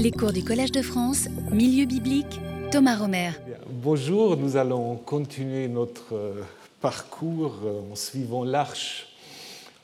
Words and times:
Les 0.00 0.12
cours 0.12 0.32
du 0.32 0.44
Collège 0.44 0.70
de 0.70 0.80
France, 0.80 1.26
Milieu 1.50 1.84
biblique, 1.84 2.40
Thomas 2.70 2.96
Romer. 2.96 3.30
Bonjour, 3.68 4.36
nous 4.36 4.56
allons 4.56 4.94
continuer 4.94 5.66
notre 5.66 6.14
euh, 6.14 6.44
parcours 6.80 7.56
euh, 7.64 7.80
en 7.90 7.96
suivant 7.96 8.44
l'arche 8.44 9.08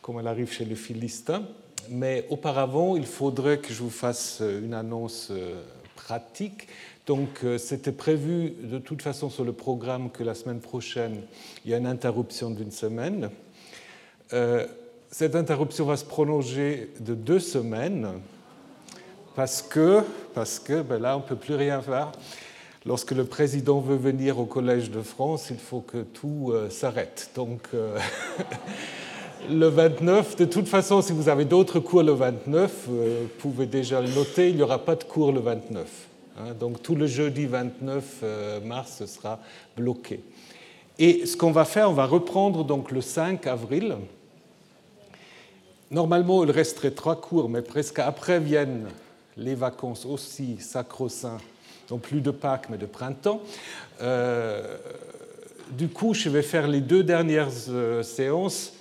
comme 0.02 0.20
elle 0.20 0.28
arrive 0.28 0.52
chez 0.52 0.64
les 0.64 0.76
Philistins. 0.76 1.42
Mais 1.88 2.26
auparavant, 2.30 2.94
il 2.94 3.06
faudrait 3.06 3.58
que 3.58 3.74
je 3.74 3.82
vous 3.82 3.90
fasse 3.90 4.38
euh, 4.40 4.64
une 4.64 4.72
annonce 4.72 5.32
pratique. 5.96 6.68
Donc, 7.08 7.44
c'était 7.58 7.90
prévu 7.90 8.52
de 8.62 8.78
toute 8.78 9.02
façon 9.02 9.30
sur 9.30 9.44
le 9.44 9.52
programme 9.52 10.10
que 10.10 10.22
la 10.22 10.34
semaine 10.34 10.60
prochaine, 10.60 11.22
il 11.64 11.72
y 11.72 11.74
a 11.74 11.78
une 11.78 11.86
interruption 11.86 12.50
d'une 12.50 12.70
semaine. 12.70 13.30
cette 15.10 15.34
interruption 15.34 15.84
va 15.84 15.96
se 15.96 16.04
prolonger 16.04 16.90
de 17.00 17.14
deux 17.14 17.40
semaines 17.40 18.20
parce 19.34 19.62
que, 19.62 20.02
parce 20.34 20.58
que 20.58 20.82
ben 20.82 21.00
là, 21.00 21.16
on 21.16 21.20
ne 21.20 21.24
peut 21.24 21.36
plus 21.36 21.54
rien 21.54 21.80
faire. 21.82 22.12
Lorsque 22.86 23.12
le 23.12 23.24
président 23.24 23.80
veut 23.80 23.96
venir 23.96 24.38
au 24.38 24.44
Collège 24.44 24.90
de 24.90 25.00
France, 25.00 25.46
il 25.50 25.56
faut 25.56 25.80
que 25.80 26.02
tout 26.02 26.50
euh, 26.52 26.68
s'arrête. 26.68 27.30
Donc, 27.34 27.62
euh, 27.72 27.98
le 29.50 29.68
29, 29.68 30.36
de 30.36 30.44
toute 30.44 30.68
façon, 30.68 31.00
si 31.00 31.12
vous 31.12 31.30
avez 31.30 31.46
d'autres 31.46 31.80
cours 31.80 32.02
le 32.02 32.12
29, 32.12 32.88
euh, 32.90 33.22
vous 33.22 33.28
pouvez 33.38 33.64
déjà 33.64 34.02
le 34.02 34.08
noter, 34.08 34.50
il 34.50 34.56
n'y 34.56 34.62
aura 34.62 34.84
pas 34.84 34.96
de 34.96 35.04
cours 35.04 35.32
le 35.32 35.40
29. 35.40 35.86
Hein. 36.36 36.52
donc, 36.60 36.82
tout 36.82 36.94
le 36.94 37.06
jeudi 37.06 37.46
29 37.46 38.24
mars 38.64 39.06
sera 39.06 39.38
bloqué. 39.76 40.20
Et 40.98 41.24
ce 41.24 41.38
qu'on 41.38 41.52
va 41.52 41.64
faire, 41.64 41.88
on 41.88 41.94
va 41.94 42.04
reprendre 42.04 42.64
donc 42.64 42.90
le 42.90 43.00
5 43.00 43.46
avril. 43.46 43.96
Normalement, 45.90 46.44
il 46.44 46.50
resterait 46.50 46.90
trois 46.90 47.16
cours, 47.16 47.48
mais 47.48 47.62
presque 47.62 47.98
après 47.98 48.40
viennent 48.40 48.88
les 49.36 49.54
vacances 49.54 50.06
aussi 50.06 50.56
sacro-saints, 50.60 51.40
non 51.90 51.98
plus 51.98 52.20
de 52.20 52.30
Pâques 52.30 52.68
mais 52.70 52.78
de 52.78 52.86
printemps. 52.86 53.42
Euh, 54.02 54.76
du 55.70 55.88
coup, 55.88 56.14
je 56.14 56.28
vais 56.28 56.42
faire 56.42 56.68
les 56.68 56.80
deux 56.80 57.02
dernières 57.02 57.50
euh, 57.68 58.02
séances 58.02 58.74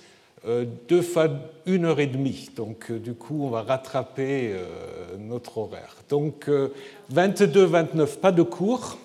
euh, 0.46 0.66
deux 0.88 1.00
fois 1.00 1.28
une 1.64 1.86
heure 1.86 2.00
et 2.00 2.06
demie. 2.06 2.50
Donc, 2.54 2.92
du 2.92 3.14
coup, 3.14 3.44
on 3.44 3.48
va 3.48 3.62
rattraper 3.62 4.54
notre 5.18 5.56
horaire. 5.56 5.96
Donc, 6.10 6.50
22-29, 7.12 8.18
pas 8.18 8.30
de 8.32 8.42
cours. 8.42 8.98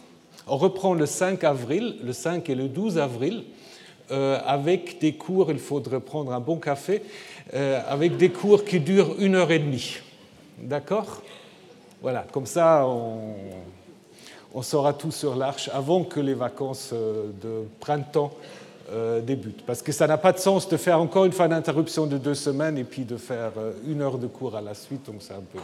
On 0.47 0.57
reprend 0.57 0.93
le 0.93 1.05
5 1.05 1.43
avril, 1.45 1.95
le 2.03 2.11
5 2.11 2.49
et 2.49 2.55
le 2.55 2.67
12 2.67 2.97
avril, 2.97 3.45
avec 4.09 4.99
des 4.99 5.13
cours, 5.13 5.51
il 5.51 5.59
faudrait 5.59 6.01
prendre 6.01 6.33
un 6.33 6.41
bon 6.41 6.57
café, 6.57 7.03
avec 7.53 8.17
des 8.17 8.29
cours 8.29 8.65
qui 8.65 8.81
durent 8.81 9.15
une 9.19 9.35
heure 9.35 9.51
et 9.51 9.59
demie. 9.59 9.99
D'accord? 10.57 11.21
Voilà, 12.01 12.25
comme 12.31 12.45
ça, 12.45 12.85
on, 12.87 14.61
sera 14.61 14.93
tout 14.93 15.11
sur 15.11 15.35
l'arche 15.35 15.69
avant 15.73 16.03
que 16.03 16.19
les 16.19 16.33
vacances 16.33 16.91
euh, 16.93 17.27
de 17.41 17.65
printemps 17.79 18.31
euh, 18.91 19.21
débutent. 19.21 19.65
Parce 19.65 19.81
que 19.81 19.91
ça 19.91 20.07
n'a 20.07 20.17
pas 20.17 20.31
de 20.31 20.37
sens 20.37 20.67
de 20.69 20.77
faire 20.77 20.99
encore 20.99 21.25
une 21.25 21.31
fois 21.31 21.45
une 21.45 21.53
interruption 21.53 22.07
de 22.07 22.17
deux 22.17 22.35
semaines 22.35 22.77
et 22.77 22.83
puis 22.83 23.03
de 23.03 23.17
faire 23.17 23.51
euh, 23.57 23.71
une 23.87 24.01
heure 24.01 24.17
de 24.17 24.27
cours 24.27 24.55
à 24.55 24.61
la 24.61 24.73
suite. 24.73 25.05
Donc 25.05 25.17
c'est 25.19 25.33
un 25.33 25.43
peu. 25.51 25.59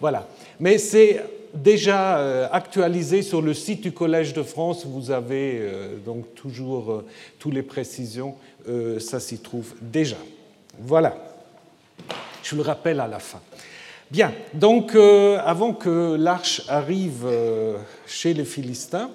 Voilà. 0.00 0.26
Mais 0.58 0.78
c'est 0.78 1.22
déjà 1.54 2.48
actualisé 2.52 3.22
sur 3.22 3.40
le 3.40 3.54
site 3.54 3.82
du 3.82 3.92
Collège 3.92 4.34
de 4.34 4.42
France. 4.42 4.84
Vous 4.84 5.12
avez 5.12 5.70
donc 6.04 6.34
toujours 6.34 7.04
toutes 7.38 7.54
les 7.54 7.62
précisions. 7.62 8.34
Ça 8.98 9.20
s'y 9.20 9.38
trouve 9.38 9.72
déjà. 9.80 10.16
Voilà. 10.80 11.14
Je 12.42 12.56
le 12.56 12.62
rappelle 12.62 12.98
à 12.98 13.06
la 13.06 13.20
fin. 13.20 13.40
Bien, 14.10 14.34
donc 14.52 14.94
euh, 14.94 15.38
avant 15.44 15.72
que 15.72 16.14
l'arche 16.16 16.62
arrive 16.68 17.24
euh, 17.24 17.78
chez 18.06 18.34
les 18.34 18.44
Philistins, 18.44 19.10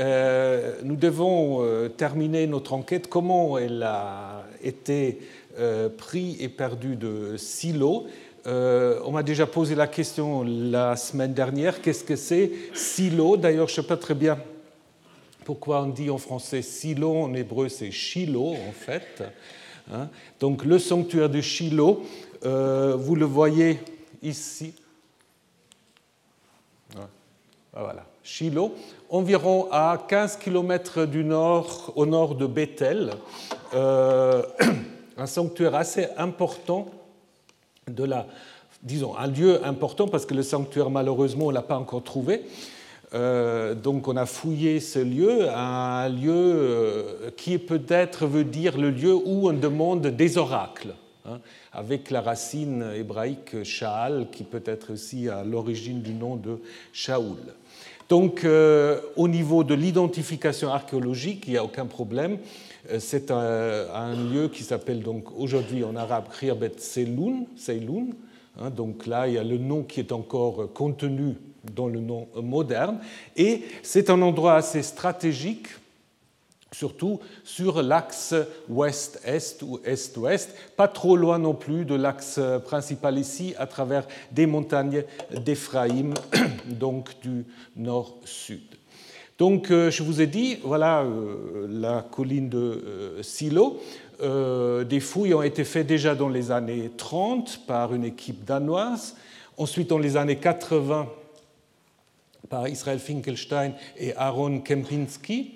euh, 0.00 0.74
nous 0.82 0.96
devons 0.96 1.64
terminer 1.96 2.48
notre 2.48 2.72
enquête. 2.72 3.06
Comment 3.08 3.58
elle 3.58 3.82
a 3.84 4.44
été 4.62 5.20
prise 5.96 6.36
et 6.40 6.48
perdue 6.48 6.96
de 6.96 7.36
Silo? 7.36 8.06
On 8.44 9.12
m'a 9.12 9.22
déjà 9.22 9.46
posé 9.46 9.76
la 9.76 9.86
question 9.86 10.42
la 10.44 10.96
semaine 10.96 11.32
dernière. 11.32 11.80
Qu'est-ce 11.80 12.02
que 12.02 12.16
c'est 12.16 12.50
Silo? 12.74 13.36
D'ailleurs, 13.36 13.68
je 13.68 13.78
ne 13.78 13.82
sais 13.82 13.88
pas 13.88 13.96
très 13.96 14.14
bien 14.14 14.36
pourquoi 15.44 15.82
on 15.82 15.90
dit 15.90 16.10
en 16.10 16.18
français 16.18 16.60
Silo, 16.60 17.16
en 17.16 17.34
hébreu 17.34 17.68
c'est 17.68 17.92
Shiloh 17.92 18.54
en 18.54 18.72
fait. 18.72 19.22
Hein. 19.92 20.08
Donc 20.40 20.64
le 20.64 20.80
sanctuaire 20.80 21.30
de 21.30 21.40
Shiloh, 21.40 22.02
vous 22.42 23.14
le 23.14 23.24
voyez 23.24 23.78
ici. 24.24 24.74
Ah, 26.96 27.80
voilà, 27.82 28.04
Shiloh, 28.22 28.72
environ 29.10 29.68
à 29.72 30.04
15 30.08 30.36
km 30.36 31.06
du 31.06 31.24
nord, 31.24 31.92
au 31.96 32.06
nord 32.06 32.36
de 32.36 32.46
Bethel, 32.46 33.14
euh, 33.74 34.42
un 35.16 35.26
sanctuaire 35.26 35.74
assez 35.74 36.06
important 36.16 36.86
de 37.88 38.04
la, 38.04 38.26
disons, 38.82 39.16
un 39.16 39.26
lieu 39.26 39.64
important 39.66 40.06
parce 40.06 40.24
que 40.24 40.34
le 40.34 40.44
sanctuaire, 40.44 40.88
malheureusement, 40.88 41.46
on 41.46 41.50
l'a 41.50 41.62
pas 41.62 41.76
encore 41.76 42.04
trouvé. 42.04 42.42
Euh, 43.12 43.74
donc 43.74 44.08
on 44.08 44.16
a 44.16 44.26
fouillé 44.26 44.80
ce 44.80 44.98
lieu, 44.98 45.48
un 45.50 46.08
lieu 46.08 46.32
euh, 46.32 47.30
qui 47.36 47.58
peut-être 47.58 48.26
veut 48.26 48.44
dire 48.44 48.78
le 48.78 48.90
lieu 48.90 49.14
où 49.14 49.48
on 49.48 49.52
demande 49.52 50.06
des 50.06 50.38
oracles. 50.38 50.94
Hein, 51.26 51.40
avec 51.72 52.10
la 52.10 52.20
racine 52.20 52.84
hébraïque 52.94 53.64
Shaal, 53.64 54.28
qui 54.30 54.44
peut 54.44 54.62
être 54.66 54.92
aussi 54.92 55.30
à 55.30 55.42
l'origine 55.42 56.02
du 56.02 56.12
nom 56.12 56.36
de 56.36 56.60
Shaoul. 56.92 57.38
Donc, 58.10 58.44
euh, 58.44 59.00
au 59.16 59.26
niveau 59.26 59.64
de 59.64 59.72
l'identification 59.72 60.68
archéologique, 60.70 61.44
il 61.46 61.52
n'y 61.52 61.56
a 61.56 61.64
aucun 61.64 61.86
problème. 61.86 62.36
Euh, 62.90 62.98
c'est 63.00 63.30
un, 63.30 64.14
lieu 64.14 64.48
qui 64.48 64.64
s'appelle 64.64 65.02
donc 65.02 65.34
aujourd'hui 65.38 65.82
en 65.82 65.96
arabe 65.96 66.26
Khirbet 66.38 66.72
Seyloun. 66.76 67.46
Hein, 68.60 68.68
donc 68.68 69.06
là, 69.06 69.26
il 69.26 69.32
y 69.32 69.38
a 69.38 69.44
le 69.44 69.56
nom 69.56 69.82
qui 69.82 70.00
est 70.00 70.12
encore 70.12 70.74
contenu 70.74 71.36
dans 71.74 71.88
le 71.88 72.00
nom 72.00 72.28
moderne. 72.42 72.98
Et 73.34 73.62
c'est 73.82 74.10
un 74.10 74.20
endroit 74.20 74.56
assez 74.56 74.82
stratégique 74.82 75.68
surtout 76.74 77.20
sur 77.44 77.82
l'axe 77.82 78.34
ouest-est 78.68 79.62
ou 79.62 79.80
est-ouest, 79.84 80.54
pas 80.76 80.88
trop 80.88 81.16
loin 81.16 81.38
non 81.38 81.54
plus 81.54 81.84
de 81.84 81.94
l'axe 81.94 82.40
principal 82.64 83.18
ici, 83.18 83.54
à 83.58 83.66
travers 83.66 84.06
des 84.32 84.46
montagnes 84.46 85.04
d'Éphraïm, 85.30 86.14
donc 86.66 87.20
du 87.22 87.44
nord-sud. 87.76 88.62
Donc, 89.36 89.72
euh, 89.72 89.90
je 89.90 90.04
vous 90.04 90.20
ai 90.20 90.28
dit, 90.28 90.58
voilà 90.62 91.02
euh, 91.02 91.66
la 91.68 92.02
colline 92.02 92.48
de 92.48 92.58
euh, 92.58 93.22
Silo. 93.22 93.80
des 94.20 95.00
fouilles 95.00 95.34
ont 95.34 95.42
été 95.42 95.64
faites 95.64 95.88
déjà 95.88 96.14
dans 96.14 96.28
les 96.28 96.52
années 96.52 96.90
30 96.96 97.62
par 97.66 97.94
une 97.94 98.04
équipe 98.04 98.44
danoise, 98.44 99.16
ensuite 99.56 99.90
dans 99.90 99.98
les 99.98 100.16
années 100.16 100.36
80 100.36 101.08
par 102.48 102.68
Israël 102.68 103.00
Finkelstein 103.00 103.72
et 103.96 104.14
Aaron 104.14 104.60
Kempinski. 104.60 105.54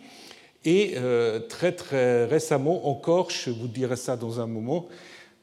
Et 0.70 0.96
euh, 0.96 1.40
très 1.40 1.72
très 1.72 2.26
récemment 2.26 2.90
encore, 2.90 3.30
je 3.30 3.48
vous 3.48 3.68
dirai 3.68 3.96
ça 3.96 4.18
dans 4.18 4.38
un 4.38 4.46
moment, 4.46 4.86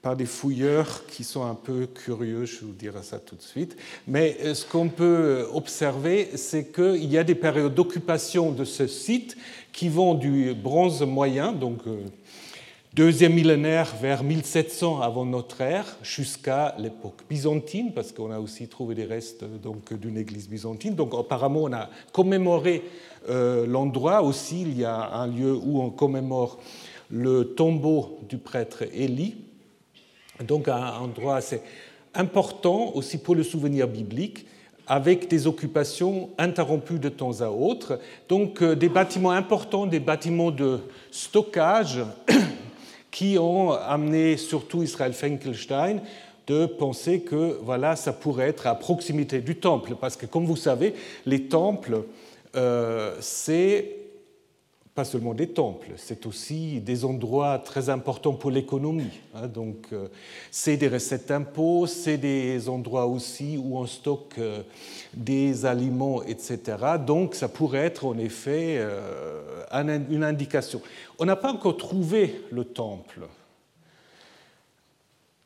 par 0.03 0.15
des 0.15 0.27
fouilleurs 0.27 1.07
qui 1.07 1.23
sont 1.23 1.43
un 1.43 1.55
peu 1.55 1.87
curieux, 1.87 2.45
je 2.45 2.59
vous 2.59 2.73
dirai 2.73 3.01
ça 3.01 3.17
tout 3.17 3.35
de 3.35 3.41
suite. 3.41 3.75
Mais 4.07 4.37
euh, 4.43 4.53
ce 4.53 4.67
qu'on 4.67 4.87
peut 4.87 5.47
observer, 5.51 6.29
c'est 6.35 6.71
qu'il 6.71 7.11
y 7.11 7.17
a 7.17 7.23
des 7.23 7.33
périodes 7.33 7.73
d'occupation 7.73 8.51
de 8.51 8.65
ce 8.65 8.85
site 8.85 9.35
qui 9.73 9.89
vont 9.89 10.13
du 10.13 10.53
bronze 10.53 11.01
moyen, 11.01 11.53
donc 11.53 11.79
euh, 11.87 11.97
deuxième 12.95 13.33
millénaire 13.33 13.93
vers 14.01 14.23
1700 14.23 15.01
avant 15.01 15.25
notre 15.25 15.59
ère, 15.59 15.97
jusqu'à 16.01 16.73
l'époque 16.79 17.23
byzantine, 17.29 17.91
parce 17.93 18.13
qu'on 18.13 18.31
a 18.31 18.39
aussi 18.39 18.69
trouvé 18.69 18.95
des 18.95 19.03
restes 19.03 19.43
donc 19.43 19.93
d'une 19.93 20.17
église 20.17 20.47
byzantine. 20.47 20.95
Donc 20.95 21.13
apparemment, 21.13 21.63
on 21.63 21.73
a 21.73 21.89
commémoré 22.13 22.83
euh, 23.27 23.67
l'endroit 23.67 24.21
aussi, 24.21 24.61
il 24.61 24.79
y 24.79 24.85
a 24.85 25.13
un 25.13 25.27
lieu 25.27 25.53
où 25.53 25.81
on 25.81 25.89
commémore 25.89 26.57
le 27.11 27.43
tombeau 27.43 28.17
du 28.29 28.37
prêtre 28.37 28.83
Élie, 28.93 29.35
donc 30.47 30.69
un 30.69 30.93
endroit 30.93 31.35
assez 31.35 31.61
important 32.13 32.93
aussi 32.95 33.17
pour 33.17 33.35
le 33.35 33.43
souvenir 33.43 33.89
biblique, 33.89 34.45
avec 34.87 35.27
des 35.27 35.47
occupations 35.47 36.29
interrompues 36.37 36.99
de 36.99 37.09
temps 37.09 37.41
à 37.41 37.49
autre. 37.49 37.99
Donc 38.29 38.61
euh, 38.61 38.73
des 38.73 38.87
bâtiments 38.87 39.31
importants, 39.31 39.85
des 39.85 39.99
bâtiments 39.99 40.51
de 40.51 40.79
stockage 41.11 41.99
qui 43.15 43.37
ont 43.39 43.71
amené 43.71 44.35
surtout 44.35 44.83
Israël 44.83 45.13
Finkelstein 45.13 46.01
de 46.47 46.65
penser 46.65 47.21
que 47.21 47.57
voilà, 47.63 47.95
ça 47.95 48.11
pourrait 48.11 48.49
être 48.49 48.67
à 48.67 48.75
proximité 48.75 49.39
du 49.39 49.55
temple, 49.55 49.95
parce 49.95 50.17
que 50.17 50.25
comme 50.25 50.45
vous 50.45 50.57
savez, 50.57 50.93
les 51.25 51.43
temples 51.43 52.03
euh, 52.57 53.15
c'est 53.21 54.04
pas 54.95 55.03
seulement 55.03 55.33
des 55.33 55.47
temples, 55.47 55.89
c'est 55.97 56.25
aussi 56.25 56.79
des 56.79 57.03
endroits 57.03 57.59
très 57.59 57.89
importants 57.89 58.31
pour 58.31 58.49
l'économie. 58.49 59.11
Hein. 59.35 59.47
donc, 59.47 59.87
euh, 59.91 60.07
c'est 60.51 60.77
des 60.77 60.87
recettes 60.87 61.27
d'impôts, 61.27 61.85
c'est 61.85 62.17
des 62.17 62.69
endroits 62.69 63.05
aussi 63.05 63.57
où 63.57 63.77
on 63.77 63.85
stocke 63.87 64.35
euh, 64.37 64.63
des 65.13 65.65
aliments, 65.65 66.23
etc. 66.23 66.77
Donc, 67.05 67.35
ça 67.35 67.49
pourrait 67.49 67.79
être 67.79 68.05
en 68.05 68.17
effet 68.17 68.77
euh, 68.77 69.65
une 70.09 70.23
indication. 70.23 70.81
On 71.19 71.25
n'a 71.25 71.35
pas 71.35 71.51
encore 71.51 71.75
trouvé 71.75 72.43
le 72.49 72.63
temple. 72.63 73.27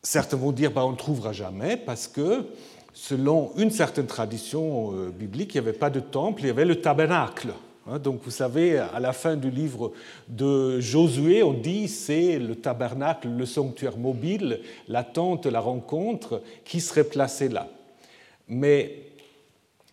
Certains 0.04 0.38
vont 0.38 0.52
dire 0.52 0.70
bah, 0.70 0.86
on 0.86 0.92
ne 0.92 0.96
trouvera 0.96 1.34
jamais 1.34 1.76
parce 1.76 2.08
que, 2.08 2.46
selon 2.94 3.52
une 3.58 3.72
certaine 3.72 4.06
tradition 4.06 5.10
biblique, 5.10 5.56
il 5.56 5.62
n'y 5.62 5.68
avait 5.68 5.78
pas 5.78 5.90
de 5.90 6.00
temple, 6.00 6.44
il 6.44 6.48
y 6.48 6.52
avait 6.52 6.66
le 6.66 6.80
tabernacle. 6.80 7.52
Hein, 7.90 7.98
donc 7.98 8.22
vous 8.24 8.32
savez, 8.32 8.78
à 8.78 9.00
la 9.00 9.14
fin 9.14 9.36
du 9.36 9.50
livre 9.50 9.92
de 10.28 10.80
Josué, 10.80 11.42
on 11.42 11.54
dit 11.54 11.88
c'est 11.88 12.38
le 12.38 12.56
tabernacle, 12.56 13.30
le 13.30 13.46
sanctuaire 13.46 13.98
mobile, 13.98 14.60
la 14.88 15.04
tente, 15.04 15.46
la 15.48 15.60
rencontre 15.60 16.42
qui 16.66 16.82
serait 16.82 17.04
placé 17.04 17.50
là. 17.50 17.68
Mais 18.48 19.04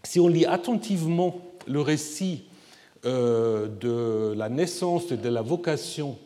si 0.03 0.21
on 0.21 0.29
lit 0.29 0.45
attentivement 0.45 1.41
le 1.67 1.81
récit 1.81 2.45
euh, 3.07 3.69
de 3.69 4.35
la 4.37 4.49
naissance 4.49 5.11
et 5.11 5.17
de 5.17 5.29
la 5.29 5.43
vocation 5.43 6.19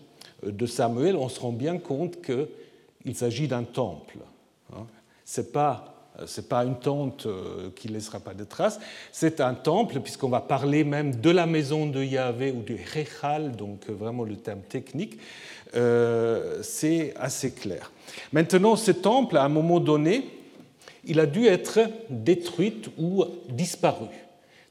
euh, 0.45 0.51
de 0.51 0.67
Samuel, 0.67 1.15
on 1.17 1.29
se 1.29 1.39
rend 1.39 1.53
bien 1.53 1.79
compte 1.79 2.19
qu'il 2.21 3.15
s'agit 3.15 3.47
d'un 3.47 3.65
temple. 3.65 4.19
Hein. 4.73 4.87
Ce 5.25 5.41
n'est 5.41 5.47
pas 5.47 5.90
ce 6.27 6.41
n'est 6.41 6.47
pas 6.47 6.65
une 6.65 6.79
tente 6.79 7.27
euh, 7.27 7.71
qui 7.77 7.89
ne 7.89 7.95
laissera 7.95 8.21
pas 8.21 8.35
de 8.35 8.45
traces, 8.45 8.81
c'est 9.13 9.41
un 9.41 9.55
temple, 9.55 10.01
puisqu'on 10.01 10.29
va 10.29 10.41
parler 10.41 10.85
même 10.85 11.17
de 11.17 11.31
la 11.31 11.47
maison 11.47 11.87
de 11.87 12.03
Yahvé 12.03 12.53
ou 12.53 12.63
du 12.63 12.79
Rechal, 12.95 13.57
donc 13.57 13.83
euh, 13.89 13.93
vraiment 13.93 14.25
le 14.25 14.37
terme 14.37 14.63
technique, 14.63 15.19
c'est 16.63 17.15
assez 17.17 17.53
clair. 17.53 17.93
Maintenant, 18.33 18.75
ce 18.75 18.91
temple, 18.91 19.37
à 19.37 19.45
un 19.45 19.49
moment 19.49 19.79
donné, 19.79 20.27
il 21.05 21.21
a 21.21 21.27
dû 21.27 21.47
être 21.47 21.81
détruit 22.09 22.83
ou 22.99 23.25
disparu. 23.49 24.07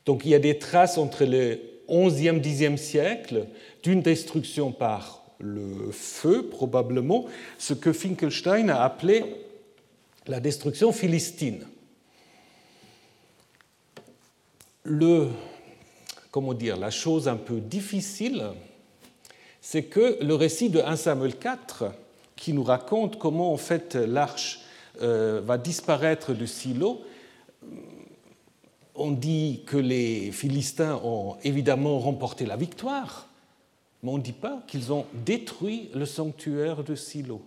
Donc 0.06 0.26
il 0.26 0.32
y 0.32 0.36
a 0.36 0.40
des 0.40 0.58
traces 0.58 0.98
entre 0.98 1.24
le 1.24 1.60
11e, 1.88 2.42
10e 2.42 2.78
siècle 2.78 3.46
d'une 3.84 4.02
destruction 4.02 4.72
par 4.72 5.24
le 5.40 5.92
feu, 5.92 6.48
probablement, 6.50 7.26
ce 7.58 7.74
que 7.74 7.94
Finkelstein 7.94 8.70
a 8.70 8.84
appelé 8.84 9.24
la 10.30 10.40
destruction 10.40 10.92
philistine. 10.94 11.66
Le, 14.84 15.28
comment 16.32 16.54
dire, 16.54 16.78
la 16.78 16.92
chose 16.92 17.28
un 17.28 17.36
peu 17.36 17.60
difficile, 17.60 18.52
c'est 19.60 19.84
que 19.84 20.24
le 20.24 20.36
récit 20.36 20.70
de 20.70 20.80
1 20.80 20.96
Samuel 20.96 21.36
4, 21.36 21.86
qui 22.36 22.54
nous 22.54 22.64
raconte 22.64 23.18
comment 23.18 23.52
en 23.52 23.58
fait 23.58 23.96
l'arche 23.96 24.62
euh, 25.02 25.42
va 25.44 25.58
disparaître 25.58 26.34
du 26.34 26.48
silo, 26.48 27.02
on 28.94 29.12
dit 29.12 29.64
que 29.66 29.78
les 29.78 30.32
Philistins 30.32 31.00
ont 31.04 31.38
évidemment 31.44 31.98
remporté 32.00 32.46
la 32.46 32.56
victoire, 32.56 33.28
mais 34.04 34.12
on 34.12 34.18
ne 34.18 34.24
dit 34.24 34.34
pas 34.34 34.62
qu'ils 34.68 34.94
ont 34.94 35.06
détruit 35.26 35.90
le 35.96 36.06
sanctuaire 36.06 36.84
de 36.84 36.96
Silo. 36.96 37.42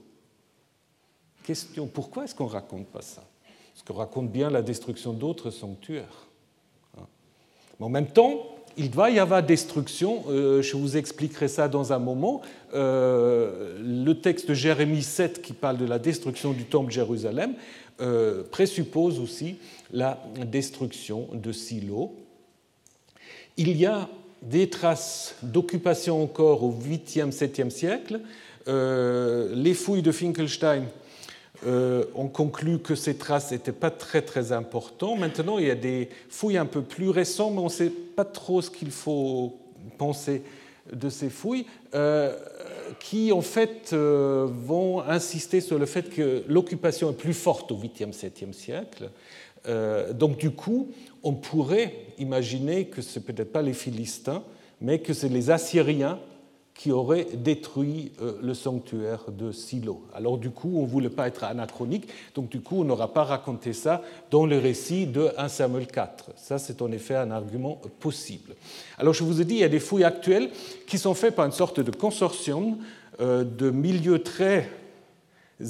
Question, 1.44 1.86
pourquoi 1.86 2.24
est-ce 2.24 2.34
qu'on 2.34 2.46
ne 2.46 2.52
raconte 2.52 2.86
pas 2.86 3.02
ça? 3.02 3.24
Parce 3.72 3.84
qu'on 3.84 3.94
raconte 3.94 4.30
bien 4.30 4.50
la 4.50 4.62
destruction 4.62 5.12
d'autres 5.12 5.50
sanctuaires. 5.50 6.28
Hein. 6.98 7.06
Mais 7.78 7.86
en 7.86 7.88
même 7.88 8.06
temps, 8.06 8.52
il 8.76 8.90
doit 8.90 9.10
y 9.10 9.18
avoir 9.18 9.42
destruction, 9.42 10.24
euh, 10.28 10.62
je 10.62 10.76
vous 10.76 10.96
expliquerai 10.96 11.48
ça 11.48 11.68
dans 11.68 11.92
un 11.92 11.98
moment. 11.98 12.42
Euh, 12.74 13.78
le 13.80 14.14
texte 14.14 14.48
de 14.48 14.54
Jérémie 14.54 15.02
7 15.02 15.42
qui 15.42 15.52
parle 15.52 15.78
de 15.78 15.84
la 15.84 15.98
destruction 15.98 16.52
du 16.52 16.64
temple 16.64 16.90
Jérusalem 16.90 17.54
euh, 18.00 18.42
présuppose 18.50 19.20
aussi 19.20 19.56
la 19.92 20.22
destruction 20.46 21.28
de 21.34 21.52
Silo. 21.52 22.14
Il 23.56 23.76
y 23.76 23.84
a 23.84 24.08
des 24.42 24.70
traces 24.70 25.36
d'occupation 25.42 26.22
encore 26.22 26.64
au 26.64 26.72
8e, 26.72 27.30
7e 27.30 27.70
siècle. 27.70 28.20
les 28.66 29.74
fouilles 29.74 30.02
de 30.02 30.10
Finkelstein 30.10 30.84
euh, 31.66 32.04
on 32.14 32.28
conclut 32.28 32.78
que 32.78 32.94
ces 32.94 33.16
traces 33.16 33.52
n'étaient 33.52 33.72
pas 33.72 33.90
très 33.90 34.22
très 34.22 34.52
importantes. 34.52 35.18
Maintenant, 35.18 35.58
il 35.58 35.66
y 35.66 35.70
a 35.70 35.76
des 35.76 36.08
fouilles 36.28 36.56
un 36.56 36.66
peu 36.66 36.82
plus 36.82 37.08
récentes, 37.08 37.54
mais 37.54 37.60
on 37.60 37.64
ne 37.64 37.70
sait 37.70 37.90
pas 37.90 38.24
trop 38.24 38.60
ce 38.62 38.70
qu'il 38.70 38.90
faut 38.90 39.56
penser 39.98 40.42
de 40.92 41.08
ces 41.08 41.30
fouilles, 41.30 41.66
euh, 41.94 42.36
qui 42.98 43.30
en 43.30 43.40
fait 43.40 43.90
euh, 43.92 44.48
vont 44.50 45.00
insister 45.02 45.60
sur 45.60 45.78
le 45.78 45.86
fait 45.86 46.10
que 46.10 46.42
l'occupation 46.48 47.10
est 47.10 47.16
plus 47.16 47.34
forte 47.34 47.70
au 47.70 47.76
8e, 47.76 48.12
7e 48.12 48.52
siècle. 48.52 49.10
donc 50.14 50.38
du 50.38 50.50
coup, 50.50 50.88
on 51.22 51.34
pourrait 51.34 51.94
imaginer 52.18 52.86
que 52.86 53.00
ce 53.00 53.18
n'est 53.18 53.24
peut-être 53.24 53.52
pas 53.52 53.62
les 53.62 53.74
Philistins, 53.74 54.42
mais 54.80 54.98
que 54.98 55.14
c'est 55.14 55.28
les 55.28 55.50
Assyriens 55.50 56.18
qui 56.74 56.90
aurait 56.90 57.26
détruit 57.34 58.12
euh, 58.20 58.38
le 58.42 58.54
sanctuaire 58.54 59.24
de 59.28 59.52
Silo. 59.52 60.02
Alors 60.14 60.38
du 60.38 60.50
coup, 60.50 60.72
on 60.76 60.82
ne 60.82 60.86
voulait 60.86 61.10
pas 61.10 61.28
être 61.28 61.44
anachronique, 61.44 62.08
donc 62.34 62.48
du 62.48 62.60
coup, 62.60 62.80
on 62.80 62.84
n'aura 62.84 63.12
pas 63.12 63.24
raconté 63.24 63.72
ça 63.72 64.02
dans 64.30 64.46
le 64.46 64.58
récit 64.58 65.06
de 65.06 65.30
1 65.36 65.48
Samuel 65.48 65.86
4. 65.86 66.30
Ça, 66.36 66.58
c'est 66.58 66.80
en 66.82 66.90
effet 66.90 67.14
un 67.14 67.30
argument 67.30 67.80
possible. 68.00 68.54
Alors 68.98 69.12
je 69.12 69.22
vous 69.22 69.40
ai 69.40 69.44
dit, 69.44 69.54
il 69.54 69.60
y 69.60 69.64
a 69.64 69.68
des 69.68 69.80
fouilles 69.80 70.04
actuelles 70.04 70.50
qui 70.86 70.98
sont 70.98 71.14
faites 71.14 71.36
par 71.36 71.46
une 71.46 71.52
sorte 71.52 71.80
de 71.80 71.90
consortium 71.90 72.78
euh, 73.20 73.44
de 73.44 73.70
milieux 73.70 74.22
très 74.22 74.68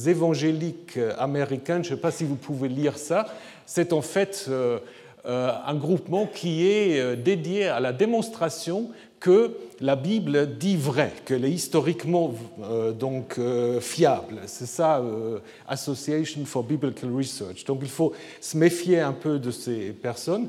évangéliques 0.07 0.99
américains. 1.19 1.83
Je 1.83 1.91
ne 1.91 1.97
sais 1.97 2.01
pas 2.01 2.13
si 2.13 2.25
vous 2.25 2.37
pouvez 2.37 2.69
lire 2.69 2.97
ça. 2.97 3.27
C'est 3.67 3.93
en 3.93 4.01
fait 4.01 4.47
euh, 4.49 4.79
un 5.25 5.75
groupement 5.75 6.27
qui 6.27 6.67
est 6.67 7.17
dédié 7.17 7.67
à 7.67 7.81
la 7.81 7.93
démonstration 7.93 8.91
que 9.23 9.57
la 9.81 9.95
Bible 9.95 10.59
dit 10.59 10.77
vrai, 10.77 11.13
qu'elle 11.25 11.45
est 11.45 11.53
historiquement 11.53 12.35
euh, 12.61 12.91
donc 12.91 13.39
euh, 13.39 13.81
fiable. 13.81 14.41
C'est 14.47 14.67
ça, 14.67 14.99
euh, 14.99 15.39
Association 15.69 16.45
for 16.45 16.65
Biblical 16.65 17.09
Research. 17.15 17.65
Donc 17.65 17.79
il 17.83 17.89
faut 17.89 18.13
se 18.41 18.57
méfier 18.57 18.99
un 18.99 19.13
peu 19.13 19.39
de 19.39 19.53
ces 19.53 19.93
personnes. 19.93 20.49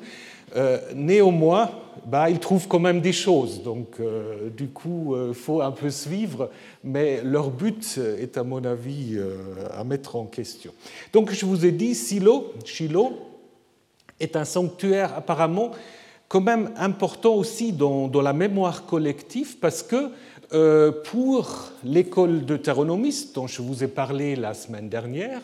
néanmoins, 0.96 1.72
bah, 2.06 2.30
ils 2.30 2.40
trouvent 2.40 2.68
quand 2.68 2.80
même 2.80 3.02
des 3.02 3.14
choses. 3.14 3.64
Donc 3.64 4.00
du 4.56 4.68
coup, 4.68 5.16
il 5.30 5.34
faut 5.34 5.62
un 5.62 5.72
peu 5.72 5.90
suivre, 5.90 6.52
mais 6.84 7.22
leur 7.24 7.50
but 7.50 8.00
est 8.20 8.38
à 8.38 8.44
mon 8.44 8.64
avis 8.64 9.20
à 9.76 9.84
mettre 9.84 10.16
en 10.16 10.26
question. 10.26 10.72
Donc 11.12 11.32
je 11.32 11.46
vous 11.46 11.66
ai 11.66 11.72
dit, 11.72 11.96
Silo, 11.96 12.54
Shiloh 12.66 13.14
est 14.20 14.36
un 14.36 14.46
sanctuaire 14.46 15.16
apparemment 15.18 15.72
quand 16.28 16.42
même 16.42 16.72
important 16.78 17.36
aussi 17.36 17.74
dans, 17.74 18.10
la 18.22 18.34
mémoire 18.34 18.86
collective 18.86 19.58
parce 19.60 19.84
que 19.84 20.10
euh, 20.54 20.92
pour 20.92 21.72
l'école 21.84 22.42
de 22.42 22.46
deutéronomistes 22.46 23.36
dont 23.36 23.48
je 23.48 23.62
vous 23.62 23.84
ai 23.84 23.88
parlé 23.88 24.36
la 24.36 24.54
semaine 24.54 24.90
dernière, 24.90 25.42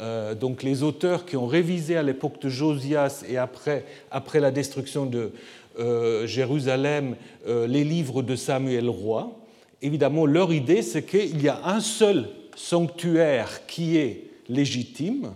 euh, 0.00 0.34
donc 0.34 0.62
les 0.62 0.82
auteurs 0.82 1.24
qui 1.24 1.36
ont 1.36 1.46
révisé 1.46 1.96
à 1.96 2.02
l'époque 2.02 2.40
de 2.40 2.48
Josias 2.48 3.24
et 3.28 3.38
après, 3.38 3.84
après 4.10 4.40
la 4.40 4.50
destruction 4.50 5.06
de 5.06 5.32
euh, 5.78 6.26
Jérusalem 6.26 7.16
les 7.46 7.84
livres 7.84 8.22
de 8.22 8.36
Samuel 8.36 8.88
roi, 8.88 9.38
évidemment 9.82 10.26
leur 10.26 10.52
idée 10.52 10.82
c'est 10.82 11.04
qu'il 11.04 11.42
y 11.42 11.48
a 11.48 11.60
un 11.64 11.80
seul 11.80 12.28
sanctuaire 12.56 13.66
qui 13.66 13.96
est 13.96 14.24
légitime, 14.48 15.32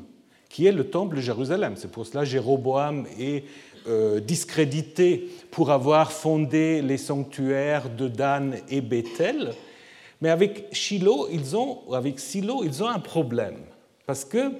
qui 0.48 0.66
est 0.66 0.72
le 0.72 0.84
temple 0.84 1.16
de 1.16 1.20
Jérusalem. 1.20 1.74
C'est 1.76 1.90
pour 1.90 2.06
cela 2.06 2.24
Jéroboam 2.24 3.06
et 3.18 3.44
euh, 3.86 4.20
discrédités 4.20 5.28
pour 5.50 5.70
avoir 5.70 6.12
fondé 6.12 6.82
les 6.82 6.98
sanctuaires 6.98 7.90
de 7.90 8.08
Dan 8.08 8.56
et 8.68 8.80
Bethel. 8.80 9.52
Mais 10.20 10.30
avec 10.30 10.66
Shiloh, 10.72 11.28
ils 11.30 11.56
ont, 11.56 11.92
avec 11.92 12.18
Silo, 12.18 12.64
ils 12.64 12.82
ont 12.82 12.88
un 12.88 12.98
problème. 12.98 13.58
Parce 14.06 14.24
que 14.24 14.52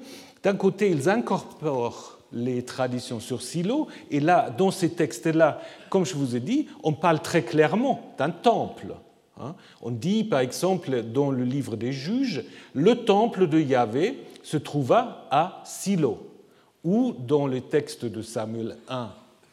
d'un 0.43 0.55
côté, 0.55 0.91
ils 0.91 1.09
incorporent 1.09 2.19
les 2.33 2.63
traditions 2.63 3.21
sur 3.21 3.43
Silo, 3.43 3.89
et 4.11 4.21
là, 4.21 4.51
dans 4.51 4.71
ces 4.71 4.91
textes-là, 4.91 5.61
comme 5.89 6.05
je 6.05 6.15
vous 6.15 6.37
ai 6.37 6.41
dit, 6.41 6.69
on 6.83 6.93
parle 6.93 7.21
très 7.21 7.43
clairement 7.43 8.15
d'un 8.19 8.31
temple. 8.31 8.95
Hein. 9.41 9.55
On 9.81 9.91
dit, 9.91 10.25
par 10.25 10.41
exemple, 10.41 11.03
dans 11.03 11.31
le 11.31 11.45
livre 11.45 11.77
des 11.77 11.93
juges, 11.93 12.45
le 12.75 12.97
temple 12.97 13.49
de 13.49 13.59
Yahvé 13.59 14.19
se 14.43 14.59
trouva 14.59 15.27
à 15.31 15.63
Silo 15.65 16.28
ou 16.89 17.13
dans 17.13 17.47
le 17.47 17.61
texte 17.61 18.07
de 18.07 18.23
Samuel 18.23 18.79
1, 18.89 19.11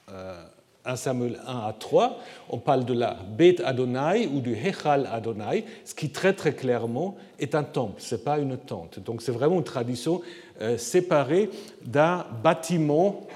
1 0.08 0.13
euh, 0.13 0.96
Samuel 0.96 1.38
1 1.46 1.51
à 1.54 1.75
3, 1.77 2.18
on 2.50 2.60
parle 2.60 2.86
de 2.86 2.94
la 2.94 3.18
Beth 3.38 3.62
Adonai 3.65 4.27
ou 4.27 4.39
du 4.39 4.54
Hechal 4.54 5.10
Adonai, 5.12 5.65
ce 5.84 5.94
qui 5.94 6.12
très 6.12 6.32
très 6.32 6.54
clairement 6.54 7.18
est 7.38 7.54
un 7.54 7.65
temple, 7.65 8.01
ce 8.01 8.15
n'est 8.15 8.22
pas 8.22 8.38
une 8.38 8.56
tente. 8.56 9.00
Donc 9.00 9.22
c'est 9.22 9.34
vraiment 9.34 9.58
une 9.58 9.65
tradition 9.65 10.22
euh, 10.62 10.77
séparée 10.77 11.50
d'un 11.84 12.25
bâtiment 12.42 13.27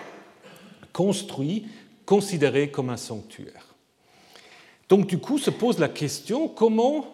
construit, 0.94 1.68
considéré 2.06 2.72
comme 2.72 2.90
un 2.90 2.98
sanctuaire. 2.98 3.76
Donc 4.88 5.08
du 5.08 5.18
coup 5.18 5.40
se 5.40 5.50
pose 5.50 5.78
la 5.78 5.90
question 5.90 6.48
comment 6.48 7.06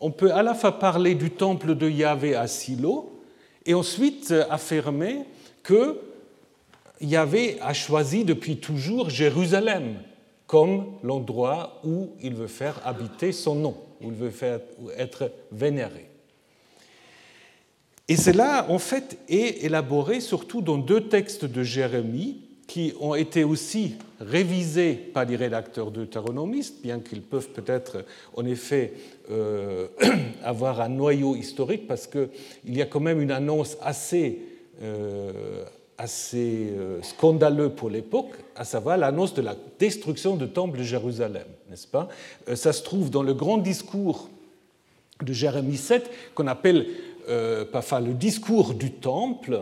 on 0.00 0.10
peut 0.10 0.32
à 0.32 0.42
la 0.42 0.54
fois 0.54 0.80
parler 0.80 1.14
du 1.14 1.30
temple 1.30 1.76
de 1.76 1.88
Yahvé 1.88 2.34
à 2.34 2.48
Silo 2.48 3.12
et 3.64 3.74
ensuite 3.74 4.34
affirmer 4.50 5.20
que 5.62 6.00
Yahvé 7.02 7.58
a 7.60 7.74
choisi 7.74 8.24
depuis 8.24 8.56
toujours 8.56 9.10
Jérusalem 9.10 9.96
comme 10.46 10.86
l'endroit 11.02 11.80
où 11.84 12.10
il 12.22 12.34
veut 12.34 12.46
faire 12.46 12.80
habiter 12.86 13.32
son 13.32 13.54
nom, 13.54 13.76
où 14.00 14.08
il 14.08 14.14
veut 14.14 14.30
faire 14.30 14.60
être 14.98 15.32
vénéré. 15.50 16.08
Et 18.08 18.16
cela, 18.16 18.66
en 18.68 18.78
fait, 18.78 19.18
est 19.28 19.64
élaboré 19.64 20.20
surtout 20.20 20.60
dans 20.60 20.76
deux 20.76 21.08
textes 21.08 21.44
de 21.46 21.62
Jérémie 21.62 22.42
qui 22.66 22.92
ont 23.00 23.14
été 23.14 23.44
aussi 23.44 23.96
révisés 24.20 24.94
par 24.94 25.24
les 25.24 25.36
rédacteurs 25.36 25.90
deutéronomistes, 25.90 26.82
bien 26.82 27.00
qu'ils 27.00 27.22
peuvent 27.22 27.50
peut-être 27.50 28.04
en 28.34 28.44
effet 28.44 28.94
euh, 29.30 29.88
avoir 30.42 30.80
un 30.80 30.88
noyau 30.88 31.36
historique, 31.36 31.86
parce 31.86 32.06
qu'il 32.06 32.28
y 32.66 32.82
a 32.82 32.86
quand 32.86 33.00
même 33.00 33.20
une 33.20 33.30
annonce 33.30 33.76
assez, 33.80 34.40
euh, 34.82 35.64
assez 35.98 36.72
euh, 36.72 37.02
scandaleuse 37.02 37.72
pour 37.76 37.90
l'époque, 37.90 38.32
à 38.56 38.64
savoir 38.64 38.96
l'annonce 38.96 39.34
de 39.34 39.42
la 39.42 39.56
destruction 39.78 40.36
du 40.36 40.48
temple 40.48 40.78
de 40.78 40.82
Jérusalem, 40.82 41.46
n'est-ce 41.70 41.86
pas? 41.86 42.08
Ça 42.54 42.72
se 42.72 42.82
trouve 42.82 43.10
dans 43.10 43.22
le 43.22 43.34
grand 43.34 43.58
discours 43.58 44.28
de 45.22 45.32
Jérémie 45.32 45.76
7, 45.76 46.10
qu'on 46.34 46.46
appelle 46.46 46.86
parfois 47.70 48.00
le 48.00 48.14
discours 48.14 48.74
du 48.74 48.90
temple, 48.90 49.60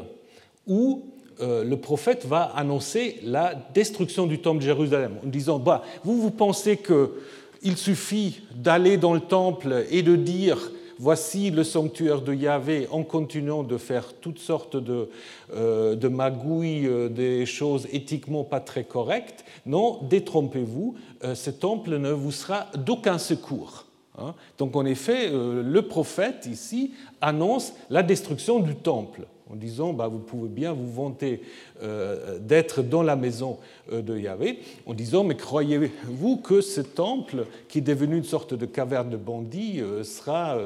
où 0.66 1.04
euh, 1.40 1.64
le 1.64 1.76
prophète 1.78 2.26
va 2.26 2.42
annoncer 2.54 3.18
la 3.22 3.54
destruction 3.72 4.26
du 4.26 4.40
temple 4.40 4.58
de 4.58 4.64
Jérusalem 4.64 5.14
en 5.24 5.28
disant 5.28 5.58
bah, 5.58 5.82
Vous, 6.04 6.20
vous 6.20 6.30
pensez 6.30 6.76
qu'il 6.76 7.76
suffit 7.76 8.42
d'aller 8.54 8.98
dans 8.98 9.14
le 9.14 9.20
temple 9.20 9.86
et 9.90 10.02
de 10.02 10.16
dire 10.16 10.70
Voici 11.02 11.50
le 11.50 11.64
sanctuaire 11.64 12.20
de 12.20 12.34
Yahvé 12.34 12.86
en 12.90 13.04
continuant 13.04 13.62
de 13.62 13.78
faire 13.78 14.12
toutes 14.12 14.38
sortes 14.38 14.76
de, 14.76 15.08
euh, 15.54 16.10
magouilles, 16.10 16.86
euh, 16.86 17.08
des 17.08 17.46
choses 17.46 17.88
éthiquement 17.90 18.44
pas 18.44 18.60
très 18.60 18.84
correctes. 18.84 19.46
Non, 19.64 20.00
détrompez-vous, 20.02 20.96
ce 21.32 21.48
temple 21.48 21.96
ne 21.96 22.10
vous 22.10 22.32
sera 22.32 22.66
d'aucun 22.76 23.16
secours. 23.16 23.86
Hein. 24.18 24.34
Donc 24.58 24.76
en 24.76 24.84
effet, 24.84 25.30
le 25.32 25.80
prophète 25.80 26.44
ici 26.44 26.92
annonce 27.22 27.72
la 27.88 28.02
destruction 28.02 28.60
du 28.60 28.74
temple 28.74 29.22
en 29.52 29.56
disant 29.56 29.92
bah, 29.92 30.08
vous 30.08 30.18
pouvez 30.18 30.48
bien 30.48 30.72
vous 30.72 30.90
vanter 30.90 31.42
euh, 31.82 32.38
d'être 32.38 32.82
dans 32.82 33.02
la 33.02 33.16
maison 33.16 33.58
euh, 33.92 34.02
de 34.02 34.16
Yahvé, 34.16 34.60
en 34.86 34.94
disant 34.94 35.24
mais 35.24 35.36
croyez-vous 35.36 36.36
que 36.38 36.60
ce 36.60 36.80
temple, 36.80 37.46
qui 37.68 37.78
est 37.78 37.82
devenu 37.82 38.16
une 38.16 38.24
sorte 38.24 38.54
de 38.54 38.66
caverne 38.66 39.10
de 39.10 39.16
bandits, 39.16 39.80
euh, 39.80 40.04
sera 40.04 40.56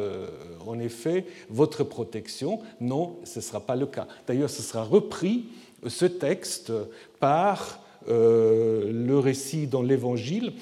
en 0.67 0.79
effet 0.79 1.25
votre 1.50 1.85
protection? 1.85 2.61
Non, 2.81 3.17
ce 3.25 3.38
ne 3.38 3.43
sera 3.43 3.61
pas 3.61 3.76
le 3.76 3.87
cas. 3.87 4.07
D'ailleurs, 4.26 4.50
ce 4.50 4.62
sera 4.62 4.83
repris, 4.83 5.47
ce 5.87 6.07
texte, 6.07 6.73
par 7.21 7.81
le 8.07 9.19
récit 9.19 9.67
dans 9.67 9.83
l'Évangile, 9.83 10.53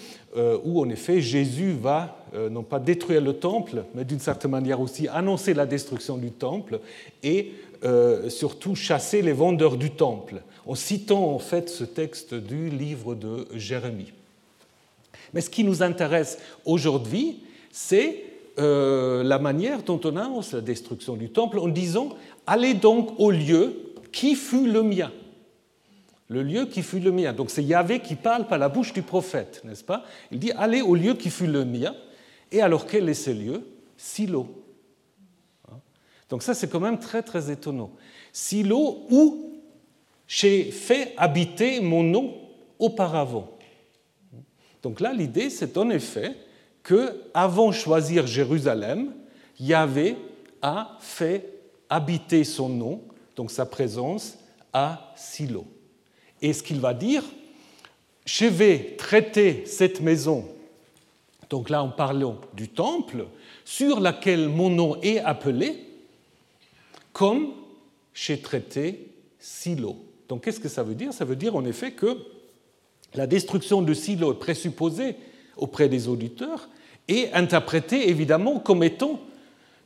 où 0.65 0.81
en 0.81 0.89
effet 0.89 1.21
Jésus 1.21 1.73
va 1.73 2.17
non 2.51 2.63
pas 2.63 2.79
détruire 2.79 3.21
le 3.21 3.35
temple, 3.35 3.85
mais 3.95 4.05
d'une 4.05 4.21
certaine 4.21 4.53
manière 4.53 4.81
aussi 4.81 5.09
annoncer 5.09 5.55
la 5.55 5.67
destruction 5.67 6.17
du 6.17 6.31
temple 6.31 6.81
et 7.23 7.53
euh, 7.85 8.29
surtout 8.29 8.75
chasser 8.75 9.23
les 9.23 9.33
vendeurs 9.33 9.77
du 9.77 9.91
temple, 9.91 10.43
en 10.67 10.75
citant 10.75 11.33
en 11.33 11.39
fait 11.39 11.69
ce 11.69 11.85
texte 11.85 12.35
du 12.35 12.71
livre 12.71 13.15
de 13.15 13.49
Jérémie. 13.55 14.13
Mais 15.35 15.41
ce 15.41 15.51
qui 15.51 15.65
nous 15.65 15.83
intéresse 15.83 16.39
aujourd'hui, 16.65 17.43
c'est 17.71 18.25
euh, 18.59 19.23
la 19.23 19.39
manière 19.39 19.83
dont 19.83 20.01
on 20.05 20.17
annonce 20.17 20.53
la 20.53 20.61
destruction 20.61 21.17
du 21.17 21.31
temple 21.31 21.59
en 21.59 21.69
disant 21.69 22.11
Allez 22.47 22.75
donc 22.75 23.19
au 23.19 23.31
lieu 23.31 23.95
qui 24.13 24.35
fut 24.35 24.67
le 24.71 24.83
mien. 24.83 25.11
Le 26.29 26.43
lieu 26.43 26.67
qui 26.67 26.83
fut 26.83 27.01
le 27.01 27.13
mien. 27.13 27.33
Donc 27.33 27.51
c'est 27.51 27.65
Yahvé 27.65 28.01
qui 28.01 28.15
parle 28.15 28.47
par 28.47 28.59
la 28.59 28.69
bouche 28.69 28.93
du 28.93 29.03
prophète, 29.03 29.63
n'est-ce 29.65 29.85
pas? 29.85 30.05
Il 30.31 30.39
dit 30.39 30.53
Allez 30.53 30.83
au 30.83 30.95
lieu 30.95 31.15
qui 31.15 31.31
fut 31.31 31.47
le 31.47 31.65
mien. 31.65 31.95
Et 32.51 32.61
alors 32.61 32.87
quel 32.87 33.09
est 33.09 33.15
ce 33.15 33.31
lieu? 33.31 33.63
Silo. 33.97 34.47
Donc 36.33 36.43
ça, 36.43 36.55
c'est 36.55 36.71
quand 36.71 36.81
même 36.81 36.99
très, 36.99 37.23
très 37.23 37.51
étonnant. 37.51 37.91
Silo 38.33 39.05
où 39.11 39.53
j'ai 40.27 40.71
fait 40.71 41.13
habiter 41.19 41.83
mon 41.83 42.03
nom 42.03 42.35
auparavant. 42.79 43.59
Donc 44.83 45.01
là, 45.01 45.13
l'idée, 45.13 45.51
c'est 45.51 45.77
en 45.77 45.91
effet 45.91 46.35
que, 46.83 47.21
avant 47.35 47.71
choisir 47.71 48.27
Jérusalem, 48.27 49.13
Yahvé 49.61 50.17
a 50.63 50.97
fait 51.01 51.53
habiter 51.91 52.45
son 52.45 52.71
nom, 52.71 53.03
donc 53.37 53.51
sa 53.51 53.67
présence, 53.67 54.39
à 54.73 55.13
Silo. 55.15 55.67
Et 56.41 56.55
ce 56.55 56.63
qu'il 56.63 56.81
va 56.81 56.95
dire, 56.95 57.25
je 58.25 58.47
vais 58.47 58.97
traiter 58.97 59.65
cette 59.67 60.01
maison, 60.01 60.47
donc 61.51 61.69
là 61.69 61.83
en 61.83 61.91
parlant 61.91 62.39
du 62.55 62.71
temple, 62.71 63.27
sur 63.67 64.01
laquelle 64.01 64.49
mon 64.49 64.71
nom 64.71 64.99
est 65.03 65.19
appelé, 65.19 65.92
comme 67.13 67.53
chez 68.13 68.41
traité 68.41 69.09
Silo. 69.39 69.97
Donc 70.29 70.45
qu'est-ce 70.45 70.61
que 70.61 70.69
ça 70.69 70.83
veut 70.83 70.95
dire? 70.95 71.13
Ça 71.13 71.25
veut 71.25 71.37
dire 71.37 71.57
en 71.57 71.65
effet 71.65 71.93
que 71.93 72.19
la 73.15 73.27
destruction 73.27 73.83
de 73.83 73.93
Silo 73.95 74.33
est 74.33 74.39
présupposée 74.39 75.17
auprès 75.57 75.89
des 75.89 76.09
auditeurs 76.09 76.69
et 77.09 77.33
interprétée 77.33 78.09
évidemment 78.09 78.59
comme 78.59 78.83
étant 78.83 79.21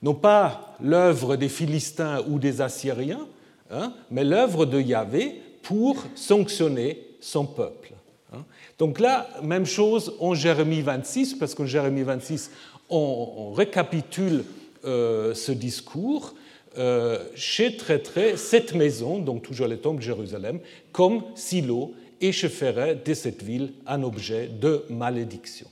non 0.03 0.15
pas 0.15 0.77
l'œuvre 0.81 1.37
des 1.37 1.49
Philistins 1.49 2.23
ou 2.29 2.39
des 2.39 2.61
Assyriens, 2.61 3.27
hein, 3.71 3.93
mais 4.11 4.25
l'œuvre 4.25 4.67
de 4.67 4.81
Yahvé 4.81 5.41
pour 5.63 6.05
sanctionner 6.15 7.03
son 7.21 7.47
peuple. 7.47 7.93
Hein. 8.33 8.45
Donc 8.79 9.01
là, 9.01 9.29
même 9.43 9.67
chose 9.67 10.15
en 10.21 10.35
Jérémie 10.35 10.83
26, 10.83 11.35
parce 11.35 11.55
qu'en 11.55 11.67
Jérémie 11.67 12.03
26, 12.03 12.51
on, 12.91 13.53
récapitule 13.53 14.45
euh, 14.85 15.35
ce 15.35 15.51
discours 15.51 16.35
je 16.77 17.77
traiterai 17.77 18.37
cette 18.37 18.75
maison, 18.75 19.19
donc 19.19 19.43
toujours 19.43 19.67
les 19.67 19.79
tombes 19.79 19.99
de 19.99 20.03
Jérusalem, 20.03 20.61
comme 20.93 21.23
silo, 21.35 21.95
et 22.21 22.33
je 22.33 22.49
ferai 22.49 22.95
de 22.95 23.15
cette 23.15 23.43
ville 23.43 23.73
un 23.87 24.03
objet 24.03 24.49
de 24.49 24.85
malédiction. 24.91 25.67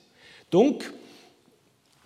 Donc, 0.51 0.85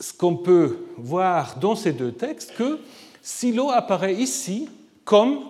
ce 0.01 0.13
qu'on 0.13 0.37
peut 0.37 0.79
voir 0.97 1.59
dans 1.59 1.75
ces 1.75 1.93
deux 1.93 2.13
textes, 2.13 2.55
que 2.57 2.79
Silo 3.23 3.71
apparaît 3.71 4.15
ici 4.15 4.69
comme 5.05 5.41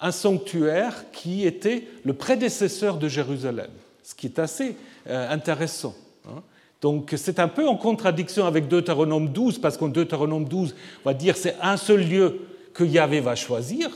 un 0.00 0.10
sanctuaire 0.10 1.04
qui 1.12 1.46
était 1.46 1.86
le 2.04 2.12
prédécesseur 2.12 2.98
de 2.98 3.08
Jérusalem, 3.08 3.70
ce 4.02 4.14
qui 4.14 4.26
est 4.26 4.38
assez 4.38 4.74
euh, 5.06 5.30
intéressant. 5.30 5.94
Hein. 6.28 6.42
Donc 6.80 7.14
c'est 7.16 7.38
un 7.38 7.46
peu 7.46 7.68
en 7.68 7.76
contradiction 7.76 8.44
avec 8.44 8.66
Deutéronome 8.66 9.28
12, 9.28 9.58
parce 9.58 9.76
qu'en 9.76 9.88
Deutéronome 9.88 10.44
12, 10.44 10.74
on 11.04 11.08
va 11.08 11.14
dire 11.14 11.36
c'est 11.36 11.56
un 11.62 11.76
seul 11.76 12.06
lieu 12.08 12.40
que 12.72 12.84
Yahvé 12.84 13.20
va 13.20 13.34
choisir. 13.34 13.90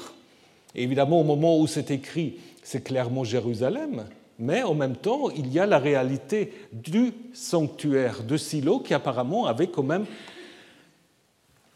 évidemment, 0.74 1.20
au 1.20 1.24
moment 1.24 1.58
où 1.58 1.66
c'est 1.66 1.90
écrit, 1.90 2.36
c'est 2.62 2.82
clairement 2.82 3.24
Jérusalem, 3.24 4.04
mais 4.38 4.62
en 4.62 4.74
même 4.74 4.96
temps, 4.96 5.30
il 5.30 5.52
y 5.52 5.58
a 5.58 5.66
la 5.66 5.78
réalité 5.78 6.52
du 6.72 7.12
sanctuaire 7.32 8.22
de 8.22 8.36
Silo 8.36 8.80
qui 8.80 8.92
apparemment 8.92 9.46
avait 9.46 9.68
quand 9.68 9.82
même 9.82 10.04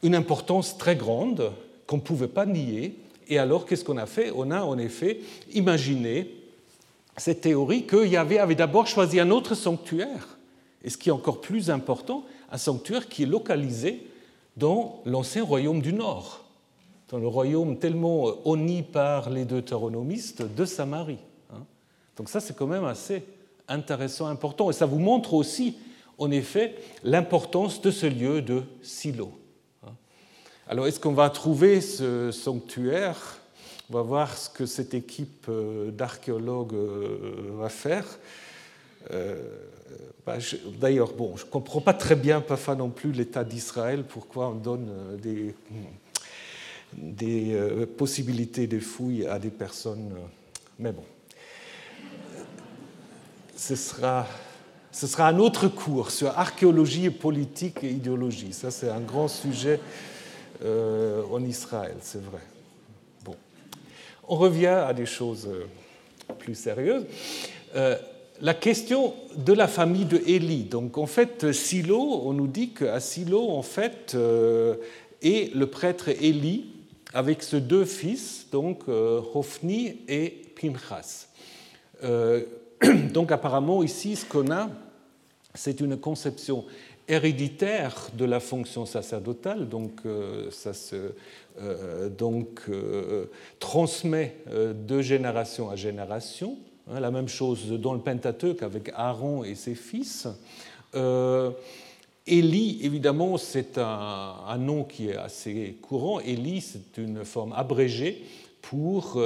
une 0.02 0.14
importance 0.14 0.76
très 0.76 0.97
grande 0.97 1.52
qu'on 1.87 1.97
ne 1.97 2.02
pouvait 2.02 2.28
pas 2.28 2.47
nier. 2.47 2.97
Et 3.28 3.38
alors, 3.38 3.64
qu'est-ce 3.64 3.85
qu'on 3.85 3.97
a 3.97 4.07
fait? 4.07 4.33
On 4.35 4.50
a 4.50 4.62
en 4.62 4.78
effet 4.78 5.21
imaginé 5.52 6.35
cette 7.16 7.42
théorie 7.42 7.87
que 7.87 8.07
Yahvé 8.07 8.38
avait 8.38 8.54
d'abord 8.54 8.87
choisi 8.87 9.21
un 9.21 9.30
autre 9.30 9.54
sanctuaire, 9.54 10.38
et 10.83 10.90
ce 10.90 10.97
qui 10.97 11.09
est 11.09 11.12
encore 11.12 11.40
plus 11.40 11.71
important, 11.71 12.25
un 12.50 12.59
sanctuaire 12.59 13.09
qui 13.09 13.23
est 13.23 13.26
localisé 13.26 14.07
dans 14.57 15.02
l'ancien 15.07 15.45
royaume 15.45 15.80
du 15.80 15.92
Nord 15.92 16.50
dans 17.11 17.19
le 17.19 17.26
royaume 17.26 17.79
tellement 17.79 18.29
euh, 18.29 18.33
honni 18.45 18.83
par 18.83 19.31
les 19.31 19.45
deutéronomistes 19.45 20.43
de 20.43 20.64
Samarie. 20.64 21.19
Hein. 21.52 21.64
Donc 22.17 22.29
ça, 22.29 22.40
c'est 22.40 22.57
quand 22.57 22.67
même 22.67 22.85
assez 22.85 23.25
intéressant, 23.69 24.26
important. 24.26 24.71
Et 24.71 24.73
ça 24.73 24.87
vous 24.87 24.99
montre 24.99 25.35
aussi, 25.35 25.76
en 26.19 26.31
effet, 26.31 26.76
l'importance 27.02 27.81
de 27.83 27.90
ce 27.90 28.07
lieu 28.07 28.43
de 28.43 28.62
Silo. 28.83 29.33
Hein. 29.85 29.93
Alors, 30.69 30.87
est-ce 30.87 31.00
qu'on 31.00 31.12
va 31.12 31.29
trouver 31.31 31.81
ce 31.81 32.31
sanctuaire? 32.31 33.38
On 33.90 33.95
va 33.95 34.02
voir 34.02 34.38
ce 34.38 34.49
que 34.49 34.67
cette 34.67 34.95
équipe 34.95 35.47
euh, 35.49 35.90
d'archéologues 35.90 36.75
euh, 36.75 37.50
va 37.59 37.69
faire. 37.69 38.07
Bah, 40.26 40.37
d'ailleurs, 40.79 41.14
bon, 41.14 41.37
je 41.37 41.47
ne 41.47 41.50
comprends 41.50 41.81
pas 41.81 41.95
très 41.95 42.14
bien, 42.14 42.43
parfois 42.43 42.76
non 42.76 42.90
plus, 42.90 43.11
l'État 43.12 43.43
d'Israël, 43.43 44.05
pourquoi 44.05 44.50
on 44.50 44.55
donne 44.55 45.17
des 45.21 45.55
des 46.97 47.55
euh, 47.55 47.87
possibilités 47.87 48.67
de 48.67 48.79
fouilles 48.79 49.27
à 49.27 49.39
des 49.39 49.51
personnes. 49.51 50.13
Euh, 50.13 50.27
mais 50.79 50.93
bon, 50.93 51.05
ce 53.57 53.77
sera 53.77 54.27
ce 54.93 55.07
sera 55.07 55.29
un 55.29 55.39
autre 55.39 55.69
cours 55.69 56.11
sur 56.11 56.37
archéologie, 56.37 57.11
politique 57.11 57.85
et 57.85 57.91
idéologie. 57.91 58.53
Ça, 58.53 58.73
c'est 58.73 58.89
un 58.89 59.01
grand 59.01 59.29
sujet 59.29 59.79
euh, 60.65 61.23
en 61.31 61.45
Israël, 61.45 61.95
c'est 62.01 62.23
vrai. 62.23 62.41
Bon. 63.25 63.37
On 64.27 64.35
revient 64.35 64.67
à 64.67 64.93
des 64.93 65.07
choses 65.07 65.49
plus 66.41 66.57
sérieuses. 66.57 67.05
La 68.43 68.55
question 68.55 69.15
de 69.37 69.53
la 69.53 69.69
famille 69.69 70.07
de 70.07 70.21
Élie. 70.27 70.65
Donc, 70.65 70.99
en 70.99 71.07
fait, 71.07 71.53
Silo, 71.53 72.23
on 72.25 72.33
nous 72.33 72.49
dit 72.49 72.71
qu'à 72.71 72.99
Silo, 72.99 73.49
en 73.51 73.63
fait, 73.63 74.17
est 75.23 75.55
le 75.55 75.67
prêtre 75.67 76.09
Élie 76.09 76.80
avec 77.12 77.43
ses 77.43 77.61
deux 77.61 77.85
fils, 77.85 78.47
donc 78.50 78.88
Hophni 78.88 79.99
et 80.09 80.43
Pinchas. 80.61 81.26
donc, 83.12 83.33
apparemment, 83.33 83.83
ici, 83.83 84.17
ce 84.17 84.25
qu'on 84.25 84.50
a, 84.50 84.71
c'est 85.55 85.81
une 85.81 85.97
conception 85.97 86.64
héréditaire 87.11 88.09
de 88.14 88.25
la 88.25 88.38
fonction 88.38 88.87
sacerdotale, 88.87 89.69
donc 89.69 90.00
euh, 90.07 90.49
ça 90.50 90.73
se 90.73 91.12
euh, 91.61 92.09
donc, 92.09 92.62
euh, 92.69 93.26
transmet 93.59 94.37
de 94.49 95.02
génération 95.02 95.71
à 95.71 95.76
génération. 95.76 96.57
Hein, 96.88 97.00
la 97.00 97.11
même 97.11 97.29
chose 97.29 97.73
dans 97.73 97.95
le 97.95 98.00
Pentateuque 98.00 98.62
avec 98.62 98.93
Aaron 98.95 99.43
et 99.45 99.57
ses 99.57 99.75
fils. 99.75 100.29
Élie, 102.27 102.81
évidemment, 102.83 103.39
c'est 103.39 103.79
un, 103.79 104.59
nom 104.59 104.85
qui 104.85 105.09
est 105.09 105.17
assez 105.17 105.79
courant. 105.83 106.21
Élie, 106.21 106.61
c'est 106.61 106.99
une 106.99 107.25
forme 107.25 107.53
abrégée 107.53 108.25
pour 108.62 109.21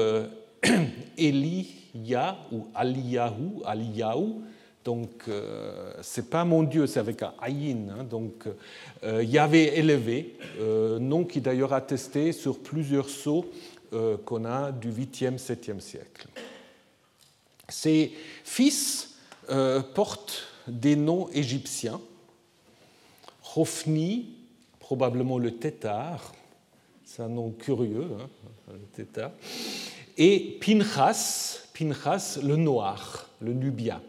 Elia 1.18 2.38
ou 2.52 2.66
Aliyahu, 2.74 3.62
Aliyahu, 3.64 4.42
donc, 4.84 5.24
euh, 5.28 5.94
ce 6.02 6.20
n'est 6.20 6.26
pas 6.26 6.44
mon 6.44 6.62
Dieu, 6.62 6.86
c'est 6.86 7.00
avec 7.00 7.22
un 7.22 7.32
aïn. 7.40 7.88
Hein. 7.88 8.04
donc, 8.04 8.46
euh, 9.02 9.24
Yahvé 9.24 9.78
élevé, 9.78 10.36
euh, 10.60 10.98
nom 10.98 11.24
qui 11.24 11.40
d'ailleurs 11.40 11.72
attesté 11.72 12.32
sur 12.32 12.58
plusieurs 12.58 13.08
sceaux 13.08 13.46
qu'on 14.24 14.44
a 14.44 14.72
du 14.72 14.90
8e, 14.90 15.38
7e 15.38 15.78
siècle. 15.78 16.26
Ses 17.68 18.12
fils 18.42 19.14
portent 19.94 20.48
des 20.66 20.96
noms 20.96 21.28
égyptiens. 21.32 22.00
Hophni, 23.56 24.36
probablement 24.80 25.38
le 25.38 25.52
tétard, 25.52 26.32
c'est 27.04 27.22
un 27.22 27.28
nom 27.28 27.50
curieux, 27.50 28.08
hein, 28.20 28.28
le 28.72 28.86
tétard. 28.94 29.30
Et 30.16 30.58
Pinchas, 30.60 31.60
Pinchas, 31.76 32.38
le 32.42 32.56
noir, 32.56 33.28
le 33.40 33.52
nubien. 33.52 34.00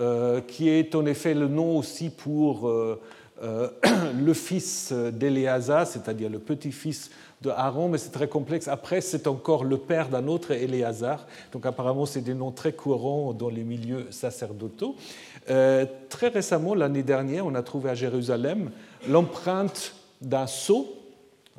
Euh, 0.00 0.40
qui 0.40 0.68
est 0.68 0.96
en 0.96 1.06
effet 1.06 1.34
le 1.34 1.46
nom 1.46 1.78
aussi 1.78 2.10
pour 2.10 2.68
euh, 2.68 3.00
euh, 3.44 3.68
le 4.20 4.34
fils 4.34 4.92
d'Éléazar, 4.92 5.86
c'est-à-dire 5.86 6.28
le 6.28 6.40
petit-fils 6.40 7.12
de 7.44 7.50
Aaron, 7.50 7.88
mais 7.88 7.98
c'est 7.98 8.10
très 8.10 8.28
complexe. 8.28 8.68
Après, 8.68 9.00
c'est 9.00 9.26
encore 9.26 9.64
le 9.64 9.78
père 9.78 10.08
d'un 10.08 10.26
autre 10.26 10.50
Éléazar. 10.50 11.26
Donc 11.52 11.66
apparemment, 11.66 12.06
c'est 12.06 12.22
des 12.22 12.34
noms 12.34 12.50
très 12.50 12.72
courants 12.72 13.32
dans 13.32 13.48
les 13.48 13.62
milieux 13.62 14.06
sacerdotaux. 14.10 14.96
très 15.46 16.28
récemment, 16.28 16.74
l'année 16.74 17.02
dernière, 17.02 17.46
on 17.46 17.54
a 17.54 17.62
trouvé 17.62 17.90
à 17.90 17.94
Jérusalem 17.94 18.70
l'empreinte 19.08 19.94
d'un 20.20 20.46
sceau, 20.46 20.92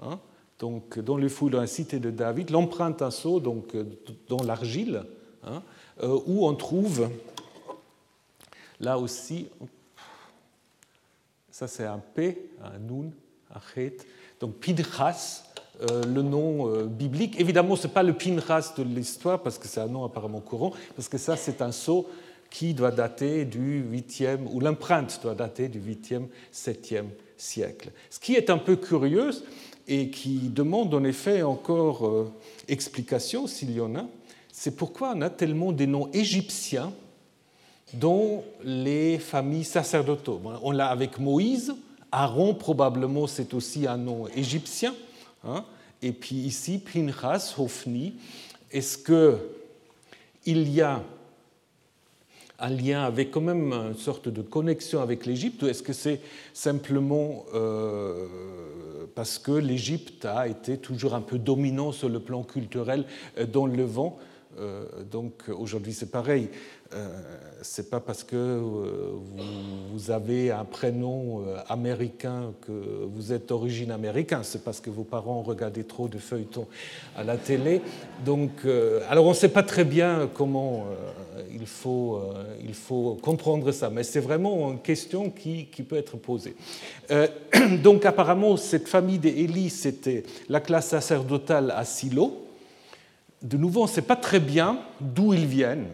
hein, 0.02 0.20
donc 0.60 1.00
dans 1.00 1.18
les 1.18 1.30
fouilles 1.30 1.52
de 1.52 1.58
la 1.58 1.68
cité 1.68 2.00
de 2.00 2.10
David, 2.10 2.50
l'empreinte 2.50 3.00
d'un 3.00 3.12
sceau 3.12 3.40
donc, 3.40 3.76
dans 4.28 4.44
l'argile, 4.44 5.04
hein, 5.46 5.62
où 6.02 6.48
on 6.48 6.56
trouve 6.56 7.10
Là 8.80 9.00
aussi, 9.00 9.48
ça 11.50 11.68
c'est 11.68 11.86
un 11.86 12.00
P, 12.00 12.52
un 12.62 12.78
Nun, 12.80 13.12
un 13.54 13.60
Chet. 13.74 13.98
Donc 14.40 14.56
euh, 14.68 14.74
le 15.82 16.22
nom 16.22 16.70
euh, 16.70 16.86
biblique. 16.86 17.40
Évidemment, 17.40 17.76
ce 17.76 17.88
n'est 17.88 17.94
pas 17.94 18.04
le 18.04 18.14
Pinchas 18.14 18.74
de 18.78 18.84
l'histoire, 18.84 19.42
parce 19.42 19.58
que 19.58 19.68
c'est 19.68 19.82
un 19.82 19.88
nom 19.88 20.04
apparemment 20.06 20.40
courant, 20.40 20.72
parce 20.96 21.10
que 21.10 21.18
ça 21.18 21.36
c'est 21.36 21.62
un 21.62 21.72
sceau 21.72 22.08
qui 22.50 22.74
doit 22.74 22.92
dater 22.92 23.46
du 23.46 23.84
8e, 23.84 24.48
ou 24.52 24.60
l'empreinte 24.60 25.20
doit 25.22 25.36
dater 25.36 25.68
du 25.68 25.80
8e, 25.80 26.28
7e 26.54 27.06
siècle. 27.38 27.92
Ce 28.10 28.20
qui 28.20 28.36
est 28.36 28.50
un 28.50 28.58
peu 28.58 28.76
curieux 28.76 29.32
et 29.88 30.10
qui 30.10 30.50
demande 30.50 30.94
en 30.94 31.04
effet 31.04 31.42
encore 31.42 32.08
euh, 32.08 32.32
explication, 32.68 33.48
s'il 33.48 33.72
y 33.72 33.82
en 33.82 33.96
a, 33.96 34.06
c'est 34.52 34.76
pourquoi 34.76 35.14
on 35.16 35.22
a 35.22 35.30
tellement 35.30 35.72
des 35.72 35.86
noms 35.86 36.10
égyptiens 36.14 36.94
dont 37.94 38.44
les 38.64 39.20
familles 39.20 39.64
sacerdotaux. 39.64 40.42
On 40.64 40.72
l'a 40.72 40.88
avec 40.88 41.20
Moïse, 41.20 41.76
Aaron 42.12 42.54
probablement 42.54 43.28
c'est 43.28 43.54
aussi 43.54 43.86
un 43.86 43.98
nom 43.98 44.28
égyptien, 44.30 44.96
hein. 45.44 45.66
Et 46.06 46.12
puis 46.12 46.36
ici 46.36 46.78
Pinchas, 46.78 47.56
Hophni. 47.58 48.14
Est-ce 48.72 48.98
qu'il 49.00 50.70
y 50.70 50.82
a 50.82 51.02
un 52.60 52.70
lien 52.70 53.04
avec 53.04 53.32
quand 53.32 53.42
même 53.42 53.74
une 53.74 53.98
sorte 53.98 54.30
de 54.30 54.44
connexion 54.44 55.02
avec 55.02 55.26
l'Égypte 55.26 55.64
ou 55.64 55.68
est-ce 55.68 55.82
que 55.82 55.94
c'est 55.94 56.22
simplement 56.54 57.46
euh, 57.56 58.28
parce 59.16 59.40
que 59.40 59.52
l'Égypte 59.52 60.26
a 60.26 60.48
été 60.48 60.78
toujours 60.78 61.16
un 61.16 61.22
peu 61.22 61.40
dominant 61.40 61.92
sur 61.92 62.08
le 62.08 62.20
plan 62.20 62.44
culturel 62.44 63.06
euh, 63.40 63.48
dans 63.48 63.66
le 63.66 63.76
Levant 63.76 64.20
euh, 64.60 64.86
donc 65.12 65.50
aujourd'hui 65.50 65.94
c'est 65.94 66.12
pareil. 66.12 66.50
Euh, 66.96 67.08
c'est 67.62 67.90
pas 67.90 68.00
parce 68.00 68.24
que 68.24 68.36
euh, 68.36 69.12
vous 69.92 70.12
avez 70.12 70.52
un 70.52 70.64
prénom 70.64 71.42
euh, 71.42 71.58
américain 71.68 72.54
que 72.62 72.72
vous 72.72 73.34
êtes 73.34 73.50
d'origine 73.50 73.92
américaine, 73.92 74.42
c'est 74.44 74.64
parce 74.64 74.80
que 74.80 74.90
vos 74.90 75.04
parents 75.04 75.42
regardaient 75.42 75.84
trop 75.84 76.08
de 76.08 76.18
feuilletons 76.18 76.68
à 77.18 77.24
la 77.24 77.38
télé. 77.38 77.82
Donc, 78.24 78.66
alors 79.10 79.26
on 79.26 79.30
ne 79.30 79.36
sait 79.36 79.50
pas 79.50 79.64
très 79.64 79.84
bien 79.84 80.30
comment 80.34 80.86
il, 81.52 81.66
faut, 81.66 82.22
il 82.64 82.74
faut 82.74 83.18
comprendre 83.22 83.72
ça, 83.72 83.90
mais 83.90 84.04
c'est 84.04 84.20
vraiment 84.20 84.72
une 84.72 84.80
question 84.80 85.30
qui, 85.30 85.66
qui 85.66 85.84
peut 85.84 85.98
être 85.98 86.18
posée. 86.18 86.56
donc 87.84 88.06
apparemment, 88.06 88.58
cette 88.58 88.88
famille 88.88 89.20
des 89.20 89.30
Élis, 89.30 89.72
c'était 89.72 90.24
la 90.50 90.60
classe 90.60 90.90
sacerdotale 90.90 91.74
à 91.76 91.84
Silo. 91.84 92.46
De 93.42 93.58
nouveau, 93.58 93.82
on 93.82 93.86
ne 93.86 93.90
sait 93.90 94.02
pas 94.02 94.16
très 94.16 94.40
bien 94.40 94.80
d'où 95.02 95.34
ils 95.34 95.48
viennent. 95.48 95.88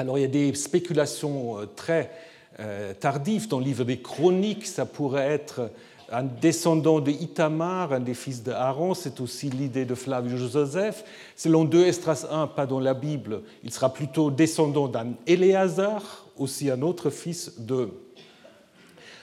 Alors 0.00 0.16
il 0.16 0.20
y 0.20 0.24
a 0.24 0.28
des 0.28 0.54
spéculations 0.54 1.58
euh, 1.58 1.66
très 1.66 2.12
euh, 2.60 2.94
tardives 2.94 3.48
dans 3.48 3.58
le 3.58 3.64
livre 3.64 3.82
des 3.82 3.98
chroniques, 3.98 4.64
ça 4.64 4.86
pourrait 4.86 5.26
être 5.26 5.72
un 6.12 6.22
descendant 6.22 7.00
de 7.00 7.10
Itamar, 7.10 7.92
un 7.92 7.98
des 7.98 8.14
fils 8.14 8.44
de 8.44 8.52
Aaron, 8.52 8.94
c'est 8.94 9.20
aussi 9.20 9.50
l'idée 9.50 9.84
de 9.84 9.96
Flavius 9.96 10.52
Joseph. 10.52 11.04
Selon 11.34 11.64
2 11.64 11.84
Estras 11.84 12.26
1, 12.30 12.46
pas 12.46 12.64
dans 12.64 12.78
la 12.78 12.94
Bible, 12.94 13.42
il 13.64 13.72
sera 13.72 13.92
plutôt 13.92 14.30
descendant 14.30 14.86
d'un 14.86 15.14
Éléazar, 15.26 16.26
aussi 16.36 16.70
un 16.70 16.80
autre 16.82 17.10
fils 17.10 17.58
de, 17.58 17.88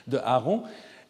de 0.06 0.18
Aaron. 0.18 0.62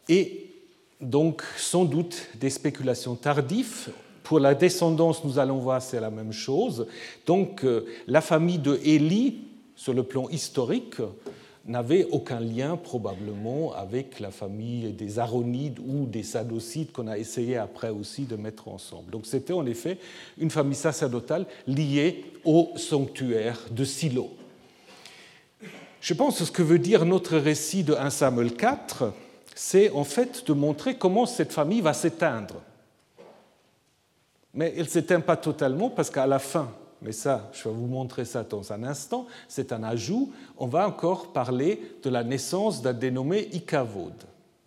Et 0.08 0.54
donc, 1.00 1.42
sans 1.56 1.84
doute, 1.84 2.28
des 2.36 2.50
spéculations 2.50 3.16
tardives. 3.16 3.90
Pour 4.22 4.38
la 4.38 4.54
descendance, 4.54 5.24
nous 5.24 5.40
allons 5.40 5.58
voir, 5.58 5.82
c'est 5.82 6.00
la 6.00 6.10
même 6.10 6.32
chose. 6.32 6.86
Donc, 7.26 7.64
euh, 7.64 7.84
la 8.06 8.20
famille 8.20 8.58
de 8.58 8.80
Élie 8.84 9.42
sur 9.76 9.94
le 9.94 10.02
plan 10.02 10.28
historique, 10.28 10.96
n'avait 11.66 12.04
aucun 12.10 12.40
lien 12.40 12.76
probablement 12.76 13.74
avec 13.74 14.20
la 14.20 14.30
famille 14.30 14.92
des 14.92 15.18
Aaronides 15.18 15.80
ou 15.80 16.06
des 16.06 16.22
Sadocides 16.22 16.92
qu'on 16.92 17.08
a 17.08 17.18
essayé 17.18 17.56
après 17.56 17.90
aussi 17.90 18.22
de 18.22 18.36
mettre 18.36 18.68
ensemble. 18.68 19.10
Donc 19.10 19.26
c'était 19.26 19.52
en 19.52 19.66
effet 19.66 19.98
une 20.38 20.50
famille 20.50 20.76
sacerdotale 20.76 21.46
liée 21.66 22.24
au 22.44 22.70
sanctuaire 22.76 23.58
de 23.70 23.84
Silo. 23.84 24.30
Je 26.00 26.14
pense 26.14 26.38
que 26.38 26.44
ce 26.44 26.52
que 26.52 26.62
veut 26.62 26.78
dire 26.78 27.04
notre 27.04 27.36
récit 27.36 27.82
de 27.82 27.94
1 27.94 28.10
Samuel 28.10 28.54
4, 28.54 29.12
c'est 29.54 29.90
en 29.90 30.04
fait 30.04 30.46
de 30.46 30.52
montrer 30.52 30.96
comment 30.96 31.26
cette 31.26 31.52
famille 31.52 31.80
va 31.80 31.94
s'éteindre. 31.94 32.62
Mais 34.54 34.72
elle 34.76 34.84
ne 34.84 34.88
s'éteint 34.88 35.20
pas 35.20 35.36
totalement 35.36 35.90
parce 35.90 36.10
qu'à 36.10 36.26
la 36.26 36.38
fin 36.38 36.70
mais 37.02 37.12
ça, 37.12 37.50
je 37.52 37.68
vais 37.68 37.74
vous 37.74 37.86
montrer 37.86 38.24
ça 38.24 38.42
dans 38.42 38.72
un 38.72 38.82
instant, 38.82 39.26
c'est 39.48 39.72
un 39.72 39.82
ajout, 39.82 40.32
on 40.58 40.66
va 40.66 40.86
encore 40.86 41.32
parler 41.32 41.80
de 42.02 42.10
la 42.10 42.24
naissance 42.24 42.82
d'un 42.82 42.92
dénommé 42.92 43.48
Ikavod, 43.52 44.14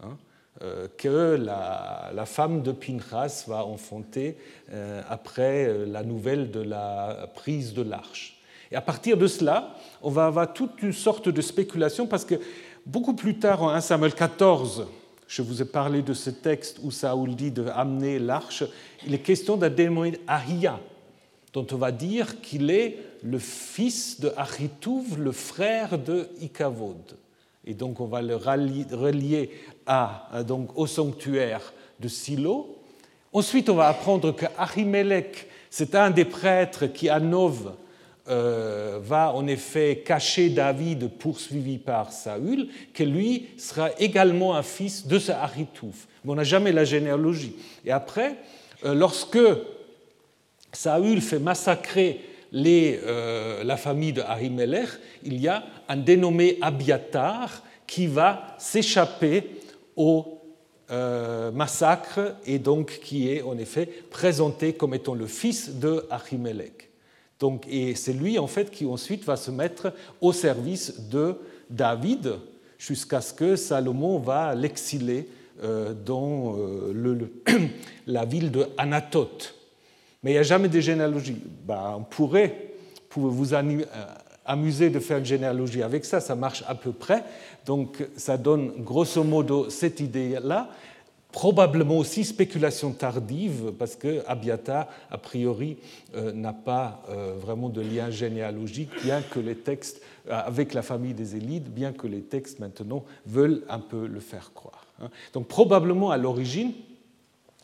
hein, 0.04 0.18
euh, 0.62 0.88
que 0.98 1.36
la, 1.36 2.26
femme 2.26 2.62
de 2.62 2.72
Pinchas 2.72 3.46
va 3.48 3.66
enfanter 3.66 4.38
euh, 4.72 5.02
après 5.10 5.66
euh, 5.66 5.86
la 5.86 6.04
nouvelle 6.04 6.52
de 6.52 6.62
la 6.62 7.30
prise 7.34 7.74
de 7.74 7.82
l'arche. 7.82 8.40
Et 8.72 8.76
à 8.76 8.82
partir 8.82 9.18
de 9.18 9.26
cela, 9.26 9.76
on 10.04 10.12
va 10.12 10.28
avoir 10.28 10.54
toute 10.54 10.82
une 10.84 10.94
sorte 10.94 11.30
de 11.30 11.42
spéculation, 11.42 12.06
parce 12.06 12.26
que 12.26 12.36
beaucoup 12.86 13.16
plus 13.16 13.40
tard, 13.40 13.64
en 13.64 13.70
1 13.70 13.82
Samuel 13.82 14.14
14, 14.14 14.86
je 15.28 15.42
vous 15.42 15.62
ai 15.62 15.66
parlé 15.66 16.02
de 16.02 16.14
ce 16.14 16.30
texte 16.30 16.80
où 16.84 16.92
Saoul 16.92 17.36
dit 17.36 17.52
de 17.52 17.68
amener 17.68 18.20
l'arche, 18.20 18.64
il 19.06 19.14
est 19.14 19.20
question 19.20 19.58
d'un 19.58 19.70
dénommé 19.70 20.20
Ahia, 20.28 20.80
dont 21.54 21.66
on 21.72 21.78
va 21.78 21.92
dire 21.92 22.42
qu'il 22.42 22.70
est 22.70 22.98
le 23.24 23.40
fils 23.40 24.20
de 24.20 24.32
Achitouv, 24.38 25.20
le 25.20 25.32
frère 25.32 25.98
de 25.98 26.30
Ikavod. 26.42 27.18
Et 27.66 27.74
donc 27.74 28.00
on 28.00 28.06
va 28.06 28.22
le 28.22 28.36
relier 28.36 29.52
à, 29.86 30.44
donc, 30.48 30.78
au 30.78 30.88
sanctuaire 30.88 31.74
de 32.00 32.08
Silo. 32.08 32.78
Ensuite, 33.34 33.70
on 33.70 33.76
va 33.76 33.88
apprendre 33.88 34.32
que 34.32 34.46
c'est 35.70 35.96
un 35.96 36.10
des 36.10 36.26
prêtres 36.26 36.88
qui, 36.88 37.10
à 37.10 37.20
Nov, 37.20 37.74
euh, 38.28 39.00
va 39.02 39.34
en 39.34 39.48
effet 39.48 40.04
cacher 40.06 40.50
David 40.50 41.10
poursuivi 41.18 41.78
par 41.78 42.12
Saül, 42.12 42.70
que 42.94 43.04
lui 43.04 43.48
sera 43.58 43.90
également 44.00 44.56
un 44.56 44.64
fils 44.64 45.08
de 45.08 45.18
ce. 45.18 45.32
Mais 45.32 46.32
on 46.32 46.36
n'a 46.36 46.44
jamais 46.44 46.72
la 46.72 46.86
généalogie. 46.86 47.56
Et 47.86 47.92
après, 47.92 48.36
euh, 48.86 48.94
lorsque 48.94 49.40
Saül 50.72 51.22
fait 51.22 51.40
massacrer 51.40 52.22
euh, 52.54 53.64
la 53.64 53.78
famille 53.78 54.14
de 54.14 54.22
Ahimelech, 54.22 54.90
il 55.24 55.40
y 55.40 55.48
a 55.48 55.64
un 55.88 55.98
dénommé 55.98 56.58
Abiatar 56.62 57.64
qui 57.86 58.08
va 58.08 58.56
s'échapper 58.58 59.50
au 59.96 60.36
massacre 61.54 62.36
et 62.48 62.58
donc 62.58 63.00
qui 63.04 63.30
est 63.30 63.44
en 63.44 63.60
effet 63.60 63.86
présenté 64.10 64.74
comme 64.74 64.96
étant 64.96 65.14
le 65.14 65.28
fils 65.28 65.76
de 65.76 66.08
Ahimelech. 66.10 66.90
Et 67.70 67.96
c'est 67.96 68.14
lui, 68.14 68.38
en 68.38 68.48
fait, 68.48 68.70
qui 68.70 68.86
ensuite 68.86 69.24
va 69.24 69.38
se 69.38 69.52
mettre 69.52 69.94
au 70.22 70.34
service 70.34 71.10
de 71.10 71.36
David 71.70 72.34
jusqu'à 72.78 73.22
ce 73.22 73.34
que 73.34 73.56
Salomon 73.56 74.20
va 74.20 74.56
l'exiler 74.56 75.30
euh, 75.64 75.94
dans 75.94 76.58
euh, 76.58 77.30
la 78.08 78.26
ville 78.26 78.52
de 78.52 78.68
Anatote. 78.78 79.56
Mais 80.24 80.32
il 80.32 80.34
n'y 80.34 80.40
a 80.40 80.44
jamais 80.44 80.68
de 80.68 80.80
généalogie. 80.80 81.38
Ben, 81.66 81.96
on 81.98 82.04
pourrait, 82.04 82.74
pour 83.10 83.28
vous 83.28 83.54
euh, 83.54 83.84
amuser 84.46 84.90
de 84.90 85.00
faire 85.00 85.20
une 85.20 85.26
généalogie 85.26 85.84
avec 85.84 86.06
ça, 86.06 86.20
ça 86.20 86.36
marche 86.36 86.64
à 86.68 86.76
peu 86.76 86.92
près. 86.92 87.24
Donc 87.66 88.06
ça 88.18 88.38
donne 88.38 88.84
grosso 88.84 89.24
modo 89.24 89.70
cette 89.70 90.00
idée-là 90.00 90.70
probablement 91.32 91.98
aussi 91.98 92.24
spéculation 92.24 92.92
tardive, 92.92 93.74
parce 93.78 93.96
que 93.96 94.24
Abiatar, 94.28 94.88
a 95.12 95.18
priori, 95.18 95.78
euh, 96.16 96.32
n'a 96.32 96.54
pas 96.54 97.04
euh, 97.10 97.36
vraiment 97.40 97.70
de 97.70 97.82
lien 97.82 98.10
généalogique, 98.10 98.90
bien 99.04 99.22
que 99.22 99.40
les 99.40 99.56
textes, 99.56 100.02
avec 100.30 100.74
la 100.74 100.82
famille 100.82 101.14
des 101.14 101.36
élites, 101.36 101.70
bien 101.70 101.92
que 101.92 102.08
les 102.08 102.22
textes 102.22 102.60
maintenant 102.60 103.04
veulent 103.26 103.64
un 103.70 103.80
peu 103.80 104.08
le 104.08 104.20
faire 104.20 104.54
croire. 104.54 104.86
Hein. 105.02 105.10
Donc 105.34 105.48
probablement 105.48 106.12
à 106.12 106.18
l'origine, 106.18 106.72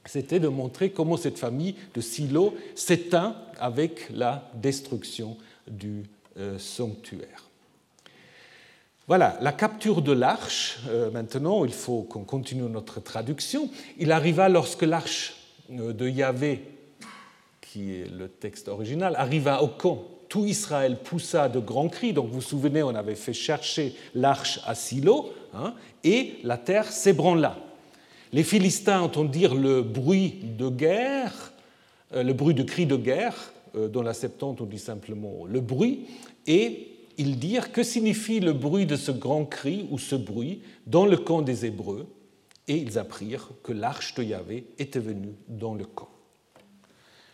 c'était 0.05 0.39
de 0.39 0.47
montrer 0.47 0.91
comment 0.91 1.17
cette 1.17 1.39
famille 1.39 1.75
de 1.93 2.01
Silo 2.01 2.55
s'éteint 2.75 3.35
avec 3.59 4.09
la 4.11 4.49
destruction 4.55 5.37
du 5.67 6.03
sanctuaire. 6.57 7.45
Voilà, 9.07 9.37
la 9.39 9.51
capture 9.51 10.01
de 10.01 10.11
l'arche, 10.11 10.79
euh, 10.89 11.11
maintenant, 11.11 11.63
il 11.63 11.73
faut 11.73 12.01
qu'on 12.01 12.23
continue 12.23 12.63
notre 12.63 12.99
traduction. 12.99 13.69
Il 13.99 14.11
arriva 14.11 14.49
lorsque 14.49 14.81
l'arche 14.81 15.35
euh, 15.71 15.93
de 15.93 16.09
Yahvé, 16.09 16.63
qui 17.61 17.93
est 17.93 18.11
le 18.11 18.27
texte 18.27 18.67
original, 18.67 19.13
arriva 19.15 19.61
au 19.61 19.67
camp. 19.67 20.03
Tout 20.27 20.45
Israël 20.45 20.97
poussa 21.03 21.49
de 21.49 21.59
grands 21.59 21.87
cris. 21.87 22.13
Donc 22.13 22.29
vous 22.29 22.35
vous 22.35 22.41
souvenez, 22.41 22.81
on 22.81 22.95
avait 22.95 23.13
fait 23.13 23.31
chercher 23.31 23.95
l'arche 24.15 24.59
à 24.65 24.73
Silo, 24.73 25.31
hein, 25.53 25.75
et 26.03 26.39
la 26.43 26.57
terre 26.57 26.91
s'ébranla. 26.91 27.59
Les 28.35 28.43
Philistins 28.43 28.99
entendirent 28.99 29.55
le 29.55 29.81
bruit 29.81 30.41
de 30.43 30.67
guerre, 30.67 31.53
euh, 32.11 32.21
le 32.21 32.33
bruit 32.33 32.53
de 32.53 32.63
cris 32.63 32.85
de 32.85 32.97
guerre, 32.97 33.53
dans 33.93 34.01
la 34.01 34.13
Septante 34.13 34.59
on 34.59 34.65
dit 34.65 34.77
simplement 34.77 35.45
le 35.45 35.61
bruit, 35.61 36.07
et 36.45 36.97
ils 37.17 37.39
dirent 37.39 37.71
que 37.71 37.81
signifie 37.81 38.41
le 38.41 38.51
bruit 38.51 38.85
de 38.85 38.97
ce 38.97 39.11
grand 39.11 39.45
cri 39.45 39.87
ou 39.89 39.97
ce 39.97 40.17
bruit 40.17 40.61
dans 40.85 41.05
le 41.05 41.15
camp 41.15 41.43
des 41.43 41.65
Hébreux, 41.65 42.07
et 42.67 42.75
ils 42.75 42.97
apprirent 42.97 43.51
que 43.63 43.71
l'arche 43.71 44.13
de 44.15 44.23
Yahvé 44.23 44.65
était 44.79 44.99
venue 44.99 45.35
dans 45.47 45.73
le 45.73 45.85
camp. 45.85 46.09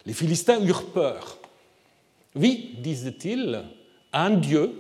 Les 0.06 0.14
Philistins 0.14 0.64
eurent 0.64 0.92
peur. 0.92 1.40
Oui, 2.36 2.76
disaient-ils, 2.78 3.64
un 4.14 4.30
Dieu. 4.30 4.72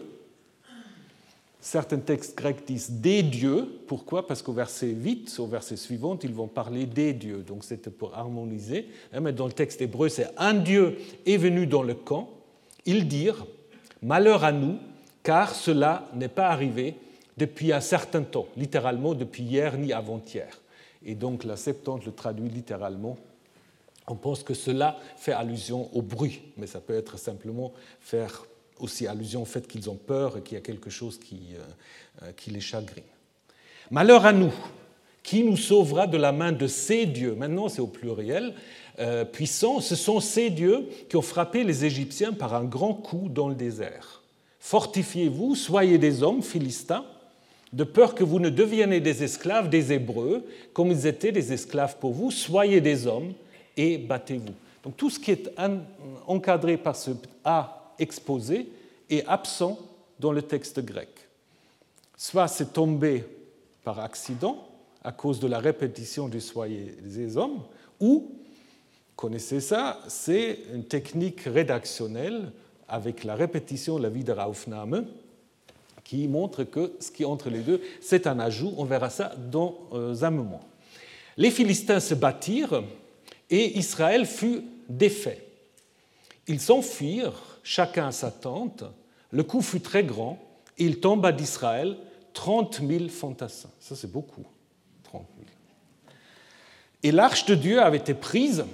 Certains 1.63 2.00
textes 2.00 2.36
grecs 2.36 2.65
disent 2.65 2.89
des 2.89 3.21
dieux. 3.21 3.67
Pourquoi? 3.86 4.26
Parce 4.26 4.41
qu'au 4.41 4.52
verset 4.52 4.88
8, 4.88 5.36
au 5.38 5.45
verset 5.45 5.78
suivant, 5.78 6.17
ils 6.24 6.34
vont 6.34 6.47
parler 6.47 6.88
des 6.88 7.13
dieux. 7.13 7.43
Donc 7.43 7.63
c'était 7.63 7.91
pour 7.91 8.15
harmoniser. 8.15 8.88
Hein, 9.13 9.19
mais 9.19 9.32
dans 9.32 9.45
le 9.45 9.54
texte 9.54 9.80
hébreu, 9.80 10.10
c'est 10.10 10.28
un 10.38 10.56
Dieu 10.56 10.97
est 11.28 11.38
venu 11.38 11.67
dans 11.67 11.84
le 11.84 11.93
camp. 11.93 12.30
Ils 12.86 13.08
dirent 13.08 13.45
Malheur 14.02 14.43
à 14.43 14.52
nous, 14.52 14.80
car 15.21 15.54
cela 15.54 16.10
n'est 16.15 16.28
pas 16.28 16.47
arrivé 16.47 16.95
depuis 17.38 17.71
un 17.71 17.80
certain 17.80 18.24
temps, 18.24 18.47
littéralement 18.58 19.13
depuis 19.13 19.43
hier 19.43 19.78
ni 19.78 19.93
avant-hier. 19.93 20.60
Et 21.06 21.13
donc 21.13 21.43
la 21.43 21.58
Septante 21.58 22.06
le 22.08 22.12
traduit 22.12 22.50
littéralement. 22.50 23.17
On 24.08 24.15
pense 24.15 24.41
que 24.41 24.56
cela 24.56 24.97
fait 25.15 25.32
allusion 25.32 25.95
au 25.95 26.02
bruit, 26.02 26.41
mais 26.58 26.65
ça 26.65 26.82
peut 26.82 26.95
être 26.95 27.19
simplement 27.19 27.71
faire 28.00 28.45
aussi 28.82 29.08
allusion 29.08 29.44
au 29.44 29.46
fait 29.46 29.67
qu'ils 29.67 29.89
ont 29.89 29.96
peur 29.96 30.38
et 30.38 30.41
qu'il 30.41 30.56
y 30.56 30.58
a 30.58 30.63
quelque 30.63 30.89
chose 30.89 31.20
qui, 31.20 31.39
euh, 31.54 32.24
euh, 32.24 32.32
qui 32.36 32.52
les 32.52 32.60
chagrine. 32.60 33.04
Malheur 33.89 34.26
à 34.26 34.34
nous, 34.34 34.54
qui 35.24 35.44
nous 35.44 35.58
sauvera 35.58 36.08
de 36.08 36.17
la 36.17 36.32
main 36.32 36.52
de 36.52 36.67
ces 36.67 37.06
dieux 37.06 37.36
Maintenant, 37.36 37.70
c'est 37.70 37.82
au 37.82 37.88
pluriel. 37.88 38.56
Euh, 39.00 39.24
puissants, 39.24 39.80
ce 39.80 39.96
sont 39.96 40.20
ces 40.20 40.50
dieux 40.50 40.88
qui 41.10 41.15
ont 41.15 41.22
frappé 41.22 41.63
les 41.63 41.86
Égyptiens 41.86 42.34
par 42.34 42.54
un 42.56 42.63
grand 42.63 42.94
coup 42.94 43.30
dans 43.30 43.48
le 43.48 43.56
désert. 43.56 44.22
Fortifiez-vous, 44.60 45.56
soyez 45.56 45.98
des 45.98 46.24
hommes 46.24 46.41
philistins, 46.41 47.06
de 47.74 47.84
peur 47.84 48.15
que 48.15 48.24
vous 48.24 48.39
ne 48.39 48.50
deveniez 48.50 49.00
des 49.00 49.24
esclaves 49.24 49.70
des 49.70 49.94
Hébreux, 49.94 50.46
comme 50.74 50.91
ils 50.91 51.08
étaient 51.08 51.32
des 51.32 51.54
esclaves 51.54 51.98
pour 52.00 52.12
vous, 52.12 52.32
soyez 52.32 52.82
des 52.82 53.08
hommes 53.08 53.34
et 53.78 53.98
battez-vous. 53.98 54.54
Donc 54.84 54.98
tout 54.98 55.10
ce 55.10 55.20
qui 55.20 55.32
est 55.32 55.50
encadré 56.28 56.78
par 56.78 56.96
ce 56.96 57.12
A 57.46 57.81
exposé 58.02 58.68
est 59.10 59.26
absent 59.26 59.80
dans 60.20 60.32
le 60.32 60.42
texte 60.42 60.80
grec. 60.80 61.10
Soit 62.18 62.48
c'est 62.48 62.74
tombé 62.74 63.24
par 63.84 64.00
accident 64.00 64.68
à 65.04 65.12
cause 65.12 65.40
de 65.40 65.48
la 65.48 65.60
répétition 65.60 66.28
du 66.28 66.40
soyez 66.40 66.96
des 67.02 67.38
hommes, 67.38 67.64
ou, 68.00 68.32
connaissez 69.16 69.60
ça, 69.60 70.00
c'est 70.08 70.60
une 70.74 70.84
technique 70.84 71.42
rédactionnelle 71.42 72.52
avec 72.88 73.24
la 73.24 73.36
répétition 73.36 73.98
de 73.98 74.04
la 74.04 74.10
vie 74.10 74.24
de 74.24 74.32
Raufname, 74.32 75.08
qui 76.04 76.28
montre 76.28 76.64
que 76.64 76.94
ce 77.00 77.10
qui 77.10 77.24
est 77.24 77.26
entre 77.26 77.50
les 77.50 77.62
deux, 77.62 77.82
c'est 78.02 78.28
un 78.28 78.40
ajout. 78.40 78.74
On 78.78 78.84
verra 78.84 79.10
ça 79.10 79.34
dans 79.50 79.78
euh, 79.94 80.24
un 80.24 80.30
moment. 80.30 80.62
Les 81.38 81.52
Philistins 81.52 82.00
se 82.00 82.14
battirent 82.14 82.84
et 83.50 83.78
Israël 83.78 84.26
fut 84.26 84.62
défait. 84.90 85.48
Ils 86.48 86.60
s'enfuirent, 86.60 87.51
chacun 87.63 88.08
à 88.08 88.12
sa 88.12 88.32
tente. 88.32 88.84
Le 89.32 89.43
coup 89.43 89.62
fut 89.62 89.82
très 89.82 90.04
grand 90.04 90.39
et 90.78 90.86
il 90.86 91.00
tomba 91.00 91.32
d'Israël 91.32 91.97
30 92.34 92.82
000 92.88 93.10
fantassins. 93.10 93.71
Ça, 93.80 93.95
c'est 93.95 94.12
beaucoup, 94.12 94.45
30 95.04 95.26
000. 95.38 95.50
Et 97.04 97.12
l'arche 97.12 97.45
de 97.45 97.56
Dieu 97.56 97.82
avait 97.82 97.97
été 97.97 98.13
prise 98.13 98.65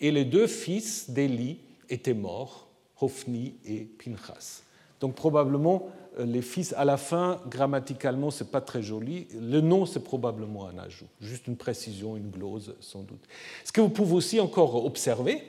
et 0.00 0.10
les 0.10 0.24
deux 0.24 0.46
fils 0.46 1.10
d'Élie 1.10 1.58
étaient 1.88 2.14
morts 2.14 2.68
Hophni 3.00 3.54
et 3.64 3.80
Pinchas. 3.84 4.62
Donc 5.00 5.14
probablement 5.14 5.88
euh, 6.18 6.24
les 6.24 6.42
fils 6.42 6.74
à 6.76 6.84
la 6.84 6.96
fin, 6.96 7.40
grammaticalement, 7.48 8.30
c'est 8.30 8.50
pas 8.50 8.60
très 8.60 8.82
joli. 8.82 9.26
Le 9.40 9.60
nom, 9.60 9.86
c'est 9.86 10.04
probablement 10.04 10.66
un 10.66 10.78
ajout, 10.78 11.06
juste 11.20 11.46
une 11.46 11.56
précision, 11.56 12.16
une 12.16 12.30
glose 12.30 12.74
sans 12.80 13.02
doute. 13.02 13.22
Ce 13.64 13.72
que 13.72 13.80
vous 13.80 13.88
pouvez 13.88 14.14
aussi 14.14 14.40
encore 14.40 14.84
observer, 14.84 15.42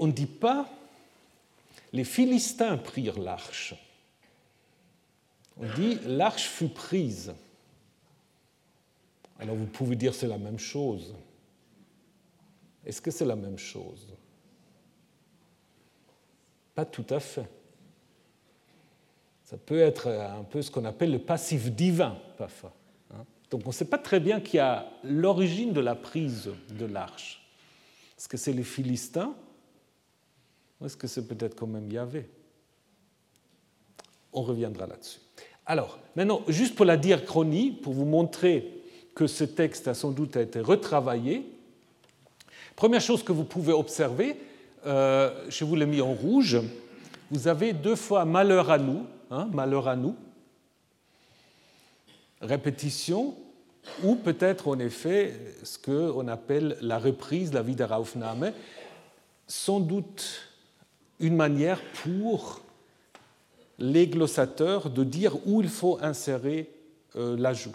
on 0.00 0.06
ne 0.06 0.12
dit 0.12 0.26
pas 0.26 0.68
les 1.92 2.04
Philistins 2.04 2.76
prirent 2.76 3.18
l'arche. 3.18 3.74
On 5.56 5.66
dit 5.74 5.98
l'arche 6.06 6.44
fut 6.44 6.68
prise. 6.68 7.34
Alors 9.38 9.56
vous 9.56 9.66
pouvez 9.66 9.96
dire 9.96 10.14
c'est 10.14 10.28
la 10.28 10.38
même 10.38 10.58
chose. 10.58 11.14
Est-ce 12.84 13.02
que 13.02 13.10
c'est 13.10 13.24
la 13.24 13.36
même 13.36 13.58
chose? 13.58 14.06
Pas 16.74 16.84
tout 16.84 17.06
à 17.10 17.20
fait. 17.20 17.48
Ça 19.44 19.56
peut 19.56 19.80
être 19.80 20.08
un 20.08 20.44
peu 20.44 20.62
ce 20.62 20.70
qu'on 20.70 20.84
appelle 20.84 21.10
le 21.10 21.18
passif 21.18 21.70
divin, 21.72 22.16
parfois. 22.38 22.72
Hein. 23.12 23.24
Donc 23.50 23.62
on 23.64 23.70
ne 23.70 23.74
sait 23.74 23.84
pas 23.84 23.98
très 23.98 24.20
bien 24.20 24.40
qui 24.40 24.58
a 24.58 24.88
l'origine 25.02 25.72
de 25.72 25.80
la 25.80 25.96
prise 25.96 26.50
de 26.70 26.86
l'arche. 26.86 27.44
Est-ce 28.16 28.28
que 28.28 28.36
c'est 28.36 28.52
les 28.52 28.62
Philistins 28.62 29.34
est-ce 30.84 30.96
que 30.96 31.06
c'est 31.06 31.26
peut-être 31.26 31.54
quand 31.54 31.66
même 31.66 31.90
Yahvé? 31.90 32.28
On 34.32 34.42
reviendra 34.42 34.86
là-dessus. 34.86 35.18
Alors, 35.66 35.98
maintenant, 36.16 36.42
juste 36.48 36.74
pour 36.74 36.84
la 36.86 36.96
diachronie, 36.96 37.72
pour 37.72 37.92
vous 37.92 38.04
montrer 38.04 38.82
que 39.14 39.26
ce 39.26 39.44
texte 39.44 39.88
a 39.88 39.94
sans 39.94 40.10
doute 40.10 40.36
été 40.36 40.60
retravaillé, 40.60 41.44
Première 42.80 43.02
chose 43.02 43.22
que 43.22 43.32
vous 43.32 43.44
pouvez 43.44 43.74
observer, 43.74 44.36
euh, 44.86 45.44
je 45.50 45.66
vous 45.66 45.76
l'ai 45.76 45.84
mis 45.84 46.00
en 46.00 46.14
rouge, 46.14 46.58
vous 47.30 47.46
avez 47.46 47.74
deux 47.74 47.94
fois 47.94 48.24
malheur 48.24 48.70
à 48.70 48.78
nous, 48.78 49.04
hein, 49.30 49.50
malheur 49.52 49.86
à 49.86 49.96
nous, 49.96 50.16
répétition, 52.40 53.34
ou 54.02 54.14
peut-être 54.14 54.66
en 54.66 54.78
effet 54.78 55.34
ce 55.62 55.76
qu'on 55.76 56.26
appelle 56.26 56.78
la 56.80 56.98
reprise, 56.98 57.52
la 57.52 57.60
Wiederaufnahme, 57.60 58.52
sans 59.46 59.78
doute 59.78 60.49
une 61.20 61.36
manière 61.36 61.80
pour 62.02 62.62
les 63.78 64.08
glossateurs 64.08 64.90
de 64.90 65.04
dire 65.04 65.36
où 65.46 65.62
il 65.62 65.68
faut 65.68 65.98
insérer 66.02 66.70
euh, 67.16 67.36
l'ajout. 67.36 67.74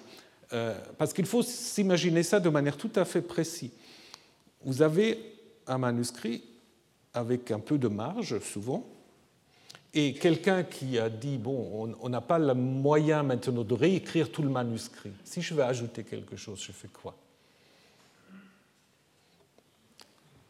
Euh, 0.54 0.78
parce 0.98 1.14
qu'il 1.14 1.26
faut 1.26 1.42
s'imaginer 1.42 2.24
ça 2.24 2.40
de 2.40 2.50
manière 2.50 2.78
tout 2.78 2.92
à 2.96 3.06
fait 3.06 3.22
précise. 3.22 3.72
Vous 4.64 4.82
avez 4.82 5.20
un 5.68 5.78
manuscrit 5.78 6.44
avec 7.14 7.50
un 7.52 7.60
peu 7.60 7.78
de 7.78 7.88
marge, 7.88 8.40
souvent, 8.40 8.86
et 9.94 10.14
quelqu'un 10.14 10.64
qui 10.64 11.00
a 11.00 11.10
dit, 11.10 11.38
bon, 11.38 11.96
on 12.02 12.10
n'a 12.10 12.22
pas 12.22 12.38
le 12.38 12.54
moyen 12.54 13.24
maintenant 13.24 13.64
de 13.64 13.74
réécrire 13.74 14.30
tout 14.30 14.42
le 14.42 14.50
manuscrit. 14.50 15.14
Si 15.24 15.42
je 15.42 15.54
veux 15.54 15.64
ajouter 15.64 16.04
quelque 16.04 16.36
chose, 16.36 16.62
je 16.62 16.74
fais 16.74 16.90
quoi? 16.90 17.16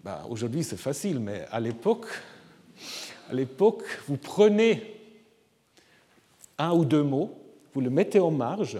Ben, 0.04 0.26
Aujourd'hui, 0.30 0.64
c'est 0.64 0.78
facile, 0.78 1.20
mais 1.20 1.46
à 1.52 1.60
l'époque, 1.60 2.08
à 3.30 3.34
l'époque, 3.34 3.84
vous 4.08 4.18
prenez 4.18 4.96
un 6.58 6.74
ou 6.74 6.86
deux 6.86 7.04
mots, 7.04 7.32
vous 7.74 7.82
le 7.82 7.90
mettez 7.90 8.20
en 8.20 8.32
marge 8.32 8.80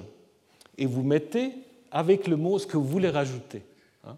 et 0.78 0.86
vous 0.86 1.04
mettez 1.04 1.52
avec 1.92 2.28
le 2.28 2.38
mot 2.38 2.60
ce 2.60 2.68
que 2.68 2.78
vous 2.78 2.86
voulez 2.86 3.10
rajouter. 3.10 3.64
Hein. 4.06 4.16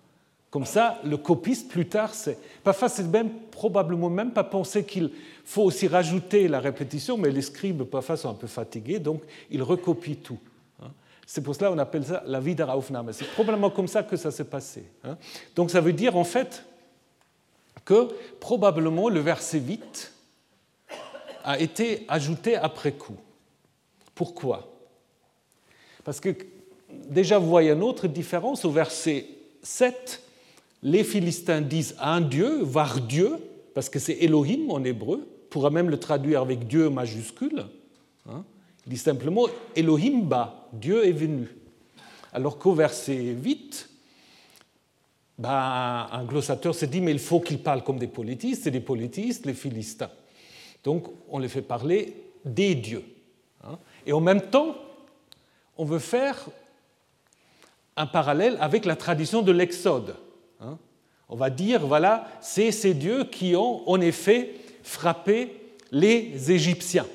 Comme 0.49 0.65
ça, 0.65 0.99
le 1.03 1.17
copiste, 1.17 1.69
plus 1.69 1.87
tard, 1.87 2.13
c'est. 2.13 2.37
Parfois, 2.63 2.89
c'est 2.89 3.03
même 3.03 3.29
probablement 3.51 4.09
même 4.09 4.31
pas 4.31 4.43
penser 4.43 4.83
qu'il 4.83 5.11
faut 5.45 5.63
aussi 5.63 5.87
rajouter 5.87 6.47
la 6.47 6.59
répétition, 6.59 7.17
mais 7.17 7.31
les 7.31 7.41
scribes, 7.41 7.83
parfois, 7.83 8.17
sont 8.17 8.29
un 8.29 8.35
peu 8.35 8.47
fatigués, 8.47 8.99
donc 8.99 9.21
ils 9.49 9.63
recopient 9.63 10.15
tout. 10.15 10.39
Hein. 10.81 10.91
C'est 11.25 11.41
pour 11.41 11.55
cela 11.55 11.69
qu'on 11.69 11.77
appelle 11.77 12.05
ça 12.05 12.23
la 12.25 12.39
Wiederaufnahme. 12.39 13.13
C'est 13.13 13.31
probablement 13.31 13.69
comme 13.69 13.87
ça 13.87 14.03
que 14.03 14.17
ça 14.17 14.31
s'est 14.31 14.43
passé. 14.43 14.83
Hein. 15.03 15.17
Donc 15.55 15.71
ça 15.71 15.81
veut 15.81 15.93
dire, 15.93 16.15
en 16.17 16.23
fait, 16.23 16.63
que 17.85 18.09
probablement 18.39 19.09
le 19.09 19.21
verset 19.21 19.59
8 19.59 20.13
a 21.47 21.57
été 21.57 22.03
ajouté 22.09 22.57
après 22.57 22.91
coup. 22.91 23.15
Pourquoi? 24.13 24.69
Parce 26.03 26.19
que 26.19 26.35
déjà, 27.09 27.39
vous 27.39 27.47
voyez 27.47 27.71
une 27.71 27.83
autre 27.83 28.07
différence. 28.07 28.65
Au 28.65 28.69
verset 28.69 29.25
7, 29.63 30.21
les 30.83 31.05
Philistins 31.05 31.61
disent 31.61 31.95
un 32.01 32.19
Dieu, 32.19 32.61
voire 32.63 32.99
Dieu, 32.99 33.37
parce 33.73 33.89
que 33.89 33.97
c'est 33.97 34.17
Elohim 34.19 34.69
en 34.69 34.83
hébreu, 34.83 35.25
on 35.25 35.49
pourra 35.49 35.69
même 35.69 35.89
le 35.89 35.97
traduire 35.97 36.41
avec 36.41 36.67
Dieu 36.67 36.89
majuscule. 36.89 37.65
Hein. 38.29 38.43
Il 38.85 38.91
dit 38.91 38.97
simplement 38.97 39.45
Elohim 39.73 40.23
ba, 40.23 40.67
Dieu 40.73 41.07
est 41.07 41.13
venu. 41.13 41.47
Alors 42.33 42.57
qu'au 42.57 42.73
verset 42.73 43.15
8, 43.15 43.89
ben, 45.37 46.07
un 46.11 46.25
glossateur 46.25 46.75
se 46.75 46.85
dit 46.85 46.99
mais 46.99 47.11
il 47.11 47.19
faut 47.19 47.39
qu'ils 47.39 47.63
parlent 47.63 47.83
comme 47.83 47.99
des 47.99 48.07
politistes, 48.07 48.63
c'est 48.63 48.71
des 48.71 48.81
politistes, 48.81 49.45
les 49.45 49.53
Philistins. 49.53 50.11
Donc 50.87 51.07
on 51.27 51.37
les 51.37 51.49
fait 51.49 51.61
parler 51.61 52.15
des 52.45 52.73
dieux. 52.73 53.03
Hein. 53.65 53.77
Et 54.05 54.13
en 54.13 54.21
même 54.21 54.39
temps, 54.39 54.73
on 55.77 55.83
veut 55.83 55.99
faire 55.99 56.45
un 57.97 58.05
parallèle 58.05 58.57
avec 58.61 58.85
la 58.85 58.95
tradition 58.95 59.41
de 59.41 59.51
l'Exode. 59.51 60.15
Hein. 60.61 60.77
On 61.27 61.35
va 61.35 61.49
dire, 61.49 61.85
voilà, 61.85 62.29
c'est 62.39 62.71
ces 62.71 62.93
dieux 62.93 63.25
qui 63.25 63.53
ont 63.53 63.81
en 63.89 63.99
effet 63.99 64.53
frappé 64.81 65.57
les 65.91 66.53
Égyptiens. 66.53 67.07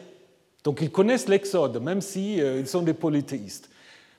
Donc 0.65 0.81
ils 0.83 0.91
connaissent 0.91 1.29
l'Exode, 1.29 1.81
même 1.81 2.03
s'ils 2.03 2.35
si, 2.35 2.43
euh, 2.43 2.67
sont 2.67 2.83
des 2.83 2.93
polythéistes. 2.93 3.71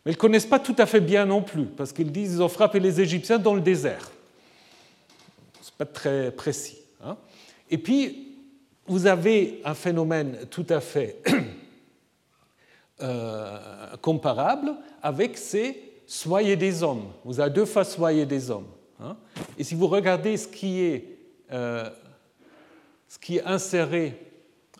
Mais 0.03 0.13
ils 0.13 0.15
ne 0.15 0.19
connaissent 0.19 0.47
pas 0.47 0.57
tout 0.57 0.75
à 0.79 0.87
fait 0.87 0.99
bien 0.99 1.27
non 1.27 1.43
plus, 1.43 1.65
parce 1.65 1.93
qu'ils 1.93 2.11
disent 2.11 2.31
qu'ils 2.31 2.41
ont 2.41 2.49
frappé 2.49 2.79
les 2.79 2.99
Égyptiens 2.99 3.37
dans 3.37 3.53
le 3.53 3.61
désert. 3.61 4.09
Ce 5.61 5.69
n'est 5.69 5.77
pas 5.77 5.85
très 5.85 6.31
précis. 6.31 6.79
Hein. 7.05 7.17
Et 7.69 7.77
puis, 7.77 8.32
vous 8.87 9.07
avez 9.07 9.61
un 9.63 9.73
phénomène 9.73 10.45
tout 10.49 10.65
à 10.69 10.79
fait 10.79 11.21
Euh, 13.01 13.57
comparable 14.01 14.75
avec 15.01 15.37
ces 15.37 15.77
soyez 16.05 16.55
des 16.55 16.83
hommes. 16.83 17.05
Vous 17.25 17.39
avez 17.39 17.49
deux 17.49 17.65
fois 17.65 17.83
soyez 17.83 18.25
des 18.25 18.51
hommes. 18.51 18.67
Hein. 19.01 19.17
Et 19.57 19.63
si 19.63 19.73
vous 19.75 19.87
regardez 19.87 20.37
ce 20.37 20.47
qui 20.47 20.81
est, 20.81 21.17
euh, 21.51 21.89
ce 23.09 23.17
qui 23.17 23.37
est 23.37 23.43
inséré 23.45 24.13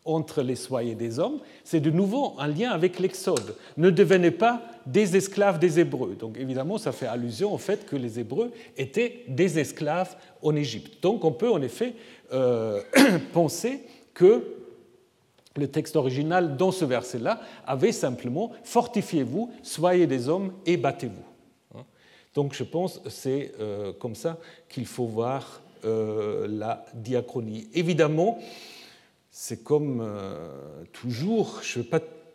entre 0.05 0.41
les 0.41 0.55
soyez 0.55 0.95
des 0.95 1.19
hommes, 1.19 1.39
c'est 1.63 1.79
de 1.79 1.89
nouveau 1.89 2.35
un 2.37 2.47
lien 2.47 2.69
avec 2.69 2.99
l'Exode. 2.99 3.55
Ne 3.77 3.89
devenez 3.89 4.31
pas 4.31 4.61
des 4.85 5.17
esclaves 5.17 5.59
des 5.59 5.79
Hébreux. 5.79 6.15
Donc 6.15 6.37
évidemment, 6.37 6.77
ça 6.77 6.91
fait 6.91 7.07
allusion 7.07 7.53
au 7.53 7.57
fait 7.57 7.85
que 7.85 7.95
les 7.95 8.19
Hébreux 8.19 8.51
étaient 8.77 9.25
des 9.27 9.59
esclaves 9.59 10.15
en 10.41 10.55
Égypte. 10.55 11.01
Donc 11.01 11.25
on 11.25 11.31
peut 11.31 11.51
en 11.51 11.61
effet 11.61 11.95
euh, 12.31 12.81
penser 13.33 13.81
que 14.13 14.43
le 15.55 15.67
texte 15.67 15.95
original 15.95 16.57
dans 16.57 16.71
ce 16.71 16.85
verset-là 16.85 17.41
avait 17.65 17.91
simplement 17.91 18.51
Fortifiez-vous, 18.63 19.51
soyez 19.61 20.07
des 20.07 20.29
hommes 20.29 20.53
et 20.65 20.77
battez-vous. 20.77 21.77
Hein. 21.77 21.83
Donc 22.33 22.53
je 22.53 22.63
pense 22.63 22.99
que 22.99 23.09
c'est 23.09 23.51
euh, 23.59 23.93
comme 23.93 24.15
ça 24.15 24.39
qu'il 24.67 24.85
faut 24.85 25.05
voir 25.05 25.61
euh, 25.85 26.47
la 26.49 26.85
diachronie. 26.93 27.67
Évidemment, 27.73 28.39
c'est 29.29 29.63
comme 29.63 30.01
euh, 30.01 30.83
toujours, 30.91 31.61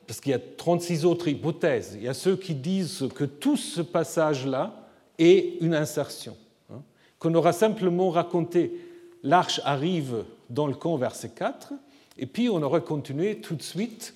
parce 0.07 0.21
qu'il 0.21 0.33
y 0.33 0.35
a 0.35 0.41
36 0.57 1.05
autres 1.05 1.29
hypothèses. 1.29 1.95
Il 1.97 2.05
y 2.05 2.09
a 2.09 2.15
ceux 2.15 2.37
qui 2.37 2.55
disent 2.55 3.09
que 3.15 3.25
tout 3.25 3.57
ce 3.57 3.81
passage-là 3.81 4.75
est 5.19 5.61
une 5.61 5.75
insertion, 5.75 6.37
hein. 6.71 6.83
qu'on 7.19 7.35
aura 7.35 7.53
simplement 7.53 8.11
raconté 8.11 8.88
l'arche 9.23 9.61
arrive 9.65 10.25
dans 10.51 10.67
le 10.67 10.75
camp 10.75 10.97
verset 10.97 11.31
4, 11.31 11.73
et 12.19 12.27
puis 12.27 12.49
on 12.49 12.63
aurait 12.63 12.83
continué 12.83 13.41
tout 13.41 13.55
de 13.55 13.63
suite. 13.63 14.15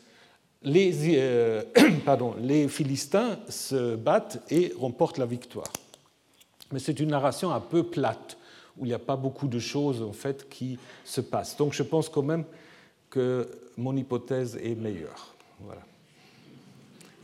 Les, 0.62 1.16
euh, 1.18 1.62
les 2.40 2.68
Philistins 2.68 3.38
se 3.48 3.96
battent 3.96 4.42
et 4.50 4.72
remportent 4.78 5.18
la 5.18 5.26
victoire. 5.26 5.72
Mais 6.72 6.78
c'est 6.78 7.00
une 7.00 7.10
narration 7.10 7.50
un 7.50 7.60
peu 7.60 7.82
plate, 7.82 8.38
où 8.78 8.84
il 8.84 8.88
n'y 8.88 8.94
a 8.94 8.98
pas 8.98 9.16
beaucoup 9.16 9.48
de 9.48 9.58
choses 9.58 10.02
en 10.02 10.12
fait 10.12 10.48
qui 10.48 10.78
se 11.04 11.20
passent. 11.20 11.56
Donc 11.56 11.72
je 11.72 11.82
pense 11.82 12.08
quand 12.08 12.22
même 12.22 12.44
que 13.10 13.48
mon 13.76 13.96
hypothèse 13.96 14.58
est 14.62 14.74
meilleure. 14.74 15.34
Voilà. 15.60 15.82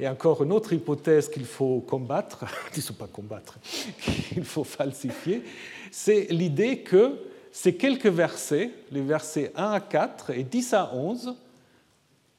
Et 0.00 0.06
encore 0.06 0.44
une 0.44 0.52
autre 0.52 0.72
hypothèse 0.72 1.28
qu'il 1.28 1.44
faut 1.44 1.80
combattre, 1.80 2.44
disons 2.74 2.94
pas 2.94 3.06
combattre, 3.06 3.58
qu'il 4.28 4.44
faut 4.44 4.64
falsifier, 4.64 5.42
c'est 5.90 6.26
l'idée 6.30 6.80
que 6.80 7.18
ces 7.52 7.76
quelques 7.76 8.06
versets, 8.06 8.70
les 8.90 9.00
versets 9.00 9.52
1 9.56 9.72
à 9.72 9.80
4 9.80 10.30
et 10.30 10.44
10 10.44 10.74
à 10.74 10.94
11, 10.94 11.34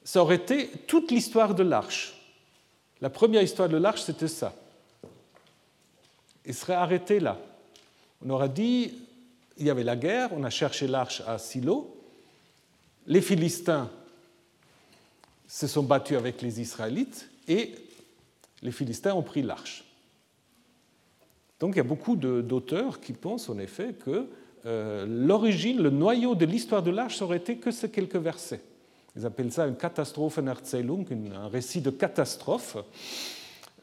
ça 0.04 0.22
aurait 0.22 0.36
été 0.36 0.70
toute 0.88 1.12
l'histoire 1.12 1.56
de 1.56 1.64
l'arche. 1.64 2.16
La 3.02 3.10
première 3.10 3.42
histoire 3.42 3.70
de 3.70 3.78
l'arche, 3.78 4.02
c'était 4.02 4.28
ça. 4.28 4.54
Il 6.46 6.54
serait 6.54 6.74
arrêté 6.74 7.20
là. 7.20 7.38
On 8.26 8.30
aurait 8.30 8.50
dit, 8.50 8.94
il 9.58 9.66
y 9.66 9.70
avait 9.70 9.84
la 9.84 9.96
guerre, 9.96 10.30
on 10.34 10.44
a 10.44 10.50
cherché 10.50 10.88
l'arche 10.88 11.22
à 11.28 11.38
Silo, 11.38 11.96
les 13.08 13.22
Philistins 13.22 13.90
se 15.48 15.68
sont 15.68 15.84
battus 15.84 16.18
avec 16.18 16.42
les 16.42 16.62
Israélites 16.62 17.30
et 17.48 17.74
les 18.62 18.72
Philistins 18.72 19.14
ont 19.16 19.24
pris 19.24 19.42
l'arche. 19.42 19.84
Donc 21.60 21.74
il 21.74 21.78
y 21.78 21.82
a 21.82 21.84
beaucoup 21.84 22.16
d'auteurs 22.16 23.02
qui 23.02 23.14
pensent 23.14 23.50
en 23.50 23.60
effet 23.60 23.94
que 23.94 24.30
euh, 24.66 25.06
l'origine, 25.08 25.82
le 25.82 25.90
noyau 25.90 26.36
de 26.36 26.46
l'histoire 26.46 26.84
de 26.84 26.92
l'Arche 26.92 27.22
aurait 27.22 27.38
été 27.38 27.58
que 27.58 27.72
ces 27.72 27.90
quelques 27.90 28.16
versets. 28.16 28.62
Ils 29.16 29.26
appellent 29.26 29.52
ça 29.52 29.68
une 29.68 29.76
Katastrophenerzählung, 29.76 31.06
un 31.36 31.48
récit 31.48 31.82
de 31.82 31.90
catastrophe. 31.90 32.78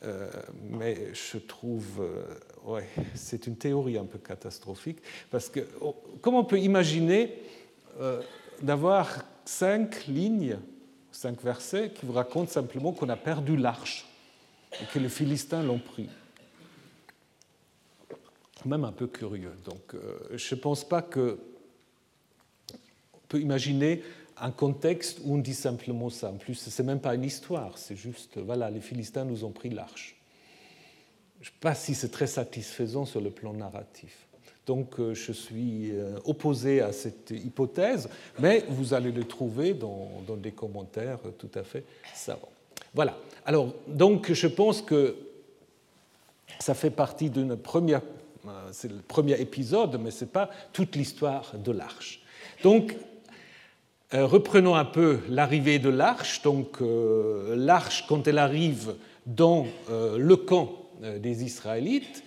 Euh, 0.05 0.29
mais 0.71 1.15
je 1.15 1.39
trouve, 1.39 2.01
euh, 2.01 2.71
ouais, 2.71 2.87
c'est 3.15 3.47
une 3.47 3.57
théorie 3.57 3.97
un 3.97 4.05
peu 4.05 4.19
catastrophique, 4.19 4.99
parce 5.31 5.49
que 5.49 5.61
oh, 5.81 5.97
comment 6.21 6.41
on 6.41 6.45
peut 6.45 6.61
imaginer 6.61 7.33
d'avoir 8.61 9.25
cinq 9.47 10.07
lignes, 10.07 10.59
cinq 11.11 11.43
versets 11.43 11.91
qui 11.91 12.05
vous 12.05 12.13
racontent 12.13 12.51
simplement 12.51 12.93
qu'on 12.93 13.09
a 13.09 13.17
perdu 13.17 13.57
l'arche 13.57 14.07
et 14.75 14.85
que 14.93 14.99
les 14.99 15.09
Philistins 15.09 15.63
l'ont 15.63 15.79
pris? 15.79 16.11
Même 18.65 18.85
un 18.85 18.93
peu 18.93 19.07
curieux. 19.07 19.53
Donc 19.65 19.95
euh, 19.95 20.19
je 20.35 20.55
ne 20.55 20.61
pense 20.61 20.87
pas 20.87 21.03
que 21.03 21.39
peut 23.29 23.41
imaginer 23.41 24.03
un 24.39 24.51
contexte 24.51 25.21
où 25.25 25.35
on 25.35 25.39
dit 25.39 25.55
simplement 25.55 26.11
ça. 26.11 26.31
En 26.31 26.37
plus, 26.37 26.55
ce 26.55 26.83
n'est 26.83 26.87
même 26.87 27.01
pas 27.01 27.15
une 27.15 27.25
histoire, 27.25 27.77
c'est 27.77 27.97
juste, 27.97 28.39
voilà, 28.39 28.71
les 28.71 28.81
Philistins 28.81 29.25
nous 29.25 29.45
ont 29.45 29.51
pris 29.51 29.71
l'arche. 29.71 30.17
Je 31.41 31.49
ne 31.49 31.53
sais 31.53 31.61
pas 31.61 31.75
si 31.75 31.95
c'est 31.95 32.11
très 32.11 32.27
satisfaisant 32.27 33.05
sur 33.05 33.21
le 33.21 33.31
plan 33.31 33.53
narratif. 33.53 34.27
Donc 34.67 35.01
je 35.13 35.33
suis 35.33 35.93
opposé 36.25 36.81
à 36.81 36.93
cette 36.93 37.31
hypothèse, 37.31 38.09
mais 38.39 38.65
vous 38.69 38.95
allez 38.95 39.13
le 39.13 39.25
trouver 39.25 39.75
dans, 39.75 40.11
dans 40.27 40.37
des 40.37 40.53
commentaires 40.53 41.21
tout 41.39 41.51
à 41.55 41.63
fait 41.63 41.85
savants. 42.15 42.51
Voilà. 42.95 43.17
Alors, 43.45 43.75
donc 43.87 44.33
je 44.33 44.47
pense 44.47 44.83
que 44.83 45.17
ça 46.59 46.75
fait 46.75 46.91
partie 46.91 47.31
d'une 47.31 47.57
première 47.57 48.03
c'est 48.73 48.91
le 48.91 48.99
premier 48.99 49.41
épisode, 49.41 50.01
mais 50.01 50.11
ce 50.11 50.25
n'est 50.25 50.31
pas 50.31 50.51
toute 50.73 50.97
l'histoire 50.97 51.53
de 51.57 51.73
l'arche. 51.73 52.21
Donc, 52.63 52.97
euh, 54.15 54.25
reprenons 54.25 54.77
un 54.77 54.85
peu 54.85 55.19
l'arrivée 55.29 55.79
de 55.79 55.89
l'arche. 55.89 56.43
Donc, 56.43 56.81
euh, 56.81 57.57
l'arche, 57.57 58.07
quand 58.09 58.29
elle 58.29 58.39
arrive 58.39 58.95
dans 59.27 59.67
euh, 59.91 60.17
le 60.19 60.37
camp 60.37 60.71
des 61.19 61.45
Israélites, 61.45 62.23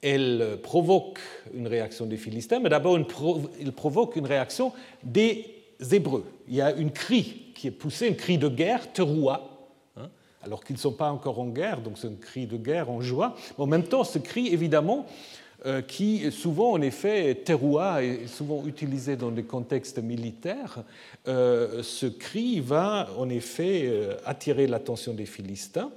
elle 0.00 0.58
provoque 0.62 1.20
une 1.54 1.66
réaction 1.66 2.06
des 2.06 2.16
Philistins, 2.16 2.60
mais 2.60 2.68
d'abord, 2.68 2.96
elle 2.96 3.72
provoque 3.72 4.16
une 4.16 4.26
réaction 4.26 4.72
des 5.02 5.62
Hébreux. 5.90 6.24
Il 6.48 6.54
y 6.54 6.60
a 6.60 6.72
une 6.72 6.92
cri 6.92 7.52
qui 7.54 7.66
est 7.66 7.72
poussée, 7.72 8.08
un 8.08 8.14
cri 8.14 8.38
de 8.38 8.48
guerre, 8.48 8.92
teroua, 8.92 9.68
hein, 9.96 10.08
alors 10.42 10.62
qu'ils 10.62 10.76
ne 10.76 10.80
sont 10.80 10.92
pas 10.92 11.10
encore 11.10 11.40
en 11.40 11.48
guerre, 11.48 11.80
donc 11.80 11.98
c'est 11.98 12.06
un 12.06 12.14
cri 12.14 12.46
de 12.46 12.56
guerre 12.56 12.90
en 12.90 13.00
joie. 13.00 13.34
En 13.58 13.66
même 13.66 13.82
temps, 13.84 14.04
ce 14.04 14.18
cri, 14.18 14.48
évidemment, 14.48 15.06
euh, 15.06 15.41
qui 15.86 16.32
souvent, 16.32 16.72
en 16.72 16.80
effet, 16.80 17.36
teroua 17.36 18.02
est 18.02 18.26
souvent 18.26 18.66
utilisé 18.66 19.14
dans 19.14 19.30
des 19.30 19.44
contextes 19.44 19.98
militaires, 19.98 20.82
euh, 21.28 21.84
ce 21.84 22.06
cri 22.06 22.58
va 22.58 23.08
en 23.16 23.28
effet 23.28 23.82
euh, 23.84 24.16
attirer 24.24 24.66
l'attention 24.66 25.14
des 25.14 25.26
Philistins. 25.26 25.92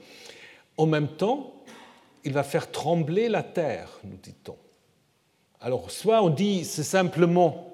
En 0.78 0.86
même 0.86 1.08
temps, 1.08 1.64
il 2.24 2.34
va 2.34 2.44
faire 2.44 2.70
trembler 2.70 3.28
la 3.28 3.42
terre, 3.42 3.90
nous 4.04 4.18
dit-on. 4.22 4.56
Alors, 5.62 5.90
soit 5.90 6.22
on 6.22 6.30
dit 6.30 6.64
c'est 6.64 6.84
simplement, 6.84 7.74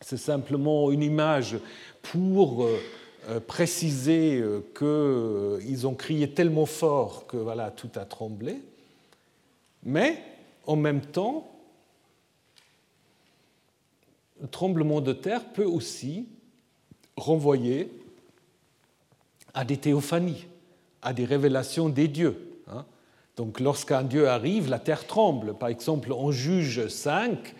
c'est 0.00 0.16
simplement 0.16 0.90
une 0.90 1.04
image 1.04 1.56
pour 2.02 2.66
préciser 3.46 4.42
qu'ils 4.76 5.86
ont 5.86 5.94
crié 5.94 6.30
tellement 6.30 6.66
fort 6.66 7.26
que 7.28 7.36
voilà, 7.36 7.70
tout 7.70 7.90
a 7.96 8.04
tremblé, 8.04 8.56
mais 9.84 10.22
en 10.68 10.76
même 10.76 11.00
temps, 11.00 11.50
le 14.40 14.46
tremblement 14.46 15.00
de 15.00 15.14
terre 15.14 15.46
peut 15.46 15.64
aussi 15.64 16.28
renvoyer 17.16 17.90
à 19.54 19.64
des 19.64 19.78
théophanies, 19.78 20.46
à 21.00 21.14
des 21.14 21.24
révélations 21.24 21.88
des 21.88 22.06
dieux. 22.06 22.60
Hein. 22.68 22.84
Donc 23.36 23.60
lorsqu'un 23.60 24.02
dieu 24.02 24.28
arrive, 24.28 24.68
la 24.68 24.78
terre 24.78 25.06
tremble. 25.06 25.54
Par 25.54 25.70
exemple, 25.70 26.12
en 26.12 26.30
Juge 26.30 26.86
5, 26.86 27.54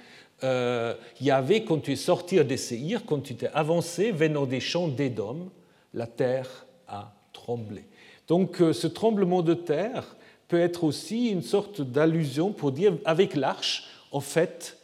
euh, 0.44 0.94
il 1.18 1.26
y 1.26 1.30
avait, 1.30 1.64
quand 1.64 1.78
tu 1.78 1.92
es 1.92 1.96
sorti 1.96 2.44
des 2.44 2.58
Séhir, 2.58 3.06
quand 3.06 3.20
tu 3.20 3.34
t'es 3.34 3.48
avancé 3.54 4.12
venant 4.12 4.44
des 4.44 4.60
champs 4.60 4.86
d'Édom, 4.86 5.50
la 5.94 6.06
terre 6.06 6.66
a 6.86 7.14
tremblé. 7.32 7.86
Donc 8.28 8.60
euh, 8.60 8.74
ce 8.74 8.86
tremblement 8.86 9.40
de 9.40 9.54
terre 9.54 10.14
peut 10.48 10.60
être 10.60 10.84
aussi 10.84 11.28
une 11.28 11.42
sorte 11.42 11.82
d'allusion 11.82 12.52
pour 12.52 12.72
dire 12.72 12.96
avec 13.04 13.36
l'arche, 13.36 13.84
en 14.10 14.20
fait, 14.20 14.78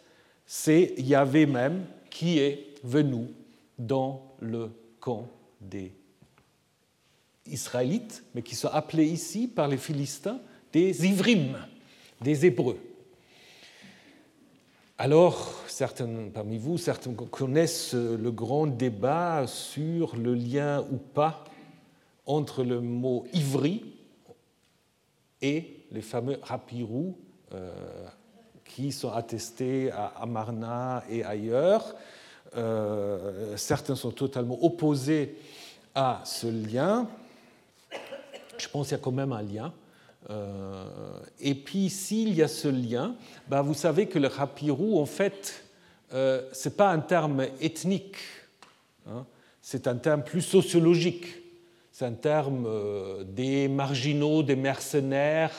c'est 0.47 0.95
Yahvé 0.99 1.47
même 1.47 1.87
qui 2.11 2.39
est 2.39 2.75
venu 2.85 3.29
dans 3.79 4.23
le 4.41 4.71
camp 5.01 5.27
des 5.61 5.93
Israélites, 7.47 8.23
mais 8.35 8.43
qui 8.43 8.55
sont 8.55 8.69
appelés 8.69 9.07
ici 9.07 9.49
par 9.49 9.69
les 9.69 9.79
Philistins 9.79 10.39
des 10.73 11.07
Ivrim, 11.07 11.57
des 12.21 12.47
Hébreux. 12.47 12.79
Alors, 14.97 15.63
certains 15.67 16.29
parmi 16.33 16.57
vous, 16.57 16.79
certains 16.79 17.13
connaissent 17.15 17.95
le 17.95 18.31
grand 18.31 18.67
débat 18.67 19.47
sur 19.47 20.15
le 20.17 20.35
lien 20.35 20.85
ou 20.93 20.97
pas 20.97 21.45
entre 22.27 22.63
le 22.63 22.81
mot 22.81 23.27
ivri, 23.33 23.94
et 25.45 25.77
les 25.93 26.01
fameux 26.01 26.39
rapirous 26.43 27.19
euh, 27.53 27.71
qui 28.65 28.93
sont 28.93 29.13
attestés 29.13 29.91
à 29.91 30.07
Amarna 30.23 31.05
et 31.11 31.23
ailleurs. 31.23 31.95
Euh, 32.57 33.55
certains 33.57 33.95
sont 33.95 34.11
totalement 34.11 34.59
opposés 34.65 35.37
à 35.95 36.23
ce 36.25 36.47
lien. 36.47 37.07
Je 38.57 38.69
pense 38.69 38.89
qu'il 38.89 38.97
y 38.97 39.01
a 39.01 39.03
quand 39.03 39.13
même 39.13 39.33
un 39.33 39.43
lien. 39.43 39.73
Euh, 40.31 40.87
et 41.39 41.55
puis, 41.55 41.91
s'il 41.91 42.33
y 42.33 42.43
a 42.43 42.49
ce 42.49 42.69
lien, 42.69 43.15
ben, 43.47 43.61
vous 43.61 43.75
savez 43.75 44.07
que 44.07 44.19
le 44.19 44.29
rapirou, 44.29 44.99
en 44.99 45.07
fait, 45.07 45.63
ce 46.11 46.69
n'est 46.69 46.75
pas 46.75 46.91
un 46.91 47.01
terme 47.01 47.47
ethnique, 47.61 48.17
hein. 49.09 49.27
c'est 49.61 49.89
un 49.89 49.97
terme 49.97 50.23
plus 50.23 50.43
sociologique. 50.43 51.44
C'est 51.97 52.07
un 52.07 52.13
terme 52.13 52.65
euh, 52.67 53.23
des 53.23 53.69
marginaux, 53.69 54.43
des 54.43 54.57
mercenaires, 54.57 55.53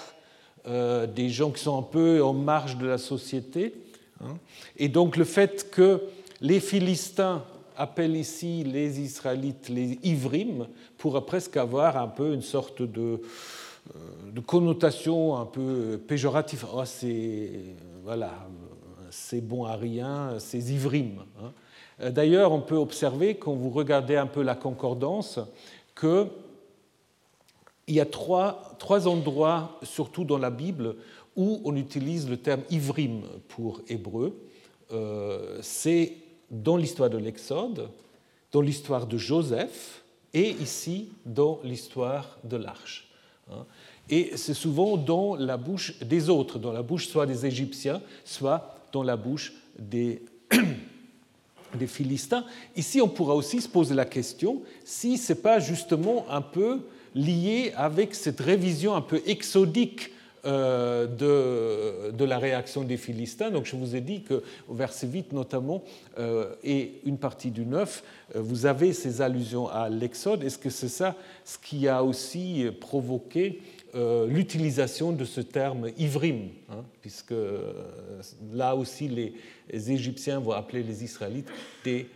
euh, 0.68 1.08
des 1.08 1.30
gens 1.30 1.50
qui 1.50 1.64
sont 1.64 1.80
un 1.80 1.82
peu 1.82 2.22
en 2.22 2.34
marge 2.34 2.78
de 2.78 2.86
la 2.86 2.98
société. 2.98 3.74
Hein. 4.20 4.36
Et 4.76 4.90
donc 4.90 5.16
le 5.16 5.24
fait 5.24 5.72
que 5.72 6.02
les 6.42 6.60
Philistins 6.60 7.42
appellent 7.78 8.18
ici 8.18 8.66
les 8.66 9.00
Israélites 9.00 9.70
les 9.70 9.98
Ivrim 10.04 10.68
pourrait 10.98 11.22
presque 11.22 11.56
avoir 11.56 11.96
un 11.96 12.10
peu 12.10 12.34
une 12.34 12.42
sorte 12.42 12.82
de, 12.82 13.22
euh, 13.96 14.42
connotation 14.46 15.38
un 15.38 15.46
peu 15.46 15.98
péjorative. 16.06 16.66
Oh, 16.76 16.84
c'est 16.84 17.50
voilà, 18.04 18.34
bon 19.42 19.64
à 19.64 19.78
rien, 19.78 20.36
c'est 20.40 20.60
Ivrim. 20.60 21.24
Hein. 21.42 22.12
D'ailleurs, 22.12 22.52
on 22.52 22.60
peut 22.60 22.76
observer 22.76 23.36
quand 23.36 23.54
vous 23.54 23.70
regardez 23.70 24.18
un 24.18 24.28
peu 24.28 24.42
la 24.42 24.56
concordance 24.56 25.40
qu'il 26.00 26.30
y 27.88 28.00
a 28.00 28.06
trois, 28.06 28.76
trois, 28.80 29.08
endroits, 29.08 29.80
surtout 29.84 30.24
dans 30.24 30.38
la 30.38 30.50
Bible, 30.50 30.96
où 31.36 31.62
on 31.64 31.76
utilise 31.76 32.30
le 32.30 32.38
terme 32.38 32.62
ivrim 32.70 33.24
pour 33.48 33.82
hébreu. 33.88 34.36
Euh, 34.92 35.60
c'est 35.62 36.14
dans 36.52 36.78
l'histoire 36.78 37.10
de 37.10 37.18
l'Exode, 37.18 37.90
dans 38.52 38.62
l'histoire 38.62 39.08
de 39.08 39.18
Joseph 39.18 40.04
et 40.34 40.52
ici 40.62 41.10
dans 41.26 41.60
l'histoire 41.64 42.38
de 42.44 42.58
l'Arche. 42.58 43.10
Hein. 43.52 43.66
Et 44.10 44.38
c'est 44.38 44.54
souvent 44.54 44.98
dans 44.98 45.36
la 45.36 45.58
bouche 45.58 45.98
des 46.00 46.30
autres, 46.30 46.60
dans 46.60 46.72
la 46.72 46.84
bouche 46.84 47.08
soit 47.08 47.26
des 47.26 47.46
Égyptiens, 47.46 48.02
soit 48.24 48.76
dans 48.92 49.04
la 49.04 49.18
bouche 49.18 49.54
des 49.80 50.22
des 51.74 51.88
Philistins. 51.88 52.46
Ici, 52.76 53.02
on 53.02 53.10
pourra 53.10 53.36
aussi 53.36 53.62
se 53.62 53.68
poser 53.68 53.96
la 53.96 54.06
question 54.06 54.62
si 54.84 55.18
ce 55.18 55.34
n'est 55.34 55.40
pas 55.40 55.60
justement 55.60 56.26
un 56.30 56.42
peu 56.42 56.82
lié 57.16 57.74
avec 57.76 58.14
cette 58.14 58.40
révision 58.40 58.96
un 58.96 59.02
peu 59.02 59.22
exodique 59.26 60.12
euh, 60.46 61.08
de, 61.08 62.12
de, 62.12 62.24
la 62.24 62.38
réaction 62.38 62.84
des 62.84 62.98
Philistins. 62.98 63.50
Donc 63.50 63.66
je 63.66 63.76
vous 63.76 63.96
ai 63.96 64.02
dit 64.02 64.22
qu'au 64.22 64.74
verset 64.76 65.08
8 65.08 65.34
notamment, 65.34 65.84
euh, 66.20 66.54
et 66.64 67.02
une 67.04 67.18
partie 67.18 67.50
du 67.50 67.66
9, 67.66 68.04
euh, 68.36 68.42
vous 68.42 68.68
avez 68.68 68.94
ces 68.94 69.24
allusions 69.24 69.68
à 69.68 69.90
l'Exode. 69.90 70.44
Est-ce 70.44 70.60
que 70.60 70.70
c'est 70.70 70.88
ça 70.88 71.16
ce 71.46 71.58
qui 71.58 71.88
a 71.88 72.04
aussi 72.04 72.68
provoqué 72.80 73.60
l'utilisation 73.96 75.14
de 75.14 75.24
ce 75.24 75.40
terme 75.42 75.90
ivrim, 75.98 76.50
hein, 76.70 76.84
puisque 77.02 77.34
là 78.54 78.76
aussi 78.76 79.08
les, 79.08 79.34
Égyptiens 79.92 80.40
vont 80.40 80.52
appeler 80.52 80.84
les 80.84 81.04
Israélites 81.04 81.48
des, 81.84 82.08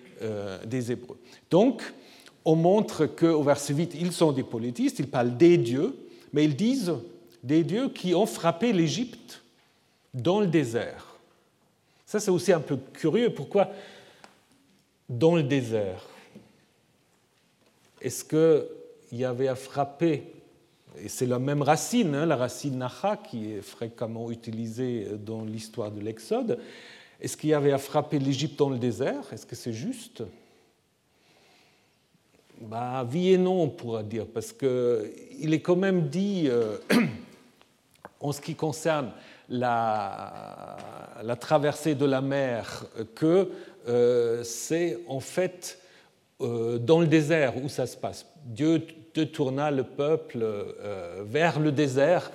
des 0.65 0.91
Hébreux. 0.91 1.17
Donc, 1.49 1.81
on 2.45 2.55
montre 2.55 3.05
qu'au 3.05 3.43
verset 3.43 3.73
8, 3.73 3.95
ils 3.99 4.11
sont 4.11 4.31
des 4.31 4.43
politistes, 4.43 4.99
ils 4.99 5.07
parlent 5.07 5.37
des 5.37 5.57
dieux, 5.57 5.95
mais 6.33 6.45
ils 6.45 6.55
disent 6.55 6.93
des 7.43 7.63
dieux 7.63 7.89
qui 7.89 8.13
ont 8.13 8.25
frappé 8.25 8.73
l'Égypte 8.73 9.41
dans 10.13 10.39
le 10.39 10.47
désert. 10.47 11.17
Ça, 12.05 12.19
c'est 12.19 12.31
aussi 12.31 12.51
un 12.51 12.59
peu 12.59 12.77
curieux. 12.93 13.31
Pourquoi 13.33 13.69
dans 15.07 15.35
le 15.35 15.43
désert? 15.43 16.07
Est-ce 18.01 18.23
qu'il 18.23 19.19
y 19.19 19.25
avait 19.25 19.47
à 19.47 19.55
frapper 19.55 20.23
Et 20.97 21.07
c'est 21.07 21.25
la 21.25 21.39
même 21.39 21.61
racine, 21.61 22.15
hein, 22.15 22.25
la 22.25 22.35
racine 22.35 22.77
Nacha, 22.77 23.17
qui 23.17 23.53
est 23.53 23.61
fréquemment 23.61 24.31
utilisée 24.31 25.07
dans 25.25 25.43
l'histoire 25.43 25.91
de 25.91 26.01
l'Exode. 26.01 26.59
Est-ce 27.21 27.37
qu'il 27.37 27.49
y 27.49 27.53
avait 27.53 27.71
à 27.71 27.77
frapper 27.77 28.17
l'Égypte 28.17 28.57
dans 28.57 28.69
le 28.69 28.77
désert? 28.77 29.31
Est-ce 29.31 29.45
que 29.45 29.55
c'est 29.55 29.73
juste? 29.73 30.23
Bah, 32.61 33.07
Oui 33.11 33.33
et 33.33 33.37
non, 33.37 33.63
on 33.63 33.69
pourra 33.69 34.03
dire, 34.03 34.25
parce 34.25 34.51
qu'il 34.51 35.53
est 35.53 35.61
quand 35.61 35.75
même 35.75 36.07
dit 36.09 36.45
euh, 36.47 36.77
en 38.19 38.31
ce 38.31 38.41
qui 38.41 38.55
concerne 38.55 39.11
la, 39.49 40.77
traversée 41.39 41.95
de 41.95 42.05
la 42.05 42.21
mer 42.21 42.85
que 43.15 43.49
euh, 43.87 44.43
c'est 44.43 44.99
en 45.07 45.19
fait 45.19 45.79
euh, 46.41 46.77
dans 46.77 46.99
le 46.99 47.07
désert 47.07 47.57
où 47.63 47.69
ça 47.69 47.87
se 47.87 47.97
passe. 47.97 48.25
Dieu 48.45 48.85
tourna 49.13 49.71
le 49.71 49.83
peuple 49.83 50.39
euh, 50.41 51.23
vers 51.25 51.59
le 51.59 51.71
désert 51.71 52.31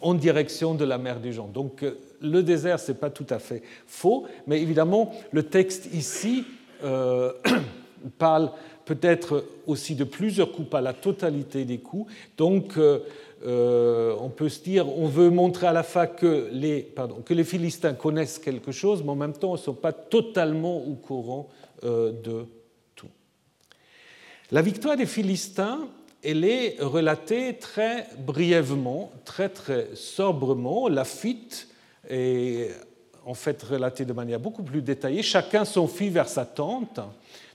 en 0.00 0.14
direction 0.14 0.74
de 0.74 0.84
la 0.84 0.98
mer 0.98 1.20
des 1.20 1.32
gens. 1.32 1.48
Donc 1.48 1.84
le 2.22 2.42
désert, 2.42 2.80
ce 2.80 2.92
n'est 2.92 2.98
pas 2.98 3.10
tout 3.10 3.26
à 3.30 3.38
fait 3.38 3.62
faux, 3.86 4.26
mais 4.46 4.60
évidemment, 4.60 5.12
le 5.32 5.42
texte 5.42 5.92
ici 5.92 6.44
euh, 6.84 7.32
parle 8.18 8.50
peut-être 8.84 9.44
aussi 9.66 9.94
de 9.94 10.04
plusieurs 10.04 10.52
coups, 10.52 10.68
pas 10.68 10.80
la 10.80 10.92
totalité 10.92 11.64
des 11.64 11.78
coups. 11.78 12.12
Donc, 12.36 12.76
euh, 12.76 13.00
euh, 13.44 14.14
on 14.20 14.28
peut 14.28 14.48
se 14.48 14.62
dire, 14.62 14.88
on 14.98 15.06
veut 15.06 15.30
montrer 15.30 15.66
à 15.66 15.72
la 15.72 15.82
fin 15.82 16.06
que 16.06 16.48
les, 16.52 16.80
pardon, 16.80 17.22
que 17.24 17.34
les 17.34 17.44
Philistins 17.44 17.94
connaissent 17.94 18.38
quelque 18.38 18.72
chose, 18.72 19.02
mais 19.02 19.10
en 19.10 19.16
même 19.16 19.32
temps, 19.32 19.54
ils 19.54 19.60
ne 19.60 19.64
sont 19.64 19.74
pas 19.74 19.92
totalement 19.92 20.78
au 20.78 20.94
courant 20.94 21.48
de 21.82 22.46
tout. 22.94 23.08
La 24.52 24.62
victoire 24.62 24.96
des 24.96 25.06
Philistins, 25.06 25.80
elle 26.22 26.44
est 26.44 26.76
relatée 26.80 27.54
très 27.54 28.06
brièvement, 28.18 29.10
très 29.24 29.48
très 29.48 29.88
sobrement. 29.94 30.88
La 30.88 31.04
fuite 31.04 31.68
est 32.08 32.70
en 33.24 33.34
fait 33.34 33.62
relatée 33.62 34.04
de 34.04 34.12
manière 34.12 34.40
beaucoup 34.40 34.62
plus 34.62 34.82
détaillée. 34.82 35.22
Chacun 35.22 35.64
s'enfuit 35.64 36.10
vers 36.10 36.28
sa 36.28 36.44
tente. 36.44 37.00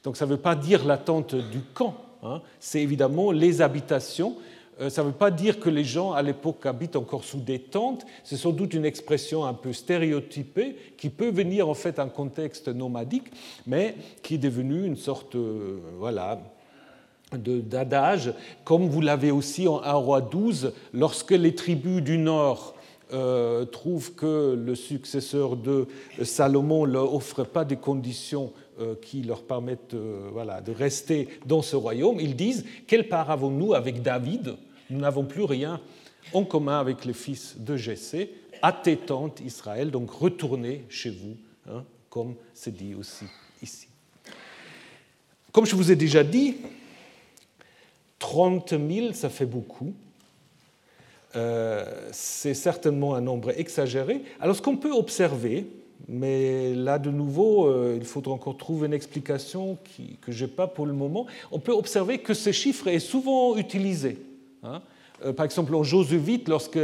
Donc 0.03 0.17
ça 0.17 0.25
ne 0.25 0.31
veut 0.31 0.37
pas 0.37 0.55
dire 0.55 0.85
la 0.85 0.97
tente 0.97 1.35
du 1.35 1.61
camp, 1.73 1.95
hein. 2.23 2.41
c'est 2.59 2.81
évidemment 2.81 3.31
les 3.31 3.61
habitations. 3.61 4.35
Euh, 4.79 4.89
ça 4.89 5.01
ne 5.01 5.07
veut 5.07 5.13
pas 5.13 5.31
dire 5.31 5.59
que 5.59 5.69
les 5.69 5.83
gens 5.83 6.11
à 6.11 6.21
l'époque 6.21 6.65
habitent 6.65 6.95
encore 6.95 7.23
sous 7.23 7.39
des 7.39 7.59
tentes. 7.59 8.05
C'est 8.23 8.37
sans 8.37 8.51
doute 8.51 8.73
une 8.73 8.85
expression 8.85 9.45
un 9.45 9.53
peu 9.53 9.73
stéréotypée 9.73 10.75
qui 10.97 11.09
peut 11.09 11.31
venir 11.31 11.67
en 11.67 11.73
fait 11.73 11.99
un 11.99 12.09
contexte 12.09 12.67
nomadique, 12.67 13.31
mais 13.65 13.95
qui 14.21 14.35
est 14.35 14.39
devenue 14.39 14.85
une 14.85 14.97
sorte, 14.97 15.35
euh, 15.35 15.79
voilà, 15.97 16.39
d'adage, 17.33 18.33
comme 18.63 18.87
vous 18.87 19.01
l'avez 19.01 19.31
aussi 19.31 19.67
en 19.67 19.81
1 19.83 19.91
roi 19.93 20.21
12, 20.21 20.73
lorsque 20.93 21.31
les 21.31 21.55
tribus 21.55 22.01
du 22.01 22.17
nord 22.17 22.75
euh, 23.13 23.65
trouvent 23.65 24.13
que 24.15 24.53
le 24.53 24.75
successeur 24.75 25.55
de 25.55 25.87
Salomon 26.23 26.85
ne 26.85 26.93
leur 26.93 27.13
offre 27.13 27.43
pas 27.43 27.63
des 27.63 27.77
conditions 27.77 28.51
euh, 28.79 28.95
qui 29.01 29.23
leur 29.23 29.43
permettent 29.43 29.93
euh, 29.93 30.29
voilà, 30.33 30.59
de 30.61 30.71
rester 30.71 31.29
dans 31.45 31.61
ce 31.61 31.75
royaume, 31.75 32.19
ils 32.19 32.35
disent 32.35 32.65
Quelle 32.85 33.07
part 33.07 33.31
avons-nous 33.31 33.73
avec 33.73 34.01
David? 34.01 34.55
Nous 34.89 34.99
n'avons 34.99 35.23
plus 35.23 35.43
rien 35.43 35.79
en 36.33 36.43
commun 36.43 36.79
avec 36.79 37.05
les 37.05 37.13
fils 37.13 37.55
de 37.57 37.77
Jessé. 37.77 38.31
Tentes, 39.05 39.39
Israël, 39.39 39.91
donc 39.91 40.11
retournez 40.11 40.83
chez 40.89 41.11
vous, 41.11 41.37
hein, 41.69 41.83
comme 42.09 42.35
c'est 42.53 42.75
dit 42.75 42.95
aussi 42.95 43.25
ici. 43.61 43.87
Comme 45.51 45.65
je 45.65 45.75
vous 45.75 45.91
ai 45.91 45.95
déjà 45.95 46.23
dit, 46.23 46.57
30 48.19 48.69
000, 48.69 49.13
ça 49.13 49.29
fait 49.29 49.45
beaucoup. 49.45 49.93
Euh, 51.35 51.83
c'est 52.11 52.53
certainement 52.53 53.15
un 53.15 53.21
nombre 53.21 53.51
exagéré. 53.57 54.21
Alors 54.39 54.55
ce 54.55 54.61
qu'on 54.61 54.77
peut 54.77 54.91
observer, 54.91 55.67
mais 56.07 56.73
là 56.73 56.99
de 56.99 57.11
nouveau, 57.11 57.67
euh, 57.67 57.97
il 57.97 58.05
faudra 58.05 58.33
encore 58.33 58.57
trouver 58.57 58.87
une 58.87 58.93
explication 58.93 59.77
que 60.21 60.31
je 60.31 60.45
n'ai 60.45 60.51
pas 60.51 60.67
pour 60.67 60.85
le 60.85 60.93
moment, 60.93 61.27
on 61.51 61.59
peut 61.59 61.73
observer 61.73 62.19
que 62.19 62.33
ce 62.33 62.51
chiffre 62.51 62.87
est 62.87 62.99
souvent 62.99 63.57
utilisé. 63.57 64.17
Hein. 64.63 64.81
Euh, 65.25 65.33
par 65.33 65.45
exemple, 65.45 65.75
en 65.75 65.83
Josué 65.83 66.17
8, 66.17 66.47
lorsque 66.47 66.79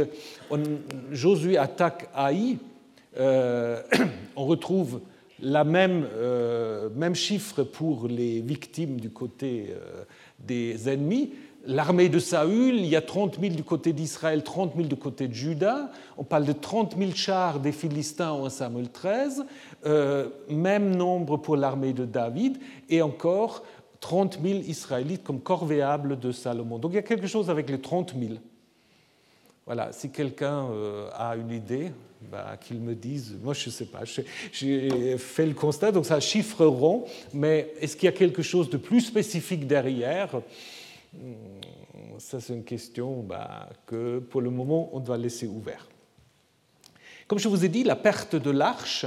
Josué 1.10 1.56
attaque 1.56 2.08
Haï, 2.14 2.58
on 3.16 4.44
retrouve 4.44 5.00
la 5.40 5.64
même, 5.64 6.06
même 6.94 7.14
chiffre 7.14 7.62
pour 7.62 8.06
les 8.08 8.40
victimes 8.40 9.00
du 9.00 9.10
côté 9.10 9.74
des 10.38 10.88
ennemis. 10.88 11.32
L'armée 11.66 12.10
de 12.10 12.18
Saül, 12.18 12.76
il 12.76 12.86
y 12.86 12.94
a 12.94 13.00
30 13.00 13.40
000 13.40 13.54
du 13.54 13.64
côté 13.64 13.94
d'Israël, 13.94 14.42
30 14.42 14.74
000 14.76 14.86
du 14.86 14.96
côté 14.96 15.28
de 15.28 15.32
Juda. 15.32 15.90
On 16.18 16.24
parle 16.24 16.44
de 16.44 16.52
30 16.52 16.96
000 16.98 17.12
chars 17.12 17.58
des 17.58 17.72
Philistins 17.72 18.32
en 18.32 18.50
Samuel 18.50 18.90
13, 18.90 19.46
euh, 19.86 20.28
même 20.50 20.94
nombre 20.94 21.38
pour 21.38 21.56
l'armée 21.56 21.94
de 21.94 22.04
David, 22.04 22.58
et 22.90 23.00
encore 23.00 23.62
30 24.00 24.40
000 24.42 24.58
Israélites 24.66 25.24
comme 25.24 25.40
corvéables 25.40 26.18
de 26.18 26.32
Salomon. 26.32 26.78
Donc 26.78 26.92
il 26.92 26.96
y 26.96 26.98
a 26.98 27.02
quelque 27.02 27.26
chose 27.26 27.48
avec 27.48 27.70
les 27.70 27.80
30 27.80 28.14
000. 28.18 28.34
Voilà, 29.64 29.90
si 29.92 30.10
quelqu'un 30.10 30.66
euh, 30.66 31.08
a 31.14 31.34
une 31.34 31.50
idée, 31.50 31.92
bah, 32.30 32.56
qu'il 32.60 32.78
me 32.78 32.94
dise. 32.94 33.36
Moi, 33.42 33.54
je 33.54 33.68
ne 33.68 33.72
sais 33.72 33.86
pas. 33.86 34.00
J'ai 34.52 35.18
fait 35.18 35.46
le 35.46 35.54
constat, 35.54 35.92
donc 35.92 36.06
ça 36.06 36.20
chiffre 36.20 36.64
rond, 36.64 37.04
mais 37.32 37.72
est-ce 37.80 37.96
qu'il 37.96 38.06
y 38.06 38.08
a 38.08 38.12
quelque 38.12 38.42
chose 38.42 38.70
de 38.70 38.76
plus 38.76 39.00
spécifique 39.00 39.66
derrière? 39.66 40.40
Hmm, 41.12 41.34
Ça, 42.18 42.40
c'est 42.40 42.52
une 42.52 42.64
question 42.64 43.20
bah, 43.22 43.68
que, 43.86 44.18
pour 44.18 44.40
le 44.40 44.50
moment, 44.50 44.90
on 44.92 45.00
doit 45.00 45.18
laisser 45.18 45.46
ouverte. 45.46 45.88
Comme 47.26 47.38
je 47.38 47.48
vous 47.48 47.64
ai 47.64 47.68
dit, 47.68 47.84
la 47.84 47.96
perte 47.96 48.36
de 48.36 48.50
l'arche, 48.50 49.06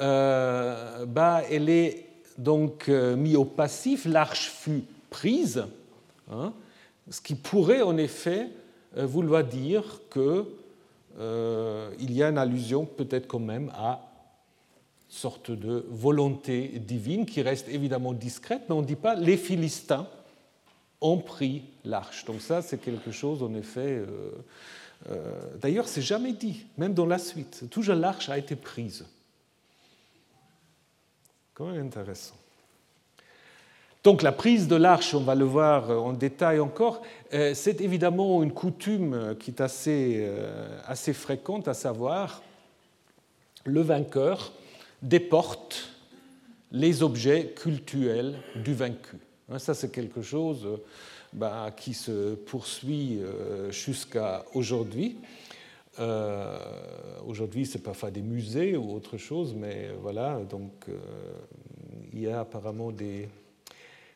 euh, 0.00 1.04
bah, 1.06 1.42
elle 1.50 1.68
est 1.68 2.06
donc 2.38 2.88
euh, 2.88 3.16
mise 3.16 3.36
au 3.36 3.44
passif. 3.44 4.04
L'arche 4.04 4.50
fut 4.50 4.84
prise, 5.10 5.64
hein, 6.30 6.52
ce 7.10 7.20
qui 7.20 7.34
pourrait 7.34 7.82
en 7.82 7.96
effet 7.96 8.48
euh, 8.96 9.06
vouloir 9.06 9.44
dire 9.44 10.00
que 10.10 10.46
euh, 11.18 11.90
il 12.00 12.12
y 12.12 12.22
a 12.22 12.28
une 12.28 12.38
allusion 12.38 12.86
peut-être 12.86 13.26
quand 13.26 13.38
même 13.38 13.70
à 13.74 14.00
une 15.08 15.14
sorte 15.14 15.50
de 15.50 15.84
volonté 15.90 16.68
divine 16.78 17.26
qui 17.26 17.42
reste 17.42 17.68
évidemment 17.68 18.12
discrète, 18.12 18.62
mais 18.68 18.74
on 18.74 18.82
ne 18.82 18.86
dit 18.86 18.96
pas 18.96 19.14
les 19.14 19.36
Philistins 19.36 20.06
ont 21.00 21.18
pris 21.18 21.64
l'arche. 21.84 22.24
Donc 22.24 22.40
ça, 22.40 22.62
c'est 22.62 22.78
quelque 22.78 23.10
chose, 23.10 23.42
en 23.42 23.54
effet. 23.54 23.98
Euh, 23.98 24.30
euh, 25.10 25.56
D'ailleurs, 25.60 25.88
c'est 25.88 26.02
jamais 26.02 26.32
dit, 26.32 26.64
même 26.78 26.94
dans 26.94 27.06
la 27.06 27.18
suite. 27.18 27.68
Toujours 27.70 27.96
l'arche 27.96 28.28
a 28.28 28.38
été 28.38 28.56
prise. 28.56 29.04
Quand 31.54 31.66
même 31.66 31.86
intéressant. 31.86 32.36
Donc 34.04 34.22
la 34.22 34.32
prise 34.32 34.66
de 34.66 34.74
l'arche, 34.74 35.14
on 35.14 35.20
va 35.20 35.36
le 35.36 35.44
voir 35.44 35.90
en 35.90 36.12
détail 36.12 36.58
encore, 36.58 37.02
euh, 37.34 37.54
c'est 37.54 37.80
évidemment 37.80 38.42
une 38.42 38.52
coutume 38.52 39.36
qui 39.38 39.52
est 39.52 39.60
assez, 39.60 40.24
euh, 40.26 41.12
fréquente, 41.14 41.68
à 41.68 41.74
savoir 41.74 42.42
le 43.64 43.80
vainqueur 43.80 44.52
déporte 45.02 45.90
les 46.72 47.04
objets 47.04 47.52
cultuels 47.54 48.34
du 48.56 48.74
vaincu. 48.74 49.18
Hein, 49.48 49.60
ça, 49.60 49.72
c'est 49.72 49.92
quelque 49.92 50.20
chose 50.20 50.66
bah, 51.32 51.70
qui 51.76 51.94
se 51.94 52.34
poursuit 52.34 53.20
euh, 53.20 53.70
jusqu'à 53.70 54.44
aujourd'hui. 54.52 55.16
aujourd'hui, 57.24 57.66
c'est 57.66 57.82
parfois 57.82 58.10
des 58.10 58.22
musées 58.22 58.76
ou 58.76 58.94
autre 58.94 59.16
chose, 59.16 59.54
mais 59.54 59.90
voilà, 60.00 60.40
donc 60.50 60.86
il 62.12 62.20
y 62.20 62.28
a 62.28 62.40
apparemment 62.40 62.90
des, 62.90 63.28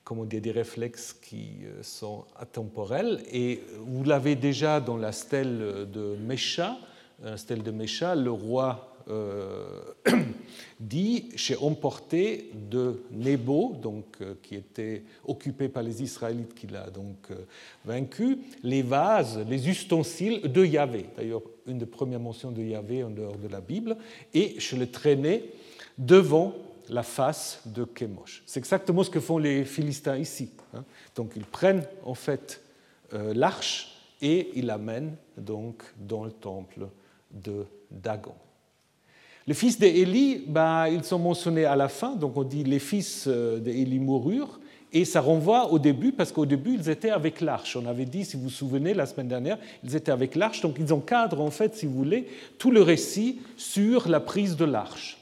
comment 0.07 0.24
dire, 0.24 0.40
des 0.40 0.52
réflexes 0.52 1.12
qui 1.12 1.48
euh, 1.64 1.82
sont 1.82 2.24
atemporels. 2.38 3.24
Et 3.32 3.61
vous 3.80 4.04
l'avez 4.04 4.36
déjà 4.36 4.80
dans 4.80 4.96
la 4.96 5.11
stèle 5.11 5.88
de 5.92 6.16
Mécha, 6.24 6.78
la 7.22 7.36
stèle 7.36 7.64
de 7.64 7.72
Mécha, 7.72 8.14
le 8.14 8.30
roi 8.30 8.96
euh, 9.09 9.66
dit 10.80 11.30
J'ai 11.34 11.57
emporté 11.57 12.52
de 12.54 13.02
Nebo, 13.11 13.74
donc, 13.82 14.04
euh, 14.20 14.34
qui 14.44 14.54
était 14.54 15.02
occupé 15.24 15.68
par 15.68 15.82
les 15.82 16.04
Israélites 16.04 16.54
qu'il 16.54 16.76
a 16.76 16.88
donc 16.88 17.28
vaincu, 17.84 18.38
les 18.62 18.82
vases, 18.82 19.44
les 19.48 19.68
ustensiles 19.68 20.40
de 20.42 20.64
Yahvé. 20.64 21.07
D'ailleurs, 21.16 21.42
une 21.66 21.78
des 21.78 21.86
premières 21.86 22.20
mentions 22.20 22.52
de 22.52 22.62
Yahvé 22.62 23.02
en 23.02 23.11
dehors 23.11 23.38
de 23.38 23.48
la 23.48 23.61
Bible. 23.61 23.96
Et 24.34 24.54
je 24.59 24.76
le 24.76 24.88
traînais 24.88 25.42
devant 25.98 26.54
la 26.89 27.03
face 27.03 27.61
de 27.66 27.87
Chemosh. 27.99 28.43
C'est 28.47 28.59
exactement 28.59 29.03
ce 29.03 29.11
que 29.11 29.20
font 29.20 29.39
les 29.39 29.64
Philistins 29.64 30.16
ici. 30.16 30.51
Hein. 30.74 30.84
Donc 31.14 31.32
ils 31.37 31.45
prennent 31.45 31.84
en 32.05 32.14
fait 32.14 32.62
euh, 33.12 33.32
l'arche 33.34 33.97
et 34.20 34.51
ils 34.55 34.66
l'amènent 34.66 35.16
donc 35.37 35.82
dans 35.99 36.24
le 36.24 36.32
temple 36.32 36.89
de 37.30 37.66
Dagon. 37.91 38.34
Les 39.47 39.55
fils 39.55 39.78
d'Élie, 39.78 40.43
ben, 40.47 40.89
ils 40.89 41.05
sont 41.05 41.20
mentionnés 41.20 41.66
à 41.66 41.76
la 41.76 41.89
fin, 41.89 42.16
donc 42.16 42.37
on 42.37 42.43
dit 42.43 42.64
les 42.64 42.80
fils 42.80 43.26
euh, 43.28 43.61
d'Élie 43.61 44.01
moururent, 44.01 44.59
et 44.93 45.05
ça 45.05 45.20
renvoie 45.20 45.72
au 45.72 45.78
début, 45.78 46.11
parce 46.11 46.32
qu'au 46.32 46.47
début, 46.47 46.74
ils 46.74 46.89
étaient 46.89 47.11
avec 47.11 47.41
l'arche. 47.41 47.76
On 47.76 47.87
avait 47.87 48.07
dit, 48.07 48.24
si 48.24 48.37
vous 48.37 48.45
vous 48.45 48.51
souvenez, 48.51 48.95
la 48.95 49.07
semaine 49.07 49.28
dernière, 49.28 49.59
ils 49.84 49.95
étaient 49.95 50.11
avec 50.11 50.34
l'arche, 50.34 50.62
donc 50.62 50.76
ils 50.80 50.93
encadrent, 50.93 51.41
en 51.41 51.51
fait, 51.51 51.76
si 51.76 51.87
vous 51.87 51.95
voulez, 51.95 52.26
tout 52.59 52.72
le 52.72 52.82
récit 52.82 53.41
sur 53.57 54.09
la 54.09 54.18
prise 54.18 54.57
de 54.57 54.64
l'arche. 54.64 55.18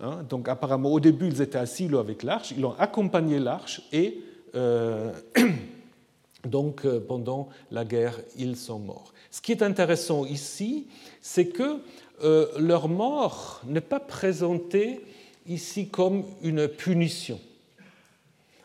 Hein, 0.00 0.24
donc 0.28 0.48
apparemment, 0.48 0.90
au 0.90 1.00
début, 1.00 1.28
ils 1.28 1.42
étaient 1.42 1.58
assis 1.58 1.88
avec 1.94 2.22
l'arche, 2.22 2.52
ils 2.56 2.64
ont 2.64 2.74
accompagné 2.78 3.38
l'arche 3.38 3.82
et 3.92 4.18
euh, 4.54 5.12
donc 6.44 6.84
euh, 6.84 7.00
pendant 7.00 7.48
la 7.70 7.84
guerre, 7.84 8.18
ils 8.36 8.56
sont 8.56 8.78
morts. 8.78 9.12
Ce 9.30 9.40
qui 9.40 9.52
est 9.52 9.62
intéressant 9.62 10.24
ici, 10.24 10.86
c'est 11.20 11.46
que 11.46 11.80
euh, 12.22 12.46
leur 12.58 12.88
mort 12.88 13.62
n'est 13.66 13.80
pas 13.80 14.00
présentée 14.00 15.00
ici 15.46 15.88
comme 15.88 16.24
une 16.42 16.68
punition. 16.68 17.40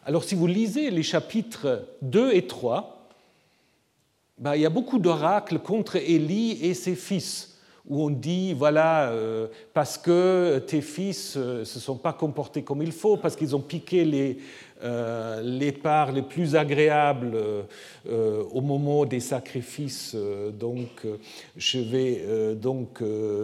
Alors 0.05 0.23
si 0.23 0.35
vous 0.35 0.47
lisez 0.47 0.89
les 0.89 1.03
chapitres 1.03 1.85
2 2.01 2.33
et 2.33 2.47
3, 2.47 3.09
ben, 4.37 4.55
il 4.55 4.61
y 4.61 4.65
a 4.65 4.69
beaucoup 4.69 4.99
d'oracles 4.99 5.59
contre 5.59 5.97
Élie 5.97 6.63
et 6.63 6.73
ses 6.73 6.95
fils 6.95 7.56
où 7.89 8.03
on 8.03 8.09
dit, 8.09 8.53
voilà, 8.53 9.09
euh, 9.09 9.47
parce 9.73 9.97
que 9.97 10.59
tes 10.67 10.81
fils 10.81 11.37
ne 11.37 11.63
se 11.63 11.79
sont 11.79 11.95
pas 11.95 12.13
comportés 12.13 12.63
comme 12.63 12.81
il 12.81 12.91
faut, 12.91 13.17
parce 13.17 13.35
qu'ils 13.35 13.55
ont 13.55 13.61
piqué 13.61 14.03
les, 14.03 14.37
les 15.43 15.71
parts 15.71 16.11
les 16.11 16.21
plus 16.21 16.55
agréables 16.55 17.35
au 18.07 18.61
moment 18.61 19.05
des 19.05 19.19
sacrifices, 19.19 20.15
donc 20.53 21.07
je 21.55 21.79
vais 21.79 22.55
donc 22.55 23.01